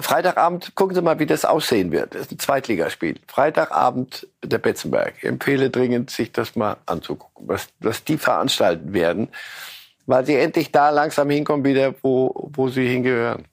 Freitagabend, 0.00 0.74
gucken 0.74 0.94
Sie 0.94 1.02
mal, 1.02 1.18
wie 1.18 1.26
das 1.26 1.44
aussehen 1.44 1.92
wird. 1.92 2.14
Das 2.14 2.22
ist 2.22 2.32
ein 2.32 2.38
Zweitligaspiel. 2.38 3.20
Freitagabend 3.28 4.26
der 4.42 4.58
Betzenberg. 4.58 5.14
Ich 5.18 5.24
empfehle 5.24 5.70
dringend, 5.70 6.10
sich 6.10 6.32
das 6.32 6.56
mal 6.56 6.76
anzugucken, 6.86 7.48
was, 7.48 7.68
was 7.80 8.04
die 8.04 8.18
veranstalten 8.18 8.92
werden. 8.92 9.28
Weil 10.06 10.26
sie 10.26 10.34
endlich 10.34 10.72
da 10.72 10.90
langsam 10.90 11.30
hinkommen 11.30 11.64
wieder, 11.64 11.94
wo, 12.02 12.50
wo 12.54 12.68
sie 12.68 12.88
hingehören. 12.88 13.44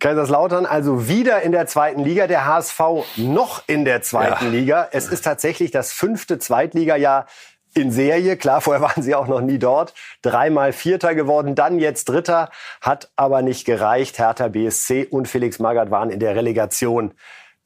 Kaiserslautern 0.00 0.64
also 0.64 1.08
wieder 1.08 1.42
in 1.42 1.52
der 1.52 1.66
zweiten 1.66 2.04
Liga, 2.04 2.26
der 2.26 2.46
HSV 2.46 2.80
noch 3.16 3.64
in 3.66 3.84
der 3.84 4.02
zweiten 4.02 4.44
ja. 4.46 4.50
Liga. 4.50 4.88
Es 4.92 5.08
ist 5.08 5.22
tatsächlich 5.24 5.70
das 5.72 5.92
fünfte 5.92 6.38
Zweitligajahr 6.38 7.26
in 7.74 7.90
Serie. 7.90 8.36
Klar, 8.36 8.60
vorher 8.60 8.82
waren 8.88 9.02
sie 9.02 9.14
auch 9.14 9.26
noch 9.26 9.40
nie 9.40 9.58
dort. 9.58 9.94
Dreimal 10.22 10.72
Vierter 10.72 11.14
geworden, 11.14 11.54
dann 11.54 11.78
jetzt 11.78 12.08
Dritter, 12.08 12.50
hat 12.80 13.10
aber 13.16 13.42
nicht 13.42 13.64
gereicht. 13.64 14.18
Hertha 14.18 14.48
BSC 14.48 15.06
und 15.10 15.26
Felix 15.26 15.58
Magath 15.58 15.90
waren 15.90 16.10
in 16.10 16.20
der 16.20 16.36
Relegation 16.36 17.12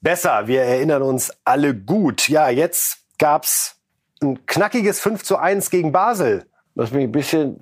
besser. 0.00 0.46
Wir 0.46 0.62
erinnern 0.62 1.02
uns 1.02 1.32
alle 1.44 1.74
gut. 1.74 2.28
Ja, 2.28 2.48
jetzt 2.48 2.98
gab's 3.18 3.76
ein 4.22 4.46
knackiges 4.46 5.00
5 5.00 5.22
zu 5.22 5.36
1 5.36 5.70
gegen 5.70 5.92
Basel. 5.92 6.46
Was 6.74 6.92
mich 6.92 7.04
ein 7.04 7.12
bisschen 7.12 7.60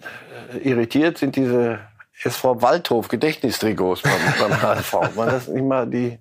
äh, 0.54 0.58
irritiert, 0.58 1.18
sind 1.18 1.34
diese 1.34 1.80
SV 2.22 2.62
Waldhof 2.62 3.08
Gedächtnistrikots 3.08 4.02
beim, 4.02 4.12
beim 4.38 4.62
HSV. 4.62 4.94
War 5.16 5.26
das 5.26 5.48
nicht 5.48 5.64
mal 5.64 5.86
die, 5.86 6.18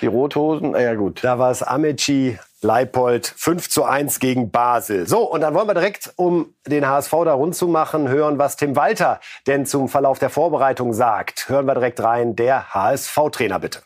die 0.00 0.06
Rothosen? 0.06 0.74
Ah, 0.74 0.80
ja, 0.80 0.94
gut. 0.94 1.22
Da 1.22 1.38
war 1.38 1.50
es 1.50 1.62
Amici 1.62 2.38
Leipold 2.62 3.26
5 3.26 3.70
zu 3.70 3.84
1 3.84 4.20
gegen 4.20 4.50
Basel. 4.50 5.06
So, 5.06 5.22
und 5.22 5.40
dann 5.40 5.54
wollen 5.54 5.68
wir 5.68 5.74
direkt, 5.74 6.12
um 6.16 6.54
den 6.66 6.86
HSV 6.86 7.10
da 7.24 7.32
rund 7.32 7.56
zu 7.56 7.68
machen, 7.68 8.08
hören, 8.08 8.38
was 8.38 8.56
Tim 8.56 8.76
Walter 8.76 9.20
denn 9.46 9.64
zum 9.64 9.88
Verlauf 9.88 10.18
der 10.18 10.30
Vorbereitung 10.30 10.92
sagt. 10.92 11.48
Hören 11.48 11.66
wir 11.66 11.74
direkt 11.74 12.02
rein, 12.02 12.36
der 12.36 12.74
HSV-Trainer 12.74 13.58
bitte. 13.58 13.80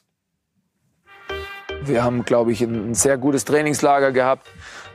Wir 1.82 2.03
haben, 2.03 2.24
glaube 2.24 2.53
ich, 2.53 2.62
ein 2.62 2.95
sehr 2.95 3.18
gutes 3.18 3.45
Trainingslager 3.45 4.11
gehabt, 4.11 4.47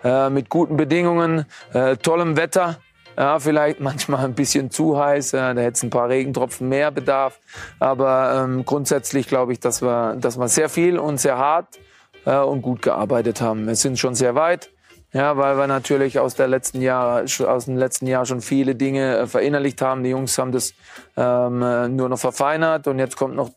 äh, 0.04 0.30
mit 0.30 0.50
guten 0.50 0.76
Bedingungen, 0.76 1.46
äh, 1.74 1.98
tollem 1.98 2.36
Wetter. 2.36 2.80
Ja, 3.20 3.38
vielleicht 3.38 3.80
manchmal 3.82 4.24
ein 4.24 4.34
bisschen 4.34 4.72
zu 4.72 4.98
heiß, 4.98 5.32
da 5.32 5.50
hätte 5.50 5.74
es 5.74 5.84
ein 5.84 5.90
paar 5.90 6.08
Regentropfen 6.08 6.70
mehr 6.70 6.90
Bedarf. 6.90 7.40
Aber 7.80 8.46
ähm, 8.46 8.66
grundsätzlich 8.66 9.28
glaube 9.28 9.52
ich, 9.52 9.60
dass 9.60 9.82
wir, 9.82 10.16
dass 10.16 10.40
wir 10.40 10.48
sehr 10.48 10.70
viel 10.70 10.98
und 10.98 11.20
sehr 11.20 11.38
hart 11.38 11.78
äh, 12.26 12.38
und 12.38 12.62
gut 12.62 12.82
gearbeitet 12.82 13.42
haben. 13.42 13.68
Wir 13.68 13.76
sind 13.76 14.00
schon 14.00 14.16
sehr 14.16 14.34
weit. 14.36 14.72
Ja, 15.12 15.38
weil 15.38 15.58
wir 15.58 15.66
natürlich 15.66 16.20
aus, 16.20 16.36
der 16.36 16.48
letzten 16.48 16.82
Jahr, 16.82 17.24
aus 17.24 17.66
dem 17.66 17.78
letzten 17.78 18.06
Jahr 18.06 18.28
schon 18.28 18.42
viele 18.42 18.76
Dinge 18.76 19.18
äh, 19.18 19.28
verinnerlicht 19.28 19.82
haben. 19.82 20.04
Die 20.04 20.12
Jungs 20.12 20.38
haben 20.38 20.52
das 20.52 20.76
ähm, 21.18 21.64
äh, 21.64 21.88
nur 21.88 22.10
noch 22.10 22.20
verfeinert 22.20 22.88
und 22.88 23.00
jetzt 23.00 23.18
kommt 23.18 23.36
noch 23.36 23.50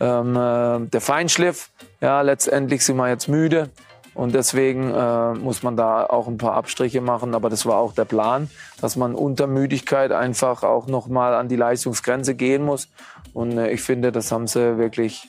ähm, 0.00 0.34
äh, 0.34 0.88
der 0.88 1.00
Feinschliff. 1.00 1.70
Ja, 2.00 2.22
letztendlich 2.22 2.84
sind 2.84 2.96
wir 2.96 3.08
jetzt 3.08 3.28
müde 3.28 3.70
und 4.16 4.34
deswegen 4.34 4.94
äh, 4.94 5.34
muss 5.34 5.62
man 5.62 5.76
da 5.76 6.06
auch 6.06 6.26
ein 6.26 6.38
paar 6.38 6.54
Abstriche 6.54 7.02
machen. 7.02 7.34
Aber 7.34 7.50
das 7.50 7.66
war 7.66 7.76
auch 7.76 7.92
der 7.92 8.06
Plan, 8.06 8.48
dass 8.80 8.96
man 8.96 9.14
unter 9.14 9.46
Müdigkeit 9.46 10.10
einfach 10.10 10.62
auch 10.62 10.86
noch 10.86 11.06
mal 11.06 11.34
an 11.34 11.48
die 11.48 11.56
Leistungsgrenze 11.56 12.34
gehen 12.34 12.64
muss. 12.64 12.88
Und 13.34 13.58
äh, 13.58 13.70
ich 13.70 13.82
finde, 13.82 14.12
das 14.12 14.32
haben 14.32 14.46
sie 14.46 14.78
wirklich 14.78 15.28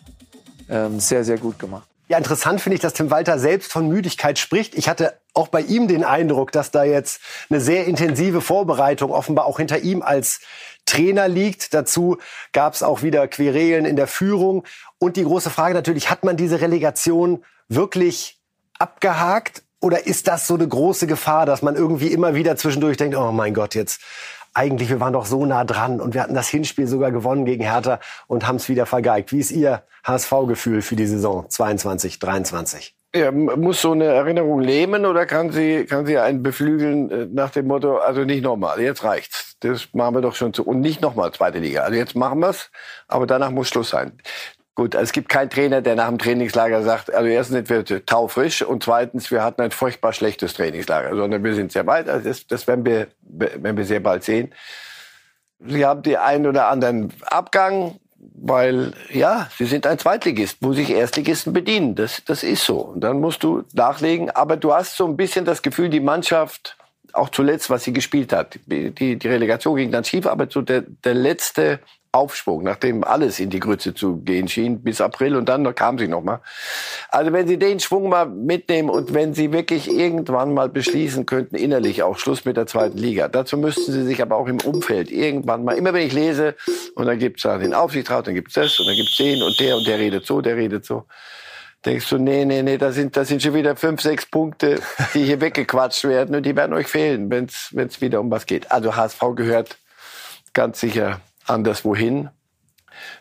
ähm, 0.69 1.01
sehr, 1.01 1.25
sehr 1.25 1.37
gut 1.37 1.59
gemacht. 1.59 1.85
Ja, 2.07 2.17
interessant 2.17 2.61
finde 2.61 2.75
ich, 2.75 2.81
dass 2.81 2.93
Tim 2.93 3.11
Walter 3.11 3.37
selbst 3.39 3.73
von 3.73 3.89
Müdigkeit 3.89 4.39
spricht. 4.39 4.73
Ich 4.75 4.87
hatte 4.87 5.19
auch 5.33 5.49
bei 5.49 5.59
ihm 5.59 5.89
den 5.89 6.05
Eindruck, 6.05 6.53
dass 6.53 6.71
da 6.71 6.85
jetzt 6.85 7.19
eine 7.49 7.59
sehr 7.59 7.87
intensive 7.87 8.39
Vorbereitung 8.39 9.11
offenbar 9.11 9.47
auch 9.47 9.57
hinter 9.57 9.79
ihm 9.79 10.01
als 10.01 10.39
Trainer 10.85 11.27
liegt. 11.27 11.73
Dazu 11.73 12.19
gab 12.53 12.73
es 12.73 12.83
auch 12.83 13.03
wieder 13.03 13.27
Querelen 13.27 13.83
in 13.83 13.97
der 13.97 14.07
Führung. 14.07 14.63
Und 14.97 15.17
die 15.17 15.25
große 15.25 15.49
Frage 15.49 15.73
natürlich, 15.73 16.09
hat 16.09 16.23
man 16.23 16.37
diese 16.37 16.61
Relegation 16.61 17.43
wirklich 17.67 18.36
abgehakt? 18.79 19.63
Oder 19.79 20.07
ist 20.07 20.27
das 20.27 20.47
so 20.47 20.55
eine 20.55 20.67
große 20.67 21.05
Gefahr, 21.05 21.45
dass 21.45 21.61
man 21.61 21.75
irgendwie 21.75 22.07
immer 22.07 22.33
wieder 22.33 22.55
zwischendurch 22.55 22.97
denkt, 22.97 23.15
oh 23.15 23.31
mein 23.31 23.53
Gott, 23.53 23.75
jetzt 23.75 24.01
eigentlich, 24.53 24.89
wir 24.89 24.99
waren 24.99 25.13
doch 25.13 25.27
so 25.27 25.45
nah 25.45 25.63
dran 25.63 26.01
und 26.01 26.15
wir 26.15 26.23
hatten 26.23 26.33
das 26.33 26.47
Hinspiel 26.47 26.87
sogar 26.87 27.11
gewonnen 27.11 27.45
gegen 27.45 27.63
Hertha 27.63 27.99
und 28.25 28.47
haben 28.47 28.55
es 28.55 28.69
wieder 28.69 28.87
vergeigt. 28.87 29.31
Wie 29.31 29.39
ist 29.39 29.51
Ihr 29.51 29.83
HSV-Gefühl 30.03 30.81
für 30.81 30.95
die 30.95 31.05
Saison 31.05 31.47
22, 31.47 32.17
23? 32.17 32.95
Ja, 33.15 33.31
muss 33.31 33.81
so 33.81 33.91
eine 33.91 34.05
Erinnerung 34.05 34.59
lähmen 34.59 35.05
oder 35.05 35.25
kann 35.25 35.51
sie, 35.51 35.85
kann 35.85 36.05
sie 36.05 36.17
einen 36.17 36.43
beflügeln 36.43 37.09
äh, 37.09 37.27
nach 37.31 37.51
dem 37.51 37.67
Motto, 37.67 37.97
also 37.97 38.25
nicht 38.25 38.43
nochmal, 38.43 38.81
jetzt 38.81 39.03
reicht's. 39.03 39.55
Das 39.61 39.93
machen 39.93 40.15
wir 40.15 40.21
doch 40.21 40.35
schon 40.35 40.53
zu. 40.53 40.63
Und 40.63 40.81
nicht 40.81 41.01
nochmal 41.01 41.31
zweite 41.31 41.59
Liga. 41.59 41.81
Also 41.81 41.95
jetzt 41.95 42.15
machen 42.15 42.39
wir's, 42.39 42.69
aber 43.07 43.25
danach 43.25 43.49
muss 43.49 43.69
Schluss 43.69 43.89
sein. 43.89 44.19
Gut, 44.77 44.93
es 44.93 45.11
gibt 45.11 45.27
keinen 45.27 45.49
Trainer, 45.49 45.81
der 45.81 45.95
nach 45.95 46.07
dem 46.07 46.19
Trainingslager 46.19 46.83
sagt, 46.83 47.11
also 47.11 47.27
erstens 47.27 47.67
sind 47.67 47.69
wir 47.89 48.05
taufrisch 48.05 48.61
und 48.61 48.83
zweitens, 48.83 49.31
wir 49.31 49.43
hatten 49.43 49.63
ein 49.63 49.71
furchtbar 49.71 50.13
schlechtes 50.13 50.53
Trainingslager, 50.53 51.15
sondern 51.15 51.43
wir 51.43 51.55
sind 51.55 51.71
sehr 51.71 51.87
weit. 51.87 52.07
Also 52.07 52.29
das, 52.29 52.45
das 52.45 52.67
werden 52.67 52.85
wir, 52.85 53.07
werden 53.23 53.75
wir 53.75 53.85
sehr 53.85 54.01
bald 54.01 54.23
sehen. 54.23 54.53
Sie 55.65 55.83
haben 55.83 56.03
die 56.03 56.15
einen 56.19 56.45
oder 56.45 56.67
anderen 56.67 57.11
Abgang, 57.23 57.95
weil 58.35 58.93
ja, 59.09 59.49
sie 59.57 59.65
sind 59.65 59.87
ein 59.87 59.97
Zweitligist, 59.97 60.59
wo 60.61 60.73
sich 60.73 60.91
Erstligisten 60.91 61.53
bedienen. 61.53 61.95
Das, 61.95 62.23
das 62.23 62.43
ist 62.43 62.63
so. 62.63 62.77
Und 62.77 63.01
dann 63.01 63.19
musst 63.19 63.41
du 63.41 63.63
nachlegen. 63.73 64.29
Aber 64.29 64.57
du 64.57 64.75
hast 64.75 64.95
so 64.95 65.07
ein 65.07 65.17
bisschen 65.17 65.43
das 65.43 65.63
Gefühl, 65.63 65.89
die 65.89 66.01
Mannschaft, 66.01 66.77
auch 67.13 67.29
zuletzt, 67.29 67.71
was 67.71 67.83
sie 67.83 67.93
gespielt 67.93 68.31
hat, 68.31 68.59
die, 68.67 68.91
die 68.91 69.27
Relegation 69.27 69.75
ging 69.75 69.91
dann 69.91 70.03
schief, 70.03 70.27
aber 70.27 70.45
so 70.51 70.61
der, 70.61 70.81
der 70.81 71.15
letzte 71.15 71.79
Aufschwung, 72.17 72.63
nachdem 72.63 73.03
alles 73.03 73.39
in 73.39 73.51
die 73.51 73.59
Grütze 73.59 73.93
zu 73.93 74.17
gehen 74.17 74.47
schien, 74.47 74.81
bis 74.81 75.01
April 75.01 75.35
und 75.35 75.47
dann 75.47 75.73
kam 75.75 75.99
sie 75.99 76.07
noch 76.07 76.23
mal. 76.23 76.41
Also 77.09 77.31
wenn 77.31 77.47
Sie 77.47 77.59
den 77.59 77.79
Schwung 77.79 78.09
mal 78.09 78.25
mitnehmen 78.25 78.89
und 78.89 79.13
wenn 79.13 79.35
Sie 79.35 79.51
wirklich 79.53 79.89
irgendwann 79.89 80.53
mal 80.53 80.67
beschließen 80.67 81.27
könnten, 81.27 81.55
innerlich 81.55 82.01
auch 82.01 82.17
Schluss 82.17 82.43
mit 82.45 82.57
der 82.57 82.65
zweiten 82.65 82.97
Liga, 82.97 83.27
dazu 83.27 83.57
müssten 83.57 83.91
Sie 83.91 84.03
sich 84.03 84.21
aber 84.21 84.35
auch 84.35 84.47
im 84.47 84.59
Umfeld 84.61 85.11
irgendwann 85.11 85.63
mal, 85.63 85.77
immer 85.77 85.93
wenn 85.93 86.07
ich 86.07 86.13
lese, 86.13 86.55
und 86.95 87.05
dann 87.05 87.19
gibt's 87.19 87.43
da 87.43 87.57
den 87.57 87.73
Aufsichtsrat, 87.73 88.27
dann 88.27 88.33
gibt's 88.33 88.55
das 88.55 88.79
und 88.79 88.87
dann 88.87 88.95
gibt's 88.95 89.15
den 89.17 89.43
und 89.43 89.59
der 89.59 89.77
und 89.77 89.85
der 89.85 89.99
redet 89.99 90.25
so, 90.25 90.41
der 90.41 90.57
redet 90.57 90.85
so. 90.85 91.05
Denkst 91.85 92.09
du, 92.09 92.17
nee, 92.17 92.43
nee, 92.43 92.63
nee, 92.63 92.77
da 92.77 92.91
sind, 92.91 93.15
da 93.15 93.23
sind 93.23 93.41
schon 93.43 93.53
wieder 93.53 93.75
fünf, 93.75 94.01
sechs 94.01 94.25
Punkte, 94.25 94.81
die 95.13 95.23
hier 95.23 95.39
weggequatscht 95.41 96.05
werden 96.05 96.35
und 96.35 96.45
die 96.45 96.55
werden 96.55 96.73
euch 96.73 96.87
fehlen, 96.87 97.29
wenn's 97.29 97.69
wenn's 97.73 98.01
wieder 98.01 98.19
um 98.19 98.31
was 98.31 98.47
geht. 98.47 98.71
Also 98.71 98.95
HSV 98.95 99.21
gehört 99.35 99.77
ganz 100.53 100.79
sicher 100.79 101.21
anderswohin. 101.49 102.29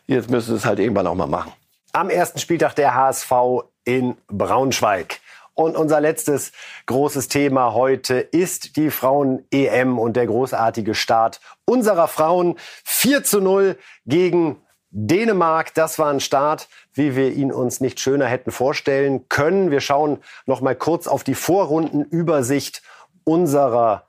Jetzt 0.07 0.31
müssen 0.31 0.51
sie 0.51 0.57
es 0.57 0.65
halt 0.65 0.79
irgendwann 0.79 1.07
auch 1.07 1.15
mal 1.15 1.27
machen. 1.27 1.53
Am 1.93 2.11
ersten 2.11 2.39
Spieltag 2.39 2.75
der 2.75 2.95
HSV 2.95 3.33
in 3.85 4.17
Braunschweig. 4.29 5.21
Und 5.55 5.75
unser 5.75 6.03
letztes 6.03 6.53
großes 6.85 7.29
Thema 7.29 7.73
heute 7.73 8.17
ist 8.17 8.77
die 8.77 8.91
Frauen-EM 8.91 9.99
und 9.99 10.15
der 10.15 10.27
großartige 10.27 10.95
Start 10.95 11.41
unserer 11.65 12.09
Frauen. 12.09 12.57
4 12.85 13.25
zu 13.25 13.41
0 13.41 13.79
gegen 14.05 14.61
Dänemark. 14.91 15.73
Das 15.73 15.99
war 15.99 16.13
ein 16.13 16.21
Start, 16.21 16.69
wie 16.93 17.17
wir 17.17 17.33
ihn 17.33 17.53
uns 17.53 17.81
nicht 17.81 18.01
schöner 18.01 18.27
hätten 18.27 18.51
vorstellen 18.51 19.29
können. 19.31 19.71
Wir 19.71 19.81
schauen 19.81 20.19
noch 20.45 20.61
mal 20.61 20.77
kurz 20.77 21.07
auf 21.07 21.25
die 21.25 21.35
Vorrundenübersicht 21.35 22.83
unserer 23.25 24.05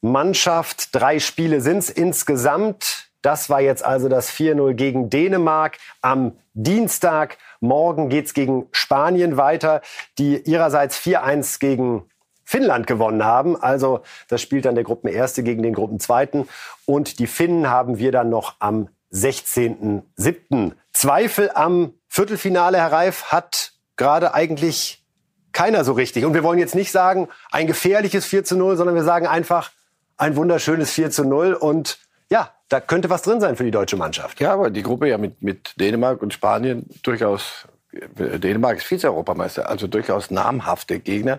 Mannschaft. 0.00 0.94
Drei 0.94 1.18
Spiele 1.18 1.60
sind 1.60 1.78
es 1.78 1.90
insgesamt. 1.90 3.05
Das 3.26 3.50
war 3.50 3.60
jetzt 3.60 3.84
also 3.84 4.08
das 4.08 4.30
4-0 4.30 4.74
gegen 4.74 5.10
Dänemark 5.10 5.78
am 6.00 6.38
Dienstag. 6.54 7.38
Morgen 7.58 8.08
geht's 8.08 8.34
gegen 8.34 8.68
Spanien 8.70 9.36
weiter, 9.36 9.80
die 10.16 10.36
ihrerseits 10.48 10.96
4-1 11.00 11.58
gegen 11.58 12.08
Finnland 12.44 12.86
gewonnen 12.86 13.24
haben. 13.24 13.60
Also 13.60 14.02
das 14.28 14.42
spielt 14.42 14.64
dann 14.64 14.76
der 14.76 14.84
Gruppenerste 14.84 15.42
gegen 15.42 15.64
den 15.64 15.74
Gruppenzweiten. 15.74 16.48
Und 16.84 17.18
die 17.18 17.26
Finnen 17.26 17.68
haben 17.68 17.98
wir 17.98 18.12
dann 18.12 18.30
noch 18.30 18.54
am 18.60 18.90
16.07. 19.12 20.74
Zweifel 20.92 21.50
am 21.52 21.94
Viertelfinale, 22.06 22.78
Herr 22.78 22.92
Reif, 22.92 23.32
hat 23.32 23.72
gerade 23.96 24.34
eigentlich 24.34 25.04
keiner 25.50 25.82
so 25.82 25.94
richtig. 25.94 26.24
Und 26.24 26.34
wir 26.34 26.44
wollen 26.44 26.60
jetzt 26.60 26.76
nicht 26.76 26.92
sagen, 26.92 27.26
ein 27.50 27.66
gefährliches 27.66 28.24
4 28.24 28.44
zu 28.44 28.56
0, 28.56 28.76
sondern 28.76 28.94
wir 28.94 29.02
sagen 29.02 29.26
einfach 29.26 29.72
ein 30.16 30.36
wunderschönes 30.36 30.92
4 30.92 31.10
zu 31.10 31.24
0. 31.24 31.54
Und 31.54 31.98
ja, 32.30 32.52
da 32.68 32.80
könnte 32.80 33.10
was 33.10 33.22
drin 33.22 33.40
sein 33.40 33.56
für 33.56 33.64
die 33.64 33.70
deutsche 33.70 33.96
Mannschaft. 33.96 34.40
Ja, 34.40 34.52
aber 34.52 34.70
die 34.70 34.82
Gruppe 34.82 35.08
ja 35.08 35.18
mit, 35.18 35.42
mit 35.42 35.80
Dänemark 35.80 36.22
und 36.22 36.32
Spanien 36.32 36.86
durchaus, 37.02 37.68
Dänemark 37.92 38.78
ist 38.78 38.86
Vize-Europameister, 38.86 39.68
also 39.68 39.86
durchaus 39.86 40.30
namhafte 40.30 40.98
Gegner. 40.98 41.38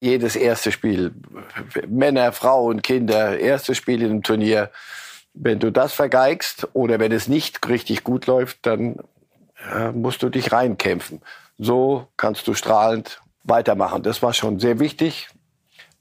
Jedes 0.00 0.36
erste 0.36 0.72
Spiel, 0.72 1.12
Männer, 1.88 2.32
Frauen, 2.32 2.82
Kinder, 2.82 3.38
erstes 3.38 3.76
Spiel 3.76 4.02
in 4.02 4.10
einem 4.10 4.22
Turnier. 4.22 4.70
Wenn 5.34 5.58
du 5.58 5.70
das 5.70 5.92
vergeigst 5.92 6.68
oder 6.72 6.98
wenn 6.98 7.12
es 7.12 7.28
nicht 7.28 7.66
richtig 7.68 8.04
gut 8.04 8.26
läuft, 8.26 8.58
dann 8.62 8.96
äh, 9.72 9.90
musst 9.92 10.22
du 10.22 10.28
dich 10.28 10.52
reinkämpfen. 10.52 11.20
So 11.58 12.06
kannst 12.16 12.46
du 12.46 12.54
strahlend 12.54 13.20
weitermachen. 13.44 14.02
Das 14.02 14.22
war 14.22 14.32
schon 14.32 14.58
sehr 14.58 14.78
wichtig. 14.78 15.28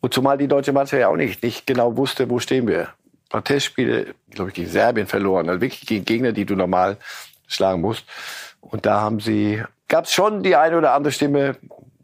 Und 0.01 0.14
zumal 0.14 0.38
die 0.38 0.47
deutsche 0.47 0.74
Mannschaft 0.74 0.99
ja 0.99 1.07
auch 1.07 1.16
nicht, 1.16 1.43
nicht 1.43 1.66
genau 1.66 1.95
wusste, 1.95 2.30
wo 2.30 2.39
stehen 2.39 2.68
wir 2.68 2.89
paar 3.34 3.43
Testspiele, 3.43 4.13
glaube 4.29 4.51
ich, 4.51 4.55
gegen 4.55 4.69
Serbien 4.69 5.07
verloren. 5.07 5.49
Also 5.49 5.59
wirklich 5.59 5.88
gegen 5.88 6.05
Gegner, 6.05 6.31
die 6.34 6.45
du 6.45 6.55
normal 6.55 6.97
schlagen 7.47 7.81
musst. 7.81 8.05
Und 8.61 8.86
da 8.86 9.01
haben 9.01 9.19
sie, 9.19 9.63
gab 9.88 10.05
es 10.05 10.13
schon 10.13 10.43
die 10.43 10.55
eine 10.55 10.77
oder 10.77 10.93
andere 10.93 11.11
Stimme, 11.11 11.57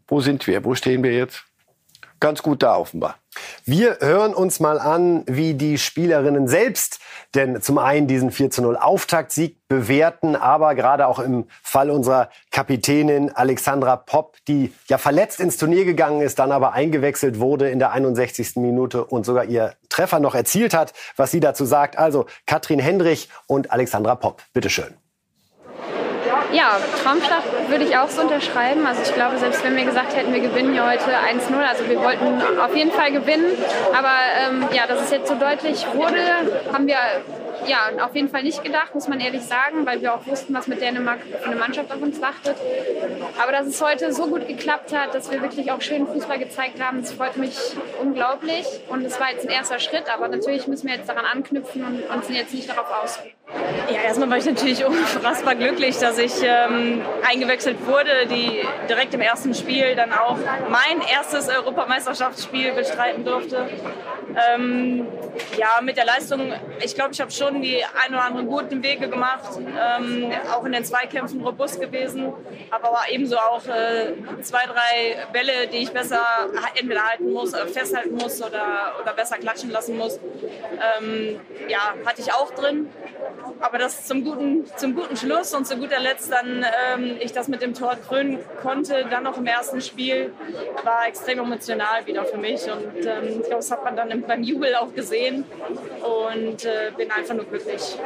wo 0.08 0.20
sind 0.20 0.46
wir, 0.48 0.64
wo 0.64 0.74
stehen 0.74 1.04
wir 1.04 1.12
jetzt? 1.12 1.44
Ganz 2.18 2.42
gut 2.42 2.64
da 2.64 2.76
offenbar. 2.76 3.19
Wir 3.64 3.98
hören 4.00 4.34
uns 4.34 4.60
mal 4.60 4.78
an, 4.78 5.24
wie 5.26 5.54
die 5.54 5.78
Spielerinnen 5.78 6.48
selbst 6.48 7.00
denn 7.34 7.62
zum 7.62 7.78
einen 7.78 8.06
diesen 8.06 8.32
4 8.32 8.50
zu 8.50 8.62
0 8.62 8.76
Auftaktsieg 8.76 9.56
bewerten, 9.68 10.34
aber 10.34 10.74
gerade 10.74 11.06
auch 11.06 11.18
im 11.18 11.46
Fall 11.62 11.90
unserer 11.90 12.28
Kapitänin 12.50 13.30
Alexandra 13.30 13.96
Popp, 13.96 14.36
die 14.48 14.72
ja 14.88 14.98
verletzt 14.98 15.40
ins 15.40 15.56
Turnier 15.56 15.84
gegangen 15.84 16.22
ist, 16.22 16.38
dann 16.38 16.52
aber 16.52 16.72
eingewechselt 16.72 17.38
wurde 17.38 17.70
in 17.70 17.78
der 17.78 17.92
61. 17.92 18.56
Minute 18.56 19.04
und 19.04 19.24
sogar 19.24 19.44
ihr 19.44 19.74
Treffer 19.88 20.18
noch 20.18 20.34
erzielt 20.34 20.74
hat, 20.74 20.92
was 21.16 21.30
sie 21.30 21.40
dazu 21.40 21.64
sagt. 21.64 21.98
Also 21.98 22.26
Katrin 22.46 22.80
Hendrich 22.80 23.28
und 23.46 23.70
Alexandra 23.70 24.16
Popp, 24.16 24.42
bitteschön. 24.52 24.94
Ja, 26.52 26.78
Traumschlag 27.02 27.42
würde 27.68 27.84
ich 27.84 27.96
auch 27.96 28.08
so 28.08 28.22
unterschreiben. 28.22 28.84
Also 28.86 29.02
ich 29.02 29.14
glaube, 29.14 29.38
selbst 29.38 29.64
wenn 29.64 29.76
wir 29.76 29.84
gesagt 29.84 30.16
hätten, 30.16 30.32
wir 30.32 30.40
gewinnen 30.40 30.72
hier 30.72 30.84
heute 30.84 31.04
1-0, 31.04 31.54
also 31.68 31.88
wir 31.88 32.00
wollten 32.00 32.40
auf 32.58 32.74
jeden 32.74 32.90
Fall 32.90 33.12
gewinnen. 33.12 33.46
Aber 33.96 34.14
ähm, 34.44 34.64
ja, 34.72 34.86
dass 34.86 35.02
es 35.02 35.10
jetzt 35.10 35.28
so 35.28 35.34
deutlich 35.36 35.86
wurde, 35.94 36.18
haben 36.72 36.86
wir 36.86 36.96
ja, 37.66 38.04
auf 38.04 38.14
jeden 38.14 38.28
Fall 38.28 38.42
nicht 38.42 38.62
gedacht, 38.64 38.94
muss 38.94 39.08
man 39.08 39.20
ehrlich 39.20 39.42
sagen, 39.42 39.84
weil 39.86 40.00
wir 40.00 40.14
auch 40.14 40.26
wussten, 40.26 40.54
was 40.54 40.66
mit 40.66 40.80
Dänemark 40.80 41.20
für 41.22 41.46
eine 41.46 41.56
Mannschaft 41.56 41.92
auf 41.92 42.00
uns 42.00 42.20
wartet. 42.20 42.56
Aber 43.40 43.52
dass 43.52 43.66
es 43.66 43.80
heute 43.82 44.12
so 44.12 44.26
gut 44.26 44.48
geklappt 44.48 44.96
hat, 44.96 45.14
dass 45.14 45.30
wir 45.30 45.42
wirklich 45.42 45.70
auch 45.70 45.80
schönen 45.80 46.06
Fußball 46.06 46.38
gezeigt 46.38 46.82
haben, 46.82 47.02
das 47.02 47.12
freut 47.12 47.36
mich 47.36 47.56
unglaublich. 48.00 48.66
Und 48.88 49.04
es 49.04 49.20
war 49.20 49.30
jetzt 49.30 49.46
ein 49.46 49.52
erster 49.52 49.78
Schritt, 49.78 50.12
aber 50.12 50.28
natürlich 50.28 50.66
müssen 50.66 50.88
wir 50.88 50.96
jetzt 50.96 51.08
daran 51.08 51.24
anknüpfen 51.24 51.84
und 51.84 52.16
uns 52.16 52.28
jetzt 52.28 52.54
nicht 52.54 52.68
darauf 52.68 52.86
ausruhen. 53.02 53.32
Ja, 53.92 54.02
erstmal 54.02 54.30
war 54.30 54.36
ich 54.36 54.44
natürlich 54.44 54.84
unfassbar 54.86 55.54
glücklich, 55.54 55.98
dass 55.98 56.18
ich 56.18 56.34
ähm, 56.42 57.02
eingewechselt 57.28 57.84
wurde, 57.86 58.26
die 58.26 58.62
direkt 58.88 59.14
im 59.14 59.20
ersten 59.20 59.54
Spiel 59.54 59.96
dann 59.96 60.12
auch 60.12 60.38
mein 60.68 61.00
erstes 61.12 61.48
Europameisterschaftsspiel 61.48 62.72
bestreiten 62.72 63.24
durfte. 63.24 63.68
Ähm, 64.54 65.08
ja, 65.56 65.80
mit 65.82 65.96
der 65.96 66.04
Leistung, 66.04 66.52
ich 66.80 66.94
glaube, 66.94 67.10
ich 67.12 67.20
habe 67.20 67.30
schon 67.32 67.62
die 67.62 67.82
ein 67.84 68.14
oder 68.14 68.24
anderen 68.24 68.46
guten 68.46 68.82
Wege 68.82 69.08
gemacht, 69.08 69.58
ähm, 69.58 70.30
auch 70.52 70.64
in 70.64 70.72
den 70.72 70.84
Zweikämpfen 70.84 71.42
robust 71.42 71.80
gewesen, 71.80 72.32
aber 72.70 72.98
ebenso 73.10 73.36
auch 73.36 73.66
äh, 73.66 74.12
zwei, 74.42 74.64
drei 74.66 75.26
Bälle, 75.32 75.66
die 75.72 75.78
ich 75.78 75.92
besser 75.92 76.22
entweder 76.78 77.04
halten 77.04 77.32
muss, 77.32 77.52
äh, 77.52 77.66
festhalten 77.66 78.14
muss 78.14 78.40
oder, 78.40 78.94
oder 79.02 79.12
besser 79.12 79.36
klatschen 79.38 79.70
lassen 79.70 79.96
muss. 79.96 80.20
Ähm, 80.98 81.40
ja, 81.68 81.94
hatte 82.06 82.20
ich 82.20 82.32
auch 82.32 82.52
drin 82.52 82.88
aber 83.60 83.78
das 83.78 84.06
zum 84.06 84.24
guten, 84.24 84.64
zum 84.76 84.94
guten 84.94 85.16
Schluss 85.16 85.54
und 85.54 85.66
zu 85.66 85.76
guter 85.76 86.00
Letzt 86.00 86.30
dann 86.30 86.64
ähm, 86.94 87.16
ich 87.20 87.32
das 87.32 87.48
mit 87.48 87.62
dem 87.62 87.74
Tor 87.74 87.96
krönen 87.96 88.38
konnte, 88.62 89.06
dann 89.10 89.24
noch 89.24 89.36
im 89.36 89.46
ersten 89.46 89.80
Spiel, 89.80 90.32
war 90.84 91.06
extrem 91.06 91.38
emotional 91.40 92.06
wieder 92.06 92.24
für 92.24 92.38
mich 92.38 92.62
und 92.70 93.06
ähm, 93.06 93.40
ich 93.40 93.42
glaube, 93.42 93.56
das 93.56 93.70
hat 93.70 93.84
man 93.84 93.96
dann 93.96 94.22
beim 94.22 94.42
Jubel 94.42 94.74
auch 94.74 94.94
gesehen 94.94 95.44
und 96.02 96.64
äh, 96.64 96.92
bin 96.96 97.10
einfach 97.10 97.34
nur 97.34 97.44
glücklich. 97.44 97.98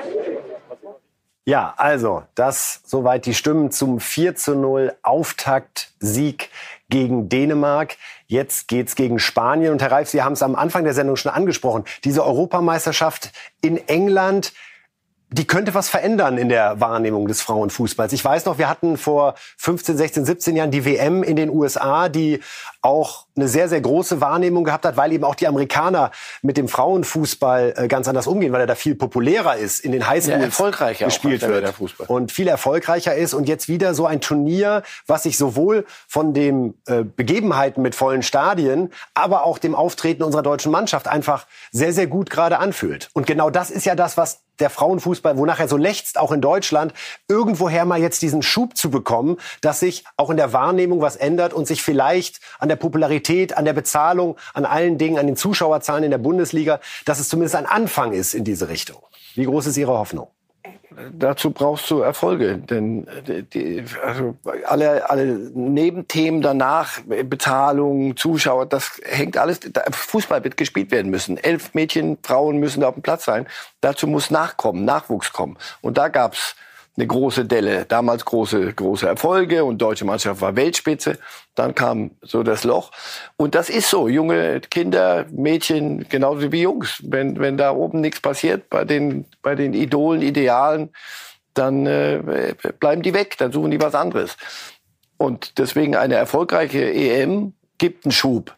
Ja, 1.47 1.75
also 1.77 2.23
das 2.35 2.81
soweit 2.87 3.27
die 3.27 3.35
Stimmen 3.35 3.71
zum 3.71 4.01
4 4.01 4.35
zu 4.35 4.55
0 4.55 4.95
Auftaktsieg 5.03 6.49
gegen 6.89 7.29
Dänemark. 7.29 7.97
Jetzt 8.27 8.67
geht's 8.69 8.95
gegen 8.95 9.19
Spanien. 9.19 9.73
Und 9.73 9.83
Herr 9.83 9.93
Reif, 9.93 10.09
Sie 10.09 10.23
haben 10.23 10.33
es 10.33 10.43
am 10.43 10.55
Anfang 10.55 10.85
der 10.85 10.95
Sendung 10.95 11.17
schon 11.17 11.33
angesprochen. 11.33 11.85
Diese 12.05 12.25
Europameisterschaft 12.25 13.31
in 13.61 13.77
England, 13.89 14.55
die 15.35 15.47
könnte 15.47 15.75
was 15.75 15.89
verändern 15.89 16.39
in 16.39 16.49
der 16.49 16.81
Wahrnehmung 16.81 17.27
des 17.27 17.43
Frauenfußballs. 17.43 18.13
Ich 18.13 18.25
weiß 18.25 18.45
noch, 18.45 18.59
wir 18.59 18.69
hatten 18.69 18.97
vor 18.97 19.35
15, 19.57 19.97
16, 19.97 20.25
17 20.25 20.57
Jahren 20.57 20.71
die 20.71 20.85
WM 20.85 21.25
in 21.25 21.35
den 21.35 21.51
USA, 21.51 22.09
die 22.09 22.41
auch 22.83 23.27
eine 23.37 23.49
sehr, 23.49 23.69
sehr 23.69 23.81
große 23.81 24.21
Wahrnehmung 24.21 24.65
gehabt 24.65 24.85
hat, 24.85 24.97
weil 24.97 25.13
eben 25.13 25.25
auch 25.25 25.35
die 25.35 25.49
Amerikaner 25.49 26.11
mit 26.43 26.57
dem 26.57 26.69
Frauenfußball 26.69 27.75
äh, 27.77 27.89
ganz 27.89 28.07
anders 28.09 28.27
umgehen, 28.27 28.53
weil 28.53 28.61
er 28.61 28.67
da 28.67 28.75
viel 28.75 28.95
populärer 28.95 29.57
ist, 29.57 29.81
in 29.81 29.93
den 29.93 30.09
Highschools 30.09 30.39
ja, 30.39 30.45
erfolgreicher 30.45 31.07
gespielt 31.07 31.43
wird 31.43 31.75
und 32.07 32.33
viel 32.33 32.49
erfolgreicher 32.49 33.15
ist. 33.15 33.35
Und 33.35 33.49
jetzt 33.49 33.69
wieder 33.69 33.95
so 33.95 34.07
ein 34.07 34.21
Turnier, 34.21 34.83
was 35.07 35.25
sich 35.25 35.37
sowohl 35.37 35.85
von 36.07 36.33
den 36.33 36.75
äh, 36.87 37.03
Begebenheiten 37.03 37.83
mit 37.83 37.95
vollen 37.95 38.23
Stadien, 38.23 38.93
aber 39.15 39.45
auch 39.45 39.59
dem 39.59 39.75
Auftreten 39.75 40.23
unserer 40.23 40.43
deutschen 40.43 40.71
Mannschaft 40.71 41.09
einfach 41.09 41.47
sehr, 41.73 41.93
sehr 41.93 42.07
gut 42.07 42.31
gerade 42.31 42.59
anfühlt. 42.59 43.11
Und 43.15 43.27
genau 43.27 43.51
das 43.51 43.71
ist 43.71 43.85
ja 43.85 43.95
das, 43.95 44.17
was 44.17 44.41
der 44.61 44.71
Frauenfußball, 44.71 45.37
wonach 45.37 45.59
er 45.59 45.69
so 45.69 45.77
lechzt, 45.77 46.19
auch 46.19 46.33
in 46.33 46.41
Deutschland, 46.41 46.95
irgendwoher 47.29 47.85
mal 47.85 48.01
jetzt 48.01 48.23
diesen 48.23 48.43
Schub 48.43 48.77
zu 48.77 48.91
bekommen, 48.91 49.37
dass 49.61 49.81
sich 49.81 50.05
auch 50.17 50.31
in 50.31 50.37
der 50.37 50.53
Wahrnehmung 50.53 51.01
was 51.01 51.17
ändert 51.17 51.53
und 51.53 51.67
sich 51.67 51.83
vielleicht 51.83 52.41
an 52.59 52.69
der 52.69 52.77
Popularität, 52.77 53.24
an 53.57 53.65
der 53.65 53.73
Bezahlung, 53.73 54.37
an 54.53 54.65
allen 54.65 54.99
Dingen, 54.99 55.19
an 55.19 55.27
den 55.27 55.37
Zuschauerzahlen 55.37 56.05
in 56.05 56.11
der 56.11 56.19
Bundesliga, 56.19 56.81
dass 57.05 57.21
es 57.21 57.29
zumindest 57.29 57.57
ein 57.57 57.67
Anfang 57.67 58.13
ist 58.13 58.35
in 58.35 58.45
diese 58.45 58.69
Richtung. 58.69 59.03
Wie 59.35 59.45
groß 59.45 59.67
ist 59.67 59.77
Ihre 59.77 59.93
Hoffnung? 59.93 60.29
dazu 61.13 61.51
brauchst 61.51 61.91
du 61.91 62.01
Erfolge, 62.01 62.59
denn 62.59 63.07
die, 63.53 63.85
also 64.05 64.37
alle, 64.67 65.09
alle 65.11 65.27
Nebenthemen 65.27 66.43
danach, 66.43 67.01
Bezahlung, 67.03 68.17
Zuschauer, 68.17 68.67
das 68.67 69.01
hängt 69.05 69.37
alles. 69.37 69.61
Fußball 69.91 70.45
wird 70.45 70.57
gespielt 70.57 70.91
werden 70.91 71.11
müssen. 71.11 71.37
Elf 71.37 71.75
Mädchen, 71.75 72.19
Frauen 72.23 72.59
müssen 72.59 72.85
auf 72.85 72.95
dem 72.95 73.03
Platz 73.03 73.25
sein. 73.25 73.47
Dazu 73.81 74.07
muss 74.07 74.31
Nachkommen, 74.31 74.85
Nachwuchs 74.85 75.33
kommen. 75.33 75.57
Und 75.81 75.99
da 75.99 76.09
gab's 76.09 76.57
eine 76.97 77.07
große 77.07 77.45
Delle. 77.45 77.85
Damals 77.87 78.25
große, 78.25 78.73
große 78.73 79.07
Erfolge 79.07 79.65
und 79.65 79.79
deutsche 79.79 80.05
Mannschaft 80.05 80.41
war 80.41 80.55
Weltspitze. 80.57 81.19
Dann 81.55 81.75
kam 81.75 82.13
so 82.23 82.43
das 82.43 82.65
Loch. 82.65 82.91
Und 83.37 83.55
das 83.55 83.69
ist 83.69 83.91
so. 83.91 84.09
Junge 84.09 84.61
Kinder, 84.61 85.27
Mädchen, 85.31 86.09
genauso 86.09 86.53
wie 86.53 86.63
Jungs. 86.63 87.03
Wenn, 87.05 87.39
wenn 87.39 87.57
da 87.57 87.73
oben 87.73 88.01
nichts 88.01 88.21
passiert 88.21 88.71
bei 88.71 88.85
den, 88.85 89.27
bei 89.43 89.55
den 89.55 89.75
Idolen, 89.75 90.23
Idealen, 90.23 90.91
dann 91.55 91.87
äh, 91.87 92.55
bleiben 92.79 93.03
die 93.03 93.15
weg. 93.15 93.37
Dann 93.39 93.53
suchen 93.53 93.71
die 93.71 93.81
was 93.81 93.95
anderes. 93.95 94.37
Und 95.17 95.59
deswegen 95.59 95.97
eine 95.97 96.15
erfolgreiche 96.15 96.93
EM 96.93 97.55
gibt 97.79 98.05
einen 98.05 98.13
Schub 98.13 98.55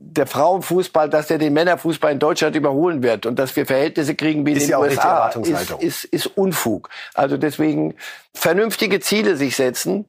der 0.00 0.26
Frauenfußball, 0.26 1.10
dass 1.10 1.26
der 1.26 1.38
den 1.38 1.52
Männerfußball 1.52 2.12
in 2.12 2.20
Deutschland 2.20 2.54
überholen 2.54 3.02
wird 3.02 3.26
und 3.26 3.38
dass 3.38 3.54
wir 3.56 3.66
Verhältnisse 3.66 4.14
kriegen 4.14 4.46
wie 4.46 4.52
in 4.52 4.58
den 4.60 4.68
ja 4.68 4.78
USA, 4.78 5.28
ist, 5.28 5.70
ist, 5.80 6.04
ist 6.04 6.26
Unfug. 6.38 6.88
Also 7.14 7.36
deswegen 7.36 7.94
vernünftige 8.32 9.00
Ziele 9.00 9.36
sich 9.36 9.56
setzen, 9.56 10.06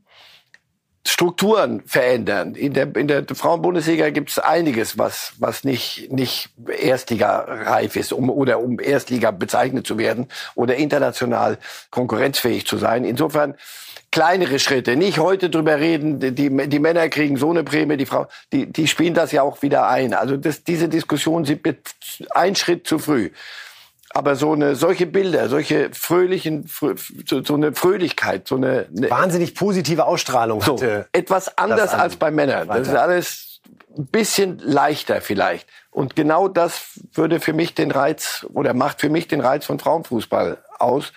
Strukturen 1.08 1.82
verändern. 1.86 2.54
In 2.54 2.74
der, 2.74 2.96
in 2.96 3.08
der 3.08 3.26
Frauenbundesliga 3.34 4.10
gibt 4.12 4.30
es 4.30 4.38
einiges, 4.38 4.98
was, 4.98 5.34
was 5.40 5.64
nicht, 5.64 6.12
nicht 6.12 6.50
Erstliga-reif 6.68 7.96
ist, 7.96 8.14
um, 8.14 8.30
oder 8.30 8.60
um 8.60 8.80
Erstliga 8.80 9.32
bezeichnet 9.32 9.88
zu 9.88 9.98
werden 9.98 10.28
oder 10.56 10.76
international 10.76 11.58
konkurrenzfähig 11.90 12.68
zu 12.68 12.78
sein. 12.78 13.06
Insofern 13.06 13.56
kleinere 14.12 14.60
Schritte. 14.60 14.96
Nicht 14.96 15.20
heute 15.20 15.50
drüber 15.50 15.80
reden, 15.80 16.20
die, 16.20 16.32
die 16.34 16.80
Männer 16.80 17.10
kriegen 17.10 17.38
so 17.38 17.50
eine 17.50 17.64
Prämie, 17.64 17.98
die 17.98 18.06
Frau, 18.06 18.28
die, 18.52 18.66
die 18.72 18.88
spielen 18.88 19.14
das 19.14 19.32
ja 19.32 19.42
auch 19.44 19.62
wieder 19.62 19.88
ein. 19.88 20.14
Also 20.14 20.38
das, 20.38 20.64
diese 20.64 20.90
Diskussion 20.90 21.46
sind 21.46 21.62
ein 22.32 22.56
Schritt 22.56 22.88
zu 22.88 23.00
früh. 23.00 23.30
Aber 24.12 24.36
so 24.36 24.54
eine, 24.54 24.76
solche 24.76 25.06
Bilder, 25.06 25.50
solche 25.50 25.92
fröhlichen, 25.94 26.68
so 26.68 27.54
eine 27.54 27.74
Fröhlichkeit, 27.74 28.48
so 28.48 28.56
eine, 28.56 28.88
eine 28.96 29.10
wahnsinnig 29.10 29.54
positive 29.54 30.06
Ausstrahlung 30.06 30.62
so, 30.62 30.74
hatte. 30.74 31.08
Etwas 31.12 31.56
anders 31.60 31.94
als 31.94 32.16
bei 32.16 32.32
Männern. 32.32 32.68
Weiter. 32.68 32.80
Das 32.80 32.88
ist 32.88 32.96
alles 32.96 33.50
ein 33.96 34.08
bisschen 34.08 34.58
leichter 34.60 35.22
vielleicht. 35.22 35.68
Und 35.92 36.16
genau 36.16 36.48
das 36.48 37.00
würde 37.14 37.40
für 37.40 37.54
mich 37.54 37.76
den 37.76 37.92
Reiz 37.92 38.46
oder 38.54 38.74
macht 38.74 39.02
für 39.02 39.10
mich 39.10 39.28
den 39.28 39.42
Reiz 39.42 39.66
von 39.66 39.78
Frauenfußball 39.80 40.58
aus. 40.80 41.14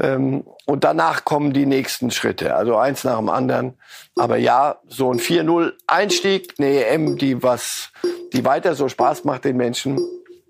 Ähm, 0.00 0.44
und 0.66 0.84
danach 0.84 1.24
kommen 1.24 1.52
die 1.52 1.66
nächsten 1.66 2.10
Schritte, 2.10 2.54
also 2.54 2.76
eins 2.76 3.04
nach 3.04 3.18
dem 3.18 3.28
anderen. 3.28 3.78
Aber 4.16 4.36
ja, 4.36 4.78
so 4.88 5.12
ein 5.12 5.18
4-0 5.18 5.72
Einstieg, 5.86 6.54
eine 6.58 6.86
EM, 6.86 7.18
die 7.18 7.42
was, 7.42 7.90
die 8.32 8.44
weiter 8.44 8.74
so 8.74 8.88
Spaß 8.88 9.24
macht 9.24 9.44
den 9.44 9.56
Menschen, 9.56 10.00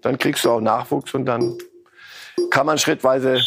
dann 0.03 0.18
kriegst 0.18 0.44
du 0.44 0.51
auch 0.51 0.61
Nachwuchs 0.61 1.14
und 1.14 1.26
dann 1.26 1.59
kann 2.51 2.66
man 2.66 2.78
schrittweise 2.78 3.40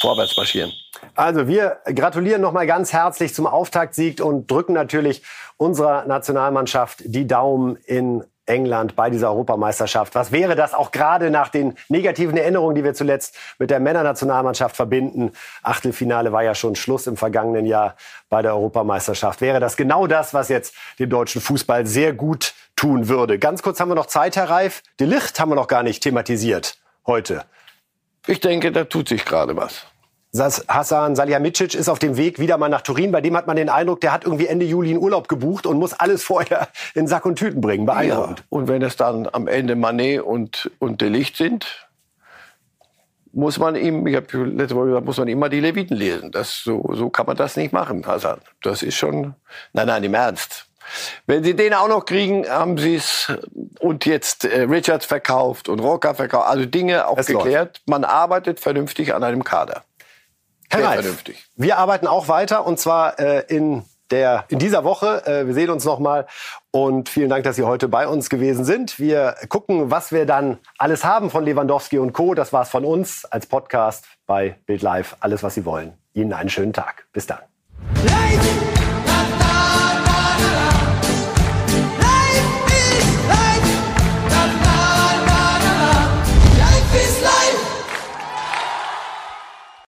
vorwärts 0.00 0.36
marschieren. 0.36 0.72
Also 1.14 1.46
wir 1.48 1.78
gratulieren 1.84 2.40
nochmal 2.40 2.66
ganz 2.66 2.92
herzlich 2.92 3.34
zum 3.34 3.46
Auftaktsieg 3.46 4.22
und 4.22 4.50
drücken 4.50 4.72
natürlich 4.72 5.22
unserer 5.56 6.06
Nationalmannschaft 6.06 7.02
die 7.04 7.26
Daumen 7.26 7.76
in 7.76 8.24
England 8.46 8.96
bei 8.96 9.10
dieser 9.10 9.30
Europameisterschaft. 9.30 10.14
Was 10.14 10.32
wäre 10.32 10.56
das 10.56 10.74
auch 10.74 10.90
gerade 10.90 11.30
nach 11.30 11.48
den 11.48 11.76
negativen 11.88 12.36
Erinnerungen, 12.36 12.74
die 12.74 12.84
wir 12.84 12.94
zuletzt 12.94 13.36
mit 13.58 13.70
der 13.70 13.80
Männernationalmannschaft 13.80 14.74
verbinden? 14.74 15.32
Achtelfinale 15.62 16.32
war 16.32 16.42
ja 16.42 16.54
schon 16.54 16.74
Schluss 16.74 17.06
im 17.06 17.16
vergangenen 17.16 17.66
Jahr 17.66 17.96
bei 18.28 18.42
der 18.42 18.54
Europameisterschaft. 18.54 19.40
Wäre 19.40 19.60
das 19.60 19.76
genau 19.76 20.06
das, 20.06 20.34
was 20.34 20.48
jetzt 20.48 20.74
dem 20.98 21.10
deutschen 21.10 21.40
Fußball 21.40 21.86
sehr 21.86 22.12
gut 22.12 22.54
tun 22.74 23.08
würde? 23.08 23.38
Ganz 23.38 23.62
kurz 23.62 23.78
haben 23.78 23.90
wir 23.90 23.94
noch 23.94 24.06
Zeit, 24.06 24.36
Herr 24.36 24.50
Reif. 24.50 24.82
Die 24.98 25.04
Licht 25.04 25.38
haben 25.38 25.50
wir 25.50 25.56
noch 25.56 25.68
gar 25.68 25.82
nicht 25.82 26.02
thematisiert 26.02 26.78
heute. 27.06 27.44
Ich 28.26 28.40
denke, 28.40 28.72
da 28.72 28.84
tut 28.84 29.08
sich 29.08 29.24
gerade 29.24 29.56
was. 29.56 29.86
Hassan 30.34 31.14
Salihamidzic 31.14 31.74
ist 31.74 31.90
auf 31.90 31.98
dem 31.98 32.16
Weg 32.16 32.38
wieder 32.38 32.56
mal 32.56 32.70
nach 32.70 32.80
Turin. 32.80 33.12
Bei 33.12 33.20
dem 33.20 33.36
hat 33.36 33.46
man 33.46 33.56
den 33.56 33.68
Eindruck, 33.68 34.00
der 34.00 34.12
hat 34.12 34.24
irgendwie 34.24 34.46
Ende 34.46 34.64
Juli 34.64 34.90
einen 34.90 34.98
Urlaub 34.98 35.28
gebucht 35.28 35.66
und 35.66 35.78
muss 35.78 35.92
alles 35.92 36.22
vorher 36.24 36.68
in 36.94 37.06
Sack 37.06 37.26
und 37.26 37.36
Tüten 37.36 37.60
bringen. 37.60 37.84
Beeindruckend. 37.84 38.38
Ja. 38.38 38.44
Und 38.48 38.68
wenn 38.68 38.80
es 38.80 38.96
dann 38.96 39.28
am 39.30 39.46
Ende 39.46 39.76
Manet 39.76 40.22
und, 40.22 40.70
und 40.78 41.02
De 41.02 41.10
Licht 41.10 41.36
sind, 41.36 41.86
muss 43.32 43.58
man 43.58 43.76
ihm, 43.76 44.06
ich 44.06 44.16
habe 44.16 44.44
letzte 44.44 44.74
Woche 44.74 44.86
gesagt, 44.86 45.06
muss 45.06 45.18
man 45.18 45.28
immer 45.28 45.50
die 45.50 45.60
Leviten 45.60 45.96
lesen. 45.96 46.30
Das, 46.30 46.62
so, 46.64 46.82
so 46.94 47.10
kann 47.10 47.26
man 47.26 47.36
das 47.36 47.56
nicht 47.56 47.72
machen, 47.72 48.06
Hassan. 48.06 48.40
Das 48.62 48.82
ist 48.82 48.96
schon, 48.96 49.34
nein, 49.74 49.86
nein, 49.86 50.04
im 50.04 50.14
Ernst. 50.14 50.66
Wenn 51.26 51.44
Sie 51.44 51.54
den 51.54 51.74
auch 51.74 51.88
noch 51.88 52.04
kriegen, 52.04 52.48
haben 52.48 52.76
Sie 52.76 52.96
es 52.96 53.32
und 53.80 54.04
jetzt 54.04 54.44
äh, 54.44 54.62
Richards 54.62 55.06
verkauft 55.06 55.68
und 55.68 55.78
Rocker 55.78 56.14
verkauft, 56.14 56.48
also 56.48 56.66
Dinge 56.66 57.06
auch 57.06 57.18
es 57.18 57.26
geklärt. 57.26 57.78
Läuft. 57.78 57.88
Man 57.88 58.04
arbeitet 58.04 58.60
vernünftig 58.60 59.14
an 59.14 59.22
einem 59.22 59.44
Kader. 59.44 59.84
Herr 60.72 60.84
Reif, 60.84 61.00
vernünftig. 61.00 61.46
Wir 61.56 61.78
arbeiten 61.78 62.06
auch 62.06 62.28
weiter 62.28 62.66
und 62.66 62.78
zwar 62.78 63.18
äh, 63.18 63.44
in 63.48 63.84
der, 64.10 64.44
in 64.48 64.58
dieser 64.58 64.84
Woche. 64.84 65.26
Äh, 65.26 65.46
wir 65.46 65.54
sehen 65.54 65.70
uns 65.70 65.84
nochmal 65.84 66.26
und 66.70 67.08
vielen 67.08 67.28
Dank, 67.28 67.44
dass 67.44 67.56
Sie 67.56 67.62
heute 67.62 67.88
bei 67.88 68.06
uns 68.06 68.30
gewesen 68.30 68.64
sind. 68.64 68.98
Wir 68.98 69.34
gucken, 69.48 69.90
was 69.90 70.12
wir 70.12 70.26
dann 70.26 70.58
alles 70.78 71.04
haben 71.04 71.30
von 71.30 71.44
Lewandowski 71.44 71.98
und 71.98 72.12
Co. 72.12 72.34
Das 72.34 72.52
war's 72.52 72.70
von 72.70 72.84
uns 72.84 73.24
als 73.24 73.46
Podcast 73.46 74.04
bei 74.26 74.56
Bild 74.66 74.82
Live. 74.82 75.16
Alles, 75.20 75.42
was 75.42 75.54
Sie 75.54 75.64
wollen. 75.64 75.94
Ihnen 76.14 76.32
einen 76.32 76.50
schönen 76.50 76.72
Tag. 76.72 77.06
Bis 77.12 77.26
dann. 77.26 77.40
Life! 78.04 78.81